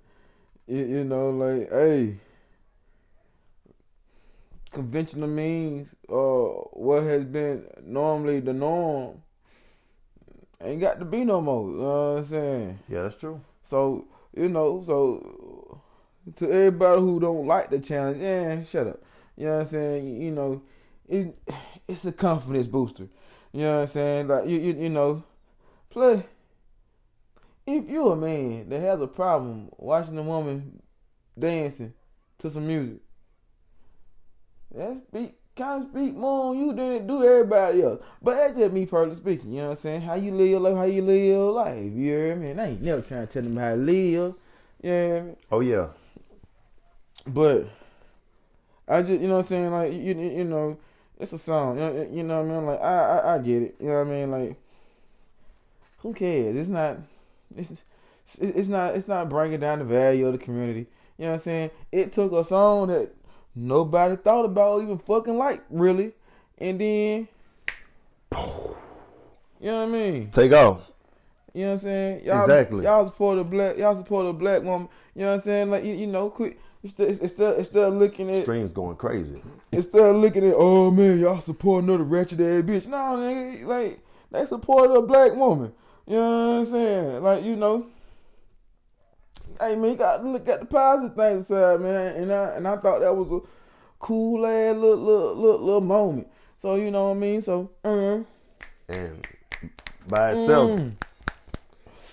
you, 0.68 0.85
you 0.85 1.03
know, 1.03 1.31
like, 1.31 1.68
hey, 1.72 2.14
conventional 4.70 5.29
means, 5.29 5.97
uh, 6.09 6.14
what 6.14 7.03
has 7.03 7.24
been 7.24 7.64
normally 7.83 8.39
the 8.39 8.53
norm, 8.53 9.20
ain't 10.63 10.81
got 10.81 10.99
to 10.99 11.05
be 11.05 11.25
no 11.25 11.41
more. 11.41 11.71
You 11.71 11.77
know 11.77 12.13
what 12.15 12.19
I'm 12.19 12.25
saying? 12.25 12.79
Yeah, 12.89 13.03
that's 13.03 13.17
true. 13.17 13.41
So, 13.69 14.07
you 14.35 14.49
know, 14.49 14.83
so 14.85 15.81
to 16.37 16.51
everybody 16.51 17.01
who 17.01 17.21
don't 17.21 17.47
like 17.47 17.71
the 17.71 17.79
challenge, 17.79 18.21
yeah, 18.21 18.63
shut 18.65 18.87
up. 18.87 19.03
You 19.37 19.47
know 19.47 19.53
what 19.57 19.61
I'm 19.61 19.67
saying? 19.69 20.21
You 20.21 20.31
know, 20.31 20.63
it, 21.09 21.39
it's 21.89 22.05
a 22.05 22.13
confidence 22.13 22.67
booster. 22.67 23.09
You 23.53 23.63
know 23.63 23.75
what 23.77 23.83
I'm 23.83 23.87
saying? 23.89 24.29
Like 24.29 24.47
you, 24.47 24.59
you, 24.59 24.75
you 24.75 24.89
know, 24.89 25.23
play. 25.91 26.25
If 27.67 27.89
you're 27.89 28.15
a 28.15 28.17
man 28.17 28.69
that 28.71 28.81
has 28.81 29.01
a 29.01 29.07
problem 29.07 29.69
watching 29.77 30.17
a 30.17 30.23
woman 30.23 30.83
dancing 31.39 31.93
to 32.39 32.51
some 32.51 32.67
music, 32.67 33.01
that's 34.75 35.01
speak 35.03 35.35
kind 35.59 35.83
of 35.83 35.91
speak 35.91 36.15
more 36.15 36.51
on 36.51 36.59
you 36.59 36.73
than 36.73 36.93
it 36.93 37.07
do 37.07 37.25
everybody 37.25 37.83
else. 37.83 38.01
But 38.23 38.37
that's 38.37 38.57
just 38.57 38.73
me 38.73 38.87
personally 38.87 39.17
speaking. 39.17 39.53
You 39.53 39.63
know 39.63 39.69
what 39.71 39.79
I'm 39.79 39.83
saying? 39.83 40.01
How 40.03 40.15
you 40.15 40.33
live 40.33 40.49
your 40.49 40.61
life, 40.61 40.77
how 40.77 40.85
you 40.85 41.03
live 41.03 41.25
your 41.25 41.53
life. 41.53 41.77
You 41.77 41.91
hear 41.93 42.37
me? 42.37 42.51
And 42.51 42.61
I 42.61 42.67
ain't 42.69 42.83
never 42.83 43.03
trying 43.03 43.27
to 43.27 43.33
tell 43.33 43.43
them 43.43 43.57
how 43.57 43.71
to 43.71 43.77
live. 43.77 44.35
You 44.83 44.91
hear 44.91 45.23
me? 45.25 45.35
Oh 45.51 45.61
yeah. 45.61 45.89
But 47.27 47.69
I 48.87 49.03
just, 49.03 49.21
you 49.21 49.29
know 49.29 49.35
what 49.35 49.41
I'm 49.41 49.47
saying? 49.49 49.71
Like, 49.71 49.93
you, 49.93 49.99
you 49.99 50.31
you 50.39 50.45
know, 50.45 50.79
it's 51.19 51.33
a 51.33 51.39
song. 51.39 51.77
You 51.77 51.85
know, 51.85 52.09
you 52.11 52.23
know 52.23 52.43
what 52.43 52.51
I 52.51 52.55
mean? 52.55 52.67
Like, 52.67 52.81
I, 52.81 53.19
I, 53.19 53.35
I 53.35 53.39
get 53.39 53.63
it. 53.63 53.77
You 53.81 53.89
know 53.89 53.95
what 53.99 54.07
I 54.07 54.11
mean? 54.11 54.31
Like, 54.31 54.57
who 55.99 56.15
cares? 56.15 56.57
It's 56.57 56.71
not, 56.71 56.99
it's, 57.57 57.73
it's 58.41 58.69
not, 58.69 58.95
it's 58.95 59.09
not 59.09 59.29
bringing 59.29 59.61
down 59.61 59.81
the 59.81 59.85
value 59.85 60.27
of 60.27 60.33
the 60.33 60.39
community. 60.39 60.87
You 61.19 61.25
know 61.25 61.33
what 61.33 61.35
I'm 61.35 61.41
saying? 61.41 61.71
It 61.91 62.13
took 62.13 62.33
a 62.33 62.45
song 62.45 62.89
that 62.89 63.11
nobody 63.59 64.17
thought 64.17 64.45
about 64.45 64.83
even 64.83 64.99
fucking 64.99 65.37
like, 65.37 65.63
really. 65.71 66.13
And 66.59 66.81
then, 66.81 67.29
you 68.33 68.37
know 69.61 69.79
what 69.79 69.83
I 69.83 69.87
mean? 69.87 70.31
Take 70.31 70.53
off. 70.53 70.91
You 71.55 71.63
know 71.63 71.69
what 71.69 71.75
I'm 71.75 71.81
saying? 71.81 72.25
Y'all, 72.25 72.41
Exactly. 72.43 72.85
Y'all 72.85 73.07
support 73.07 73.39
a 73.39 73.45
black. 73.45 73.77
Y'all 73.79 73.97
support 73.97 74.27
a 74.27 74.33
black 74.33 74.63
woman. 74.63 74.89
You 75.15 75.23
know 75.23 75.29
what 75.29 75.35
I'm 75.35 75.43
saying? 75.43 75.71
Like 75.71 75.85
you, 75.85 75.95
you 75.95 76.07
know, 76.07 76.31
quick. 76.31 76.61
It's 76.85 76.93
still, 76.93 77.09
it's 77.09 77.33
still, 77.33 77.51
it's 77.53 77.69
still 77.69 77.91
looking 77.91 78.31
at, 78.31 78.43
Streams 78.45 78.73
going 78.73 78.95
crazy. 78.97 79.43
it's 79.73 79.89
still 79.89 80.13
looking 80.13 80.47
at. 80.47 80.55
Oh 80.57 80.91
man, 80.93 81.19
y'all 81.19 81.41
support 81.41 81.83
another 81.83 82.05
ratchet 82.05 82.39
ass 82.41 82.63
bitch. 82.63 82.87
No, 82.87 82.97
nigga, 82.97 83.65
like 83.67 84.01
they 84.31 84.47
support 84.47 84.97
a 84.97 85.03
black 85.03 85.35
woman. 85.35 85.73
You 86.07 86.17
know 86.17 86.51
what 86.51 86.59
I'm 86.59 86.67
saying? 86.67 87.23
Like 87.23 87.45
you 87.45 87.57
know. 87.57 87.87
Hey 89.61 89.75
man, 89.77 89.91
you 89.91 89.97
got 89.97 90.19
to 90.19 90.29
look 90.29 90.49
at 90.49 90.61
the 90.61 90.67
positive 90.67 91.17
things 91.17 91.51
aside, 91.51 91.81
man. 91.81 92.17
And 92.17 92.33
I 92.33 92.45
and 92.57 92.69
I 92.69 92.77
thought 92.77 93.01
that 93.01 93.15
was 93.15 93.31
a 93.33 93.41
cool 93.99 94.47
ass 94.47 94.77
little 94.77 94.97
little 94.97 95.35
little, 95.35 95.61
little 95.61 95.81
moment. 95.81 96.29
So 96.61 96.75
you 96.77 96.91
know 96.91 97.09
what 97.09 97.17
I 97.17 97.21
mean? 97.21 97.41
So, 97.43 97.71
uh, 97.85 98.21
And 98.89 99.27
by 100.09 100.33
itself, 100.33 100.79
Mm. 100.79 100.93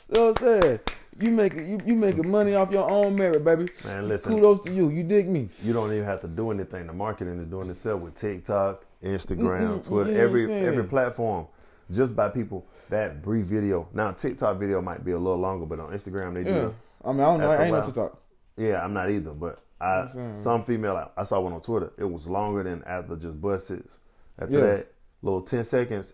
You 0.07 0.21
know 0.21 0.27
what 0.31 0.41
I'm 0.43 0.61
saying? 0.61 0.79
You 1.19 1.31
making 1.31 1.69
you, 1.69 1.79
you 1.85 1.95
making 1.95 2.29
money 2.29 2.53
off 2.55 2.71
your 2.71 2.89
own 2.91 3.15
merit, 3.15 3.43
baby. 3.43 3.67
man, 3.85 4.07
listen. 4.07 4.33
Kudos 4.35 4.65
to 4.65 4.73
you. 4.73 4.89
You 4.89 5.01
dig 5.03 5.27
me? 5.29 5.49
You 5.63 5.71
don't 5.73 5.91
even 5.93 6.03
have 6.05 6.21
to 6.21 6.27
do 6.27 6.51
anything. 6.51 6.87
The 6.87 6.93
marketing 6.93 7.39
is 7.39 7.47
doing 7.47 7.69
itself 7.69 8.01
with 8.01 8.15
TikTok, 8.15 8.83
Instagram, 9.03 9.79
Mm-mm, 9.79 9.87
Twitter, 9.87 10.15
every 10.17 10.51
every 10.53 10.83
platform, 10.83 11.47
just 11.89 12.15
by 12.15 12.27
people 12.29 12.65
that 12.89 13.23
brief 13.23 13.45
video. 13.45 13.87
Now 13.93 14.11
TikTok 14.11 14.57
video 14.59 14.81
might 14.81 15.03
be 15.05 15.11
a 15.11 15.17
little 15.17 15.39
longer, 15.39 15.65
but 15.65 15.79
on 15.79 15.91
Instagram 15.91 16.33
they 16.33 16.43
do. 16.43 16.51
Yeah. 16.51 16.69
I 17.05 17.11
mean, 17.11 17.21
I 17.21 17.25
don't 17.25 17.39
know. 17.39 17.51
I 17.51 17.63
ain't 17.65 17.73
no. 17.73 17.83
TikTok. 17.85 18.21
Yeah, 18.57 18.83
I'm 18.83 18.93
not 18.93 19.09
either, 19.09 19.31
but 19.31 19.59
I 19.79 20.09
some 20.33 20.63
female 20.63 20.95
I, 20.95 21.21
I 21.21 21.23
saw 21.25 21.39
one 21.41 21.53
on 21.53 21.61
Twitter. 21.61 21.91
It 21.97 22.05
was 22.05 22.25
longer 22.27 22.63
than 22.63 22.83
after 22.85 23.15
just 23.15 23.39
buses. 23.41 23.97
After 24.39 24.53
Yeah. 24.53 24.59
that, 24.61 24.87
little 25.21 25.41
ten 25.41 25.63
seconds, 25.63 26.13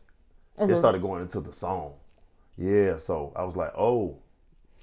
Okay. 0.60 0.74
it 0.74 0.76
started 0.76 1.02
going 1.02 1.22
into 1.22 1.40
the 1.40 1.54
song. 1.54 1.94
Yeah, 2.58 2.98
so 2.98 3.32
I 3.36 3.44
was 3.44 3.56
like, 3.56 3.72
oh, 3.78 4.18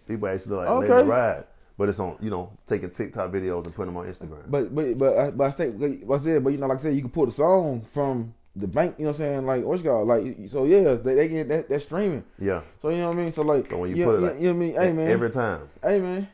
people 0.07 0.29
actually 0.29 0.57
like 0.57 0.69
Okay. 0.69 0.89
letting 0.89 1.07
it 1.07 1.11
ride. 1.11 1.45
But 1.77 1.89
it's 1.89 2.01
on, 2.01 2.17
you 2.21 2.31
know, 2.31 2.51
taking 2.67 2.91
TikTok 2.91 3.31
videos 3.31 3.65
and 3.65 3.73
putting 3.75 3.95
them 3.95 3.97
on 3.99 4.07
Instagram. 4.09 4.51
But 4.51 4.75
but 4.75 4.99
but 4.99 5.17
I, 5.19 5.31
but 5.31 5.45
I 5.45 5.51
think 5.53 5.79
but 6.07 6.15
I 6.15 6.19
said, 6.19 6.43
but 6.43 6.51
you 6.51 6.59
know, 6.59 6.67
like 6.67 6.79
I 6.79 6.83
said, 6.83 6.95
you 6.97 7.03
can 7.03 7.11
pull 7.11 7.27
the 7.27 7.33
song 7.33 7.83
from 7.93 8.35
the 8.59 8.67
bank. 8.67 8.97
You 8.99 9.05
know 9.05 9.11
what 9.11 9.21
I'm 9.21 9.27
saying? 9.27 9.47
Like 9.47 9.65
what's 9.65 9.83
called? 9.83 10.09
Like 10.09 10.37
so, 10.49 10.65
yeah, 10.65 10.95
they, 10.95 11.15
they 11.15 11.29
get 11.29 11.49
that 11.49 11.69
that 11.69 11.83
streaming. 11.83 12.25
yeah, 12.39 12.63
So 12.83 12.91
you 12.91 12.99
know 12.99 13.09
what 13.09 13.17
I 13.17 13.21
mean? 13.21 13.33
So 13.33 13.43
like, 13.43 13.67
So 13.67 13.79
when 13.79 13.91
you 13.91 13.97
yeah, 13.97 14.05
put 14.05 14.15
it 14.17 14.21
like- 14.21 14.41
you 14.41 14.53
know 14.53 14.55
what 14.55 14.57
I 14.57 14.67
mean? 14.67 14.75
Hey 14.75 14.93
man, 14.93 15.09
every 15.09 15.31
time, 15.31 15.61
hey 15.83 16.01
man, 16.01 16.29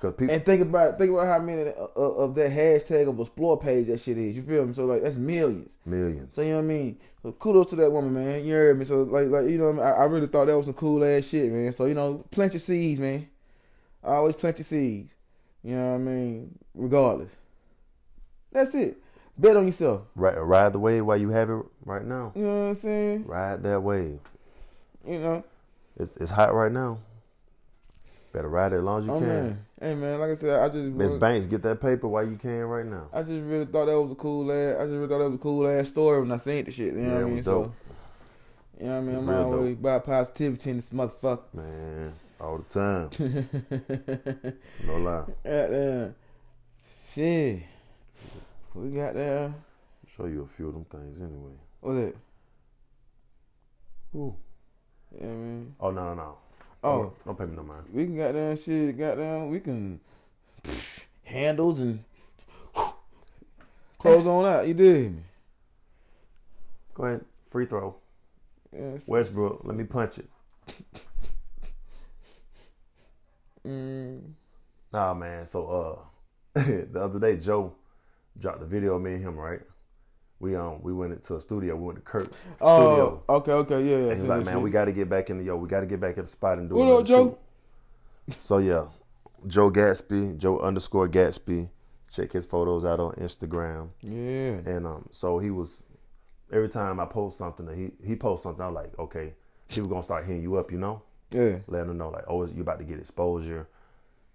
people, 0.00 0.30
and 0.30 0.44
think 0.44 0.62
about 0.62 0.98
think 0.98 1.10
about 1.12 1.26
how 1.26 1.38
many 1.38 1.62
of, 1.62 1.96
of 1.96 2.34
that 2.34 2.50
hashtag 2.50 3.08
of 3.08 3.18
explore 3.20 3.58
page 3.60 3.86
that 3.88 4.00
shit 4.00 4.18
is. 4.18 4.36
You 4.36 4.42
feel 4.42 4.66
me? 4.66 4.72
So 4.74 4.86
like 4.86 5.02
that's 5.02 5.16
millions. 5.16 5.72
millions. 5.86 6.34
So 6.34 6.42
you 6.42 6.50
know 6.50 6.56
what 6.56 6.62
I 6.62 6.66
mean? 6.66 6.98
So 7.22 7.32
kudos 7.32 7.68
to 7.70 7.76
that 7.76 7.90
woman, 7.92 8.14
man. 8.14 8.44
You 8.44 8.54
heard 8.54 8.78
me? 8.78 8.84
So 8.84 9.02
like, 9.02 9.28
like 9.28 9.44
you 9.48 9.58
know, 9.58 9.70
what 9.70 9.82
I, 9.84 9.90
mean? 9.90 10.00
I, 10.00 10.02
I 10.02 10.04
really 10.04 10.26
thought 10.26 10.46
that 10.46 10.56
was 10.56 10.66
some 10.66 10.74
cool 10.74 11.04
ass 11.04 11.24
shit, 11.24 11.50
man. 11.52 11.72
So 11.72 11.84
you 11.86 11.94
know, 11.94 12.24
plant 12.30 12.54
your 12.54 12.60
seeds, 12.60 12.98
man. 12.98 13.28
I 14.02 14.14
Always 14.14 14.36
plant 14.36 14.58
your 14.58 14.64
seeds. 14.64 15.12
You 15.62 15.74
know 15.76 15.88
what 15.90 15.94
I 15.94 15.98
mean? 15.98 16.58
Regardless. 16.74 17.28
That's 18.52 18.74
it. 18.74 18.96
Bet 19.38 19.56
on 19.56 19.66
yourself. 19.66 20.02
Ride, 20.14 20.36
ride 20.38 20.72
the 20.72 20.78
wave 20.78 21.04
while 21.06 21.16
you 21.16 21.30
have 21.30 21.48
it 21.50 21.62
right 21.84 22.04
now. 22.04 22.32
You 22.34 22.42
know 22.42 22.60
what 22.62 22.68
I'm 22.68 22.74
saying? 22.74 23.24
Ride 23.26 23.62
that 23.62 23.80
wave. 23.82 24.20
You 25.06 25.18
know. 25.18 25.44
It's 25.96 26.12
it's 26.16 26.30
hot 26.30 26.54
right 26.54 26.70
now. 26.72 26.98
Better 28.32 28.48
ride 28.48 28.72
it 28.72 28.76
as 28.76 28.82
long 28.84 29.00
as 29.00 29.06
you 29.06 29.12
Oh 29.12 29.18
can. 29.18 29.28
man. 29.28 29.66
Hey 29.80 29.94
man, 29.94 30.20
like 30.20 30.30
I 30.30 30.36
said, 30.36 30.60
I 30.60 30.68
just 30.68 30.84
Miss 30.94 31.14
Banks, 31.14 31.46
get 31.46 31.62
that 31.62 31.80
paper 31.80 32.06
while 32.06 32.24
you 32.24 32.36
can 32.36 32.60
right 32.64 32.84
now. 32.86 33.08
I 33.12 33.22
just 33.22 33.42
really 33.44 33.64
thought 33.64 33.86
that 33.86 34.00
was 34.00 34.12
a 34.12 34.14
cool 34.14 34.52
ass. 34.52 34.76
I 34.78 34.84
just 34.84 34.92
really 34.92 35.08
thought 35.08 35.18
that 35.18 35.24
was 35.30 35.34
a 35.34 35.38
cool 35.38 35.66
ass 35.68 35.88
story 35.88 36.20
when 36.20 36.30
I 36.30 36.36
seen 36.36 36.64
the 36.64 36.70
shit. 36.70 36.94
You 36.94 37.00
know 37.00 37.08
Yeah, 37.08 37.14
what 37.14 37.20
I 37.20 37.24
mean? 37.24 37.36
was 37.36 37.44
So, 37.44 37.62
dope. 37.64 37.74
you 38.78 38.86
know 38.86 38.92
what 38.92 38.98
I 38.98 39.00
mean? 39.00 39.16
I'm 39.16 39.30
real 39.30 39.38
always 39.54 39.72
about 39.78 40.04
positivity 40.04 40.70
in 40.70 40.76
this 40.76 40.90
motherfucker. 40.90 41.54
Man, 41.54 42.12
all 42.40 42.58
the 42.58 42.64
time. 42.68 44.54
No 44.86 44.96
lie. 44.98 45.24
Goddamn. 45.44 46.14
Shit. 47.12 47.62
We 48.74 48.90
got 48.90 49.14
there. 49.14 49.54
Show 50.16 50.26
you 50.26 50.42
a 50.42 50.46
few 50.46 50.68
of 50.68 50.74
them 50.74 50.84
things 50.84 51.18
anyway. 51.20 51.52
What's 51.80 51.98
that? 51.98 52.14
Ooh. 54.18 54.34
Yeah, 55.18 55.26
man. 55.26 55.74
Oh 55.80 55.90
no 55.90 56.04
no 56.04 56.14
no. 56.14 56.36
Oh, 56.82 56.98
Don't, 57.02 57.24
don't 57.26 57.38
pay 57.38 57.44
me 57.44 57.56
no 57.56 57.62
mind. 57.62 57.84
we 57.92 58.04
can 58.04 58.16
goddamn 58.16 58.56
shit. 58.56 58.96
Goddamn, 58.98 59.50
we 59.50 59.60
can 59.60 60.00
pff, 60.62 61.04
handles 61.24 61.80
and 61.80 62.02
close 63.98 64.26
on 64.26 64.44
out. 64.46 64.66
You 64.66 64.74
did 64.74 65.12
me. 65.14 65.22
Go 66.94 67.04
ahead. 67.04 67.24
Free 67.50 67.66
throw. 67.66 67.96
Yes. 68.72 69.02
Westbrook, 69.06 69.60
let 69.64 69.76
me 69.76 69.84
punch 69.84 70.18
it. 70.18 70.28
Mm, 73.66 74.20
Nah, 74.92 75.12
man. 75.14 75.44
So 75.46 75.66
uh, 76.54 76.60
the 76.60 77.00
other 77.02 77.18
day, 77.18 77.36
Joe 77.36 77.74
dropped 78.40 78.62
a 78.62 78.66
video 78.66 78.96
of 78.96 79.02
me 79.02 79.14
and 79.14 79.22
him. 79.22 79.36
Right? 79.36 79.60
We 80.38 80.56
um 80.56 80.80
we 80.82 80.92
went 80.92 81.12
into 81.12 81.36
a 81.36 81.40
studio. 81.40 81.76
We 81.76 81.86
went 81.86 81.98
to 81.98 82.02
Kirk 82.02 82.32
oh, 82.60 82.76
studio. 82.76 83.22
okay, 83.28 83.52
okay, 83.52 83.84
yeah. 83.84 83.96
yeah. 83.96 84.10
And 84.10 84.20
he's 84.20 84.28
like, 84.28 84.44
man, 84.44 84.54
shit. 84.54 84.62
we 84.62 84.70
got 84.70 84.86
to 84.86 84.92
get 84.92 85.08
back 85.08 85.30
in 85.30 85.38
the 85.38 85.44
yo. 85.44 85.56
We 85.56 85.68
got 85.68 85.80
to 85.80 85.86
get 85.86 86.00
back 86.00 86.18
at 86.18 86.24
the 86.24 86.30
spot 86.30 86.58
and 86.58 86.68
do 86.68 86.76
What 86.76 86.84
another 86.84 87.00
up, 87.00 87.06
Joe? 87.06 87.38
shoot. 88.28 88.42
So 88.42 88.58
yeah, 88.58 88.86
Joe 89.46 89.70
Gatsby, 89.70 90.38
Joe 90.38 90.58
underscore 90.60 91.08
Gatsby. 91.08 91.68
Check 92.12 92.32
his 92.32 92.46
photos 92.46 92.84
out 92.84 92.98
on 92.98 93.12
Instagram. 93.14 93.90
Yeah. 94.00 94.72
And 94.72 94.86
um, 94.86 95.08
so 95.12 95.38
he 95.38 95.50
was 95.50 95.84
every 96.52 96.68
time 96.68 97.00
I 97.00 97.04
post 97.04 97.38
something, 97.38 97.68
he 97.76 98.06
he 98.06 98.16
posts 98.16 98.44
something. 98.44 98.64
I'm 98.64 98.74
like, 98.74 98.98
okay, 98.98 99.34
people 99.68 99.88
gonna 99.88 100.02
start 100.02 100.26
hitting 100.26 100.42
you 100.42 100.56
up, 100.56 100.72
you 100.72 100.78
know. 100.78 101.02
Yeah. 101.30 101.58
letting 101.68 101.88
them 101.88 101.98
know 101.98 102.10
like, 102.10 102.24
oh, 102.26 102.44
you 102.46 102.62
about 102.62 102.78
to 102.78 102.84
get 102.84 102.98
exposure. 102.98 103.68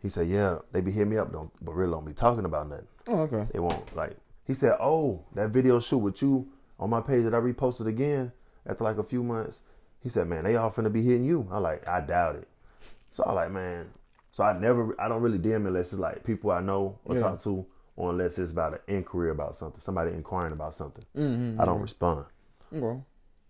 He 0.01 0.09
said, 0.09 0.27
yeah, 0.27 0.59
they 0.71 0.81
be 0.81 0.91
hitting 0.91 1.09
me 1.09 1.17
up, 1.17 1.31
don't, 1.31 1.51
but 1.63 1.73
really 1.73 1.91
don't 1.91 2.05
be 2.05 2.13
talking 2.13 2.45
about 2.45 2.69
nothing. 2.69 2.87
Oh, 3.07 3.19
okay. 3.21 3.47
They 3.51 3.59
won't 3.59 3.95
like. 3.95 4.17
He 4.45 4.53
said, 4.53 4.77
"Oh, 4.79 5.23
that 5.33 5.49
video 5.49 5.79
shoot 5.79 5.97
with 5.97 6.21
you 6.21 6.47
on 6.79 6.89
my 6.91 7.01
page 7.01 7.23
that 7.23 7.33
I 7.33 7.39
reposted 7.39 7.87
again 7.87 8.31
after 8.67 8.83
like 8.83 8.97
a 8.99 9.03
few 9.03 9.23
months." 9.23 9.61
He 10.01 10.09
said, 10.09 10.27
"Man, 10.27 10.43
they 10.43 10.55
all 10.55 10.69
finna 10.69 10.91
be 10.93 11.01
hitting 11.01 11.25
you." 11.25 11.47
I 11.51 11.57
like, 11.57 11.87
I 11.87 12.01
doubt 12.01 12.35
it. 12.35 12.47
So 13.09 13.23
I 13.23 13.31
like, 13.31 13.51
man. 13.51 13.87
So 14.31 14.43
I 14.43 14.57
never, 14.59 14.95
I 14.99 15.07
don't 15.07 15.21
really 15.23 15.39
DM 15.39 15.65
unless 15.67 15.93
it's 15.93 15.99
like 15.99 16.23
people 16.23 16.51
I 16.51 16.61
know 16.61 16.99
or 17.05 17.15
Yeah. 17.15 17.21
talk 17.21 17.41
to, 17.41 17.65
or 17.95 18.11
unless 18.11 18.37
it's 18.37 18.51
about 18.51 18.73
an 18.73 18.79
inquiry 18.87 19.31
about 19.31 19.55
something, 19.55 19.79
somebody 19.79 20.11
inquiring 20.11 20.53
about 20.53 20.75
something. 20.75 21.05
Mm-hmm. 21.17 21.59
I 21.61 21.65
don't 21.65 21.81
respond. 21.81 22.25
Okay. 22.71 22.99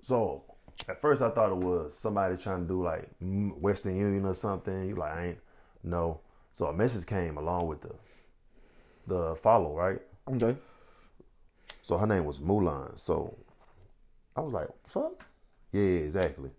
So 0.02 0.44
at 0.88 1.02
first 1.02 1.22
I 1.22 1.30
thought 1.30 1.52
it 1.52 1.58
was 1.58 1.98
somebody 1.98 2.38
trying 2.38 2.62
to 2.62 2.68
do 2.68 2.84
like 2.84 3.10
Western 3.20 3.98
Union 3.98 4.26
or 4.26 4.34
something. 4.34 4.88
You 4.88 4.96
like, 4.96 5.12
I 5.14 5.26
ain't 5.28 5.40
no. 5.84 6.20
So 6.56 6.68
a 6.68 6.74
message 6.74 7.06
came 7.06 7.38
along 7.38 7.68
with 7.68 7.82
the 7.82 7.92
the 9.08 9.36
follow, 9.36 9.76
right? 9.76 10.00
Okay. 10.34 10.56
So 11.82 11.98
her 11.98 12.08
name 12.08 12.24
was 12.24 12.40
Mulan. 12.40 12.98
So 12.98 13.38
I 14.38 14.40
was 14.42 14.54
like, 14.54 14.70
fuck? 14.88 15.22
Yeah, 15.74 15.82
exactly. 15.82 16.50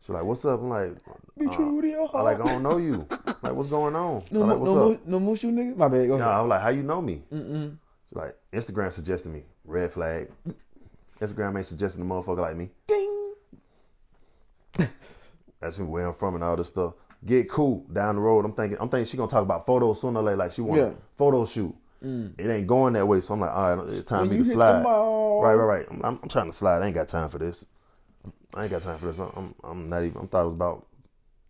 She's 0.00 0.08
like, 0.08 0.24
what's 0.24 0.42
up? 0.46 0.60
I'm 0.60 0.70
like, 0.70 0.96
Be 1.38 1.46
uh, 1.46 1.54
true 1.54 1.82
to 1.82 1.86
your 1.86 2.16
I 2.16 2.22
like, 2.22 2.40
I 2.40 2.44
don't 2.44 2.62
know 2.62 2.78
you. 2.78 3.06
like, 3.42 3.52
what's 3.52 3.68
going 3.68 3.94
on? 3.94 4.24
no, 4.30 4.40
I'm 4.42 4.48
no, 4.48 4.54
like, 4.54 4.58
what's 4.58 4.72
no, 4.72 4.92
up? 4.92 5.06
no, 5.06 5.18
no 5.18 5.30
Mushu 5.32 5.52
nigga. 5.52 5.76
My 5.76 5.88
bad. 5.88 6.08
Go 6.08 6.16
No, 6.16 6.24
ahead. 6.24 6.34
I 6.34 6.40
was 6.40 6.48
like, 6.48 6.62
how 6.62 6.68
you 6.70 6.82
know 6.82 7.02
me? 7.02 7.22
Mm-mm. 7.30 7.76
She's 8.08 8.16
like, 8.16 8.34
Instagram 8.54 8.90
suggested 8.90 9.30
me. 9.30 9.42
Red 9.66 9.92
flag. 9.92 10.30
Instagram 11.20 11.58
ain't 11.58 11.66
suggesting 11.66 12.00
a 12.02 12.06
motherfucker 12.06 12.38
like 12.38 12.56
me. 12.56 12.70
Ding. 12.86 13.34
That's 15.60 15.78
where 15.78 16.06
I'm 16.06 16.14
from 16.14 16.36
and 16.36 16.42
all 16.44 16.56
this 16.56 16.68
stuff. 16.68 16.94
Get 17.24 17.50
cool 17.50 17.84
down 17.92 18.14
the 18.14 18.20
road. 18.20 18.44
I'm 18.44 18.52
thinking, 18.52 18.78
I'm 18.80 18.88
thinking 18.88 19.04
she 19.04 19.16
gonna 19.16 19.30
talk 19.30 19.42
about 19.42 19.66
photos 19.66 20.00
sooner 20.00 20.20
or 20.20 20.22
later. 20.22 20.36
Like 20.36 20.52
she 20.52 20.62
want 20.62 20.80
Yeah. 20.80 20.86
a 20.86 20.94
photo 21.16 21.44
shoot. 21.44 21.74
Mm. 22.02 22.32
It 22.38 22.48
ain't 22.48 22.66
going 22.66 22.94
that 22.94 23.06
way. 23.06 23.20
So 23.20 23.34
I'm 23.34 23.40
like, 23.40 23.50
all 23.50 23.76
right, 23.76 23.78
uh, 23.78 23.92
it's 23.92 24.08
time 24.08 24.28
When 24.28 24.38
me 24.38 24.44
to 24.44 24.50
slide. 24.50 24.84
Right, 24.84 25.54
right, 25.54 25.64
right. 25.64 25.86
I'm, 25.90 26.18
I'm, 26.22 26.28
trying 26.28 26.46
to 26.46 26.52
slide. 26.52 26.82
I 26.82 26.86
ain't 26.86 26.94
got 26.94 27.08
time 27.08 27.28
for 27.28 27.38
this. 27.38 27.66
I 28.54 28.62
ain't 28.62 28.70
got 28.70 28.82
time 28.82 28.98
for 28.98 29.06
this. 29.06 29.18
I'm, 29.18 29.54
I'm, 29.62 29.88
not 29.88 30.02
even. 30.02 30.22
I 30.22 30.26
thought 30.26 30.42
it 30.42 30.44
was 30.44 30.54
about 30.54 30.86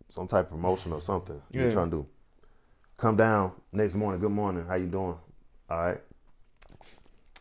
some 0.09 0.27
type 0.27 0.45
of 0.45 0.51
promotion 0.51 0.91
or 0.91 0.99
something. 1.01 1.41
You 1.51 1.63
Yeah. 1.63 1.71
trying 1.71 1.89
to 1.91 1.97
do? 1.97 2.05
Come 2.97 3.15
down 3.15 3.53
next 3.71 3.95
morning. 3.95 4.19
Good 4.19 4.31
morning. 4.31 4.65
How 4.65 4.75
you 4.75 4.87
doing? 4.87 5.15
All 5.69 5.77
right. 5.77 6.01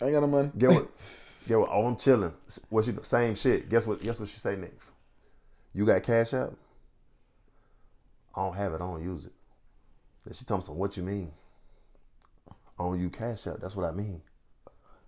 I 0.01 0.05
ain't 0.05 0.15
got 0.15 0.21
no 0.21 0.29
money. 0.29 0.51
Get 0.57 0.71
what? 0.71 0.89
Get 1.49 1.59
what? 1.59 1.69
Oh, 1.73 1.87
I'm 1.87 1.97
chilling. 1.97 2.33
What 2.69 2.85
she? 2.85 2.95
Same 3.03 3.35
shit. 3.35 3.69
Guess 3.69 3.87
what? 3.87 4.01
Guess 4.01 4.21
what 4.21 4.29
she 4.29 4.39
say 4.39 4.55
next? 4.57 4.93
You 5.75 5.85
got 5.85 6.03
cash 6.03 6.33
app? 6.33 6.51
I 8.35 8.43
don't 8.43 8.55
have 8.55 8.73
it. 8.73 8.77
I 8.77 8.79
don't 8.79 9.03
use 9.03 9.27
it. 9.27 9.33
Then 10.25 10.35
she 10.35 10.45
told 10.45 10.61
me 10.61 10.67
some. 10.67 10.77
What 10.77 10.97
you 10.97 11.03
mean? 11.03 11.33
I 12.51 12.83
don't 12.83 13.01
use 13.01 13.13
cash 13.13 13.47
app. 13.47 13.61
That's 13.61 13.77
what 13.77 13.87
I 13.87 13.93
mean. 13.93 14.23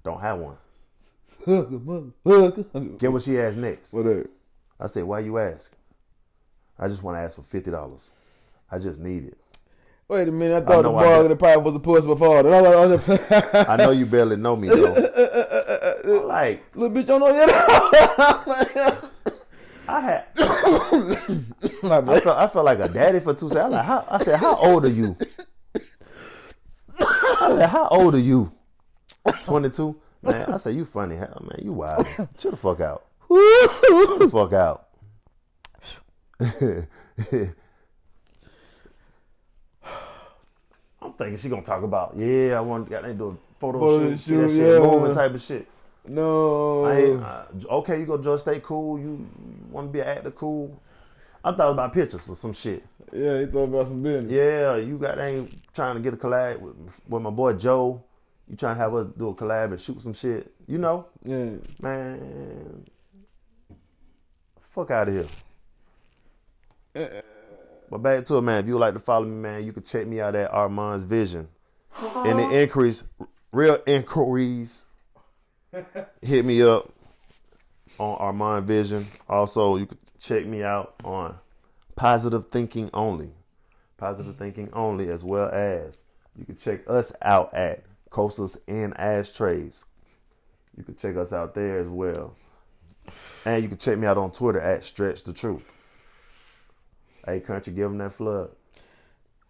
Don't 0.04 0.20
have 0.20 0.38
one. 0.38 0.56
Get 2.98 3.12
what 3.12 3.22
she 3.22 3.38
asked 3.38 3.56
next. 3.56 3.92
Whatever. 3.92 4.28
I 4.78 4.86
said, 4.86 5.04
why 5.04 5.20
you 5.20 5.38
ask? 5.38 5.72
I 6.78 6.88
just 6.88 7.02
want 7.02 7.16
to 7.16 7.20
ask 7.20 7.36
for 7.36 7.42
fifty 7.42 7.70
dollars. 7.70 8.10
I 8.70 8.78
just 8.78 8.98
need 8.98 9.26
it. 9.26 9.38
Wait 10.08 10.28
a 10.28 10.32
minute. 10.32 10.64
I 10.64 10.66
thought 10.66 10.82
the 10.82 10.92
I 10.92 11.22
the 11.28 11.36
pipe 11.36 11.62
was 11.62 11.74
supposed 11.74 12.02
to 12.02 12.08
before. 12.08 12.38
I 13.64 13.64
I 13.68 13.76
know 13.76 13.90
you 13.90 14.06
barely 14.06 14.36
know 14.36 14.56
me 14.56 14.68
though. 14.68 14.94
I'm 16.04 16.26
like 16.26 16.64
Little 16.74 16.96
bitch, 16.96 17.06
don't 17.06 17.20
know 17.20 17.34
yet. 17.34 17.48
I 19.88 20.00
had, 20.00 20.24
I 20.64 22.20
felt, 22.20 22.26
I 22.26 22.46
felt 22.46 22.64
like 22.64 22.78
a 22.78 22.88
daddy 22.88 23.20
for 23.20 23.34
two 23.34 23.48
seconds. 23.48 23.74
I 23.74 23.78
like, 23.78 23.84
how, 23.84 24.06
I 24.08 24.18
said, 24.18 24.38
how 24.38 24.56
old 24.56 24.84
are 24.84 24.88
you? 24.88 25.16
I 27.00 27.56
said, 27.56 27.68
how 27.68 27.88
old 27.88 28.14
are 28.14 28.18
you? 28.18 28.52
Twenty 29.44 29.70
two. 29.70 29.96
Man, 30.22 30.52
I 30.52 30.56
said, 30.56 30.74
you 30.76 30.84
funny, 30.84 31.16
hell, 31.16 31.42
man. 31.42 31.64
You 31.64 31.72
wild. 31.72 32.06
Chill 32.36 32.52
the 32.52 32.56
fuck 32.56 32.80
out. 32.80 33.04
Chill 33.28 34.18
the 34.18 34.28
fuck 34.30 34.52
out. 34.52 34.88
I'm 41.02 41.12
thinking 41.14 41.36
she 41.36 41.48
gonna 41.48 41.62
talk 41.62 41.82
about, 41.82 42.14
yeah, 42.16 42.56
I 42.56 42.60
want 42.60 42.88
got 42.88 43.00
to 43.00 43.12
do 43.12 43.30
a 43.30 43.36
photo, 43.58 43.80
Photo 43.80 44.10
shoot, 44.10 44.20
see 44.20 44.34
that 44.36 44.48
shoot, 44.48 44.56
shit 44.56 44.80
yeah. 44.80 44.86
moving 44.86 45.12
type 45.12 45.34
of 45.34 45.42
shit. 45.42 45.66
No. 46.06 46.84
I 46.84 46.96
ain't, 46.98 47.22
uh, 47.22 47.44
okay, 47.70 48.00
you 48.00 48.06
go 48.06 48.18
just 48.18 48.42
stay 48.44 48.60
cool. 48.60 48.98
You 48.98 49.26
want 49.70 49.88
to 49.88 49.92
be 49.92 50.00
an 50.00 50.06
actor, 50.08 50.30
cool. 50.32 50.80
I 51.44 51.52
thought 51.52 51.70
about 51.72 51.92
pictures 51.92 52.28
or 52.28 52.36
some 52.36 52.52
shit. 52.52 52.84
yeah, 53.12 53.40
he 53.40 53.46
thought 53.46 53.64
about 53.64 53.88
some 53.88 54.02
business. 54.02 54.32
Yeah, 54.32 54.76
you 54.76 54.96
got 54.98 55.18
ain't 55.18 55.50
trying 55.74 55.94
to 55.96 56.00
get 56.00 56.14
a 56.14 56.16
collab 56.16 56.60
with, 56.60 56.74
with 57.08 57.22
my 57.22 57.30
boy 57.30 57.52
Joe. 57.54 58.02
You 58.48 58.56
trying 58.56 58.76
to 58.76 58.80
have 58.80 58.94
us 58.94 59.06
do 59.16 59.28
a 59.28 59.34
collab 59.34 59.70
and 59.72 59.80
shoot 59.80 60.00
some 60.02 60.12
shit. 60.14 60.52
You 60.66 60.78
know, 60.78 61.06
Yeah. 61.24 61.50
man. 61.80 62.84
Fuck 64.70 64.90
out 64.90 65.08
of 65.08 65.14
here. 66.94 67.22
But 67.90 67.98
back 67.98 68.24
to 68.26 68.36
it, 68.38 68.42
man. 68.42 68.60
If 68.60 68.66
you 68.68 68.74
would 68.74 68.80
like 68.80 68.94
to 68.94 69.00
follow 69.00 69.26
me, 69.26 69.34
man, 69.34 69.64
you 69.64 69.72
can 69.72 69.82
check 69.82 70.06
me 70.06 70.20
out 70.20 70.34
at 70.34 70.50
Armand's 70.50 71.04
Vision. 71.04 71.48
And 72.16 72.38
the 72.38 72.62
increase, 72.62 73.04
real 73.52 73.78
inquiries, 73.86 74.86
hit 76.22 76.44
me 76.44 76.62
up 76.62 76.90
on 77.98 78.16
Armand 78.18 78.66
Vision. 78.66 79.06
Also, 79.28 79.76
you 79.76 79.86
can 79.86 79.98
check 80.18 80.46
me 80.46 80.62
out 80.62 80.94
on 81.04 81.36
Positive 81.96 82.46
Thinking 82.46 82.90
Only. 82.92 83.32
Positive 83.96 84.36
Thinking 84.36 84.70
Only, 84.72 85.08
as 85.08 85.24
well 85.24 85.48
as 85.50 86.02
you 86.36 86.44
can 86.44 86.56
check 86.56 86.88
us 86.88 87.12
out 87.22 87.52
at 87.54 87.84
Coasters 88.10 88.58
and 88.68 88.98
Ashtrays. 88.98 89.84
You 90.76 90.84
can 90.84 90.96
check 90.96 91.16
us 91.16 91.32
out 91.32 91.54
there 91.54 91.78
as 91.78 91.88
well. 91.88 92.34
And 93.44 93.62
you 93.62 93.68
can 93.68 93.78
check 93.78 93.98
me 93.98 94.06
out 94.06 94.18
on 94.18 94.30
Twitter 94.30 94.60
at 94.60 94.84
Stretch 94.84 95.22
the 95.22 95.32
Truth. 95.32 95.62
Hey, 97.24 97.40
country, 97.40 97.72
give 97.72 97.88
them 97.90 97.98
that 97.98 98.14
flood. 98.14 98.50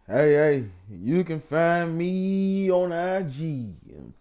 Hey, 0.06 0.32
hey, 0.32 0.64
you 0.90 1.22
can 1.24 1.40
find 1.40 1.96
me 1.96 2.70
on 2.70 2.92
IG, 2.92 3.74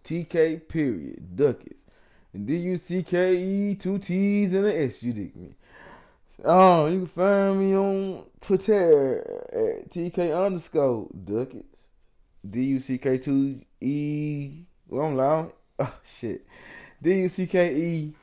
TK 0.03 0.67
period, 0.67 1.35
Duckets. 1.35 1.80
D 2.33 2.55
U 2.55 2.77
C 2.77 3.03
K 3.03 3.35
E, 3.35 3.75
two 3.75 3.99
T's 3.99 4.53
and 4.53 4.65
an 4.65 4.89
S, 4.89 5.03
you 5.03 5.11
dig 5.11 5.35
me. 5.35 5.53
Oh, 6.45 6.87
you 6.87 6.99
can 6.99 7.07
find 7.07 7.59
me 7.59 7.75
on 7.75 8.23
Twitter 8.39 9.19
at 9.51 9.91
TK 9.91 10.45
underscore 10.45 11.09
Duckets. 11.25 11.65
D 12.49 12.63
U 12.63 12.79
C 12.79 12.97
K 12.97 13.17
two 13.17 13.61
E, 13.81 14.63
well, 14.87 15.19
I'm. 15.19 15.51
Oh, 15.79 15.95
shit. 16.19 16.45
D 17.01 17.21
U 17.21 17.29
C 17.29 17.47
K 17.47 17.75
E, 17.75 18.13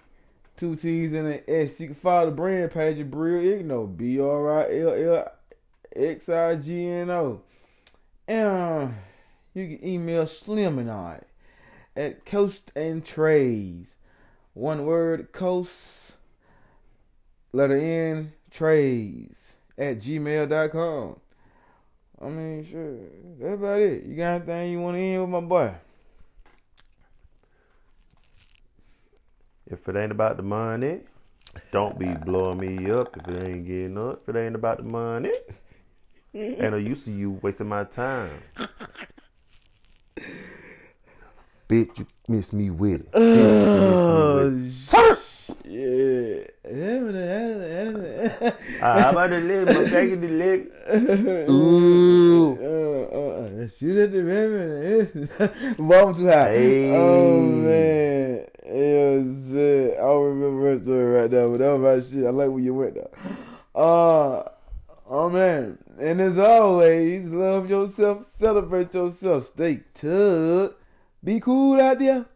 two 0.57 0.77
T's 0.77 1.13
and 1.13 1.27
an 1.27 1.41
S. 1.49 1.81
You 1.81 1.89
can 1.89 1.95
follow 1.97 2.27
the 2.27 2.37
brand 2.37 2.71
page 2.71 3.01
at 3.01 3.11
Brill 3.11 3.43
Igno, 3.43 3.97
B 3.97 4.21
R 4.21 4.61
I 4.61 4.79
L 4.79 5.17
L 5.17 5.33
X 5.95 6.29
I 6.29 6.55
G 6.55 6.89
N 6.89 7.11
O. 7.11 7.43
And 8.29 8.95
you 9.55 9.77
can 9.77 9.87
email 9.87 10.27
Slim 10.27 10.79
and 10.79 10.91
I 10.91 11.21
at 11.97 12.25
Coast 12.25 12.71
and 12.77 13.05
Trays. 13.05 13.97
One 14.59 14.85
word, 14.87 15.31
Coast, 15.31 16.17
letter 17.53 17.77
N, 17.77 18.33
Trays 18.51 19.53
at 19.79 20.01
gmail.com. 20.01 21.21
I 22.21 22.29
mean, 22.29 22.65
sure, 22.65 22.97
that's 23.39 23.55
about 23.55 23.81
it. 23.81 24.03
You 24.03 24.17
got 24.17 24.43
anything 24.43 24.73
you 24.73 24.81
want 24.81 24.97
to 24.97 25.01
end 25.01 25.21
with 25.21 25.31
my 25.31 25.41
boy? 25.43 25.75
If 29.65 29.89
it 29.89 29.95
ain't 29.95 30.11
about 30.11 30.37
the 30.37 30.43
money, 30.43 31.03
don't 31.71 31.97
be 31.97 32.09
uh, 32.09 32.15
blowing 32.15 32.59
me 32.59 32.91
up 32.91 33.17
if 33.17 33.29
it 33.29 33.41
ain't 33.41 33.65
getting 33.65 33.97
up. 33.97 34.23
If 34.27 34.35
it 34.35 34.41
ain't 34.41 34.57
about 34.57 34.83
the 34.83 34.89
money, 34.89 35.35
ain't 36.35 36.59
no 36.59 36.79
use 36.79 37.05
to 37.05 37.13
you 37.13 37.39
wasting 37.43 37.69
my 37.69 37.85
time. 37.85 38.43
Bitch, 41.69 41.99
you 41.99 42.07
miss 42.29 42.53
me 42.53 42.71
with 42.71 43.03
it. 43.03 43.13
Bitch, 43.13 43.37
you 43.77 43.91
miss 43.91 44.07
me 44.09 44.15
with 44.35 44.65
it. 44.65 44.89
Turn! 44.89 45.19
Yeah. 45.65 46.49
Ah, 48.81 49.01
how 49.01 49.11
about 49.11 49.31
the 49.31 49.41
leg? 49.41 49.67
Back 49.67 50.09
in 50.09 50.21
the 50.21 50.29
leg. 50.29 50.71
Ooh. 51.51 52.57
Uh, 52.61 53.17
uh, 53.17 53.65
uh, 53.65 53.69
shoot 53.69 53.99
at 53.99 54.13
the 54.13 54.23
river. 54.23 55.07
Bottom 55.79 56.15
too 56.15 56.27
high. 56.27 56.51
Hey. 56.51 56.97
Oh 56.97 57.43
man. 57.43 58.47
It 58.65 59.27
was 59.27 59.55
it. 59.55 59.99
I 59.99 60.01
don't 60.01 60.39
remember 60.39 60.75
that 60.75 60.85
story 60.85 61.21
right 61.21 61.31
now, 61.31 61.49
but 61.49 61.59
that 61.59 61.79
was 61.79 62.13
my 62.13 62.17
shit. 62.17 62.27
I 62.27 62.31
like 62.31 62.49
where 62.49 62.61
you 62.61 62.75
went 62.75 62.95
though. 62.95 63.11
Uh 63.75 64.49
oh 65.09 65.31
man. 65.31 65.79
And 65.99 66.21
as 66.21 66.39
always, 66.39 67.27
love 67.27 67.69
yourself, 67.69 68.27
celebrate 68.29 68.95
yourself, 68.95 69.49
stay 69.49 69.81
tough, 69.95 70.73
be 71.23 71.41
cool 71.41 71.81
out 71.81 71.99
there. 71.99 72.27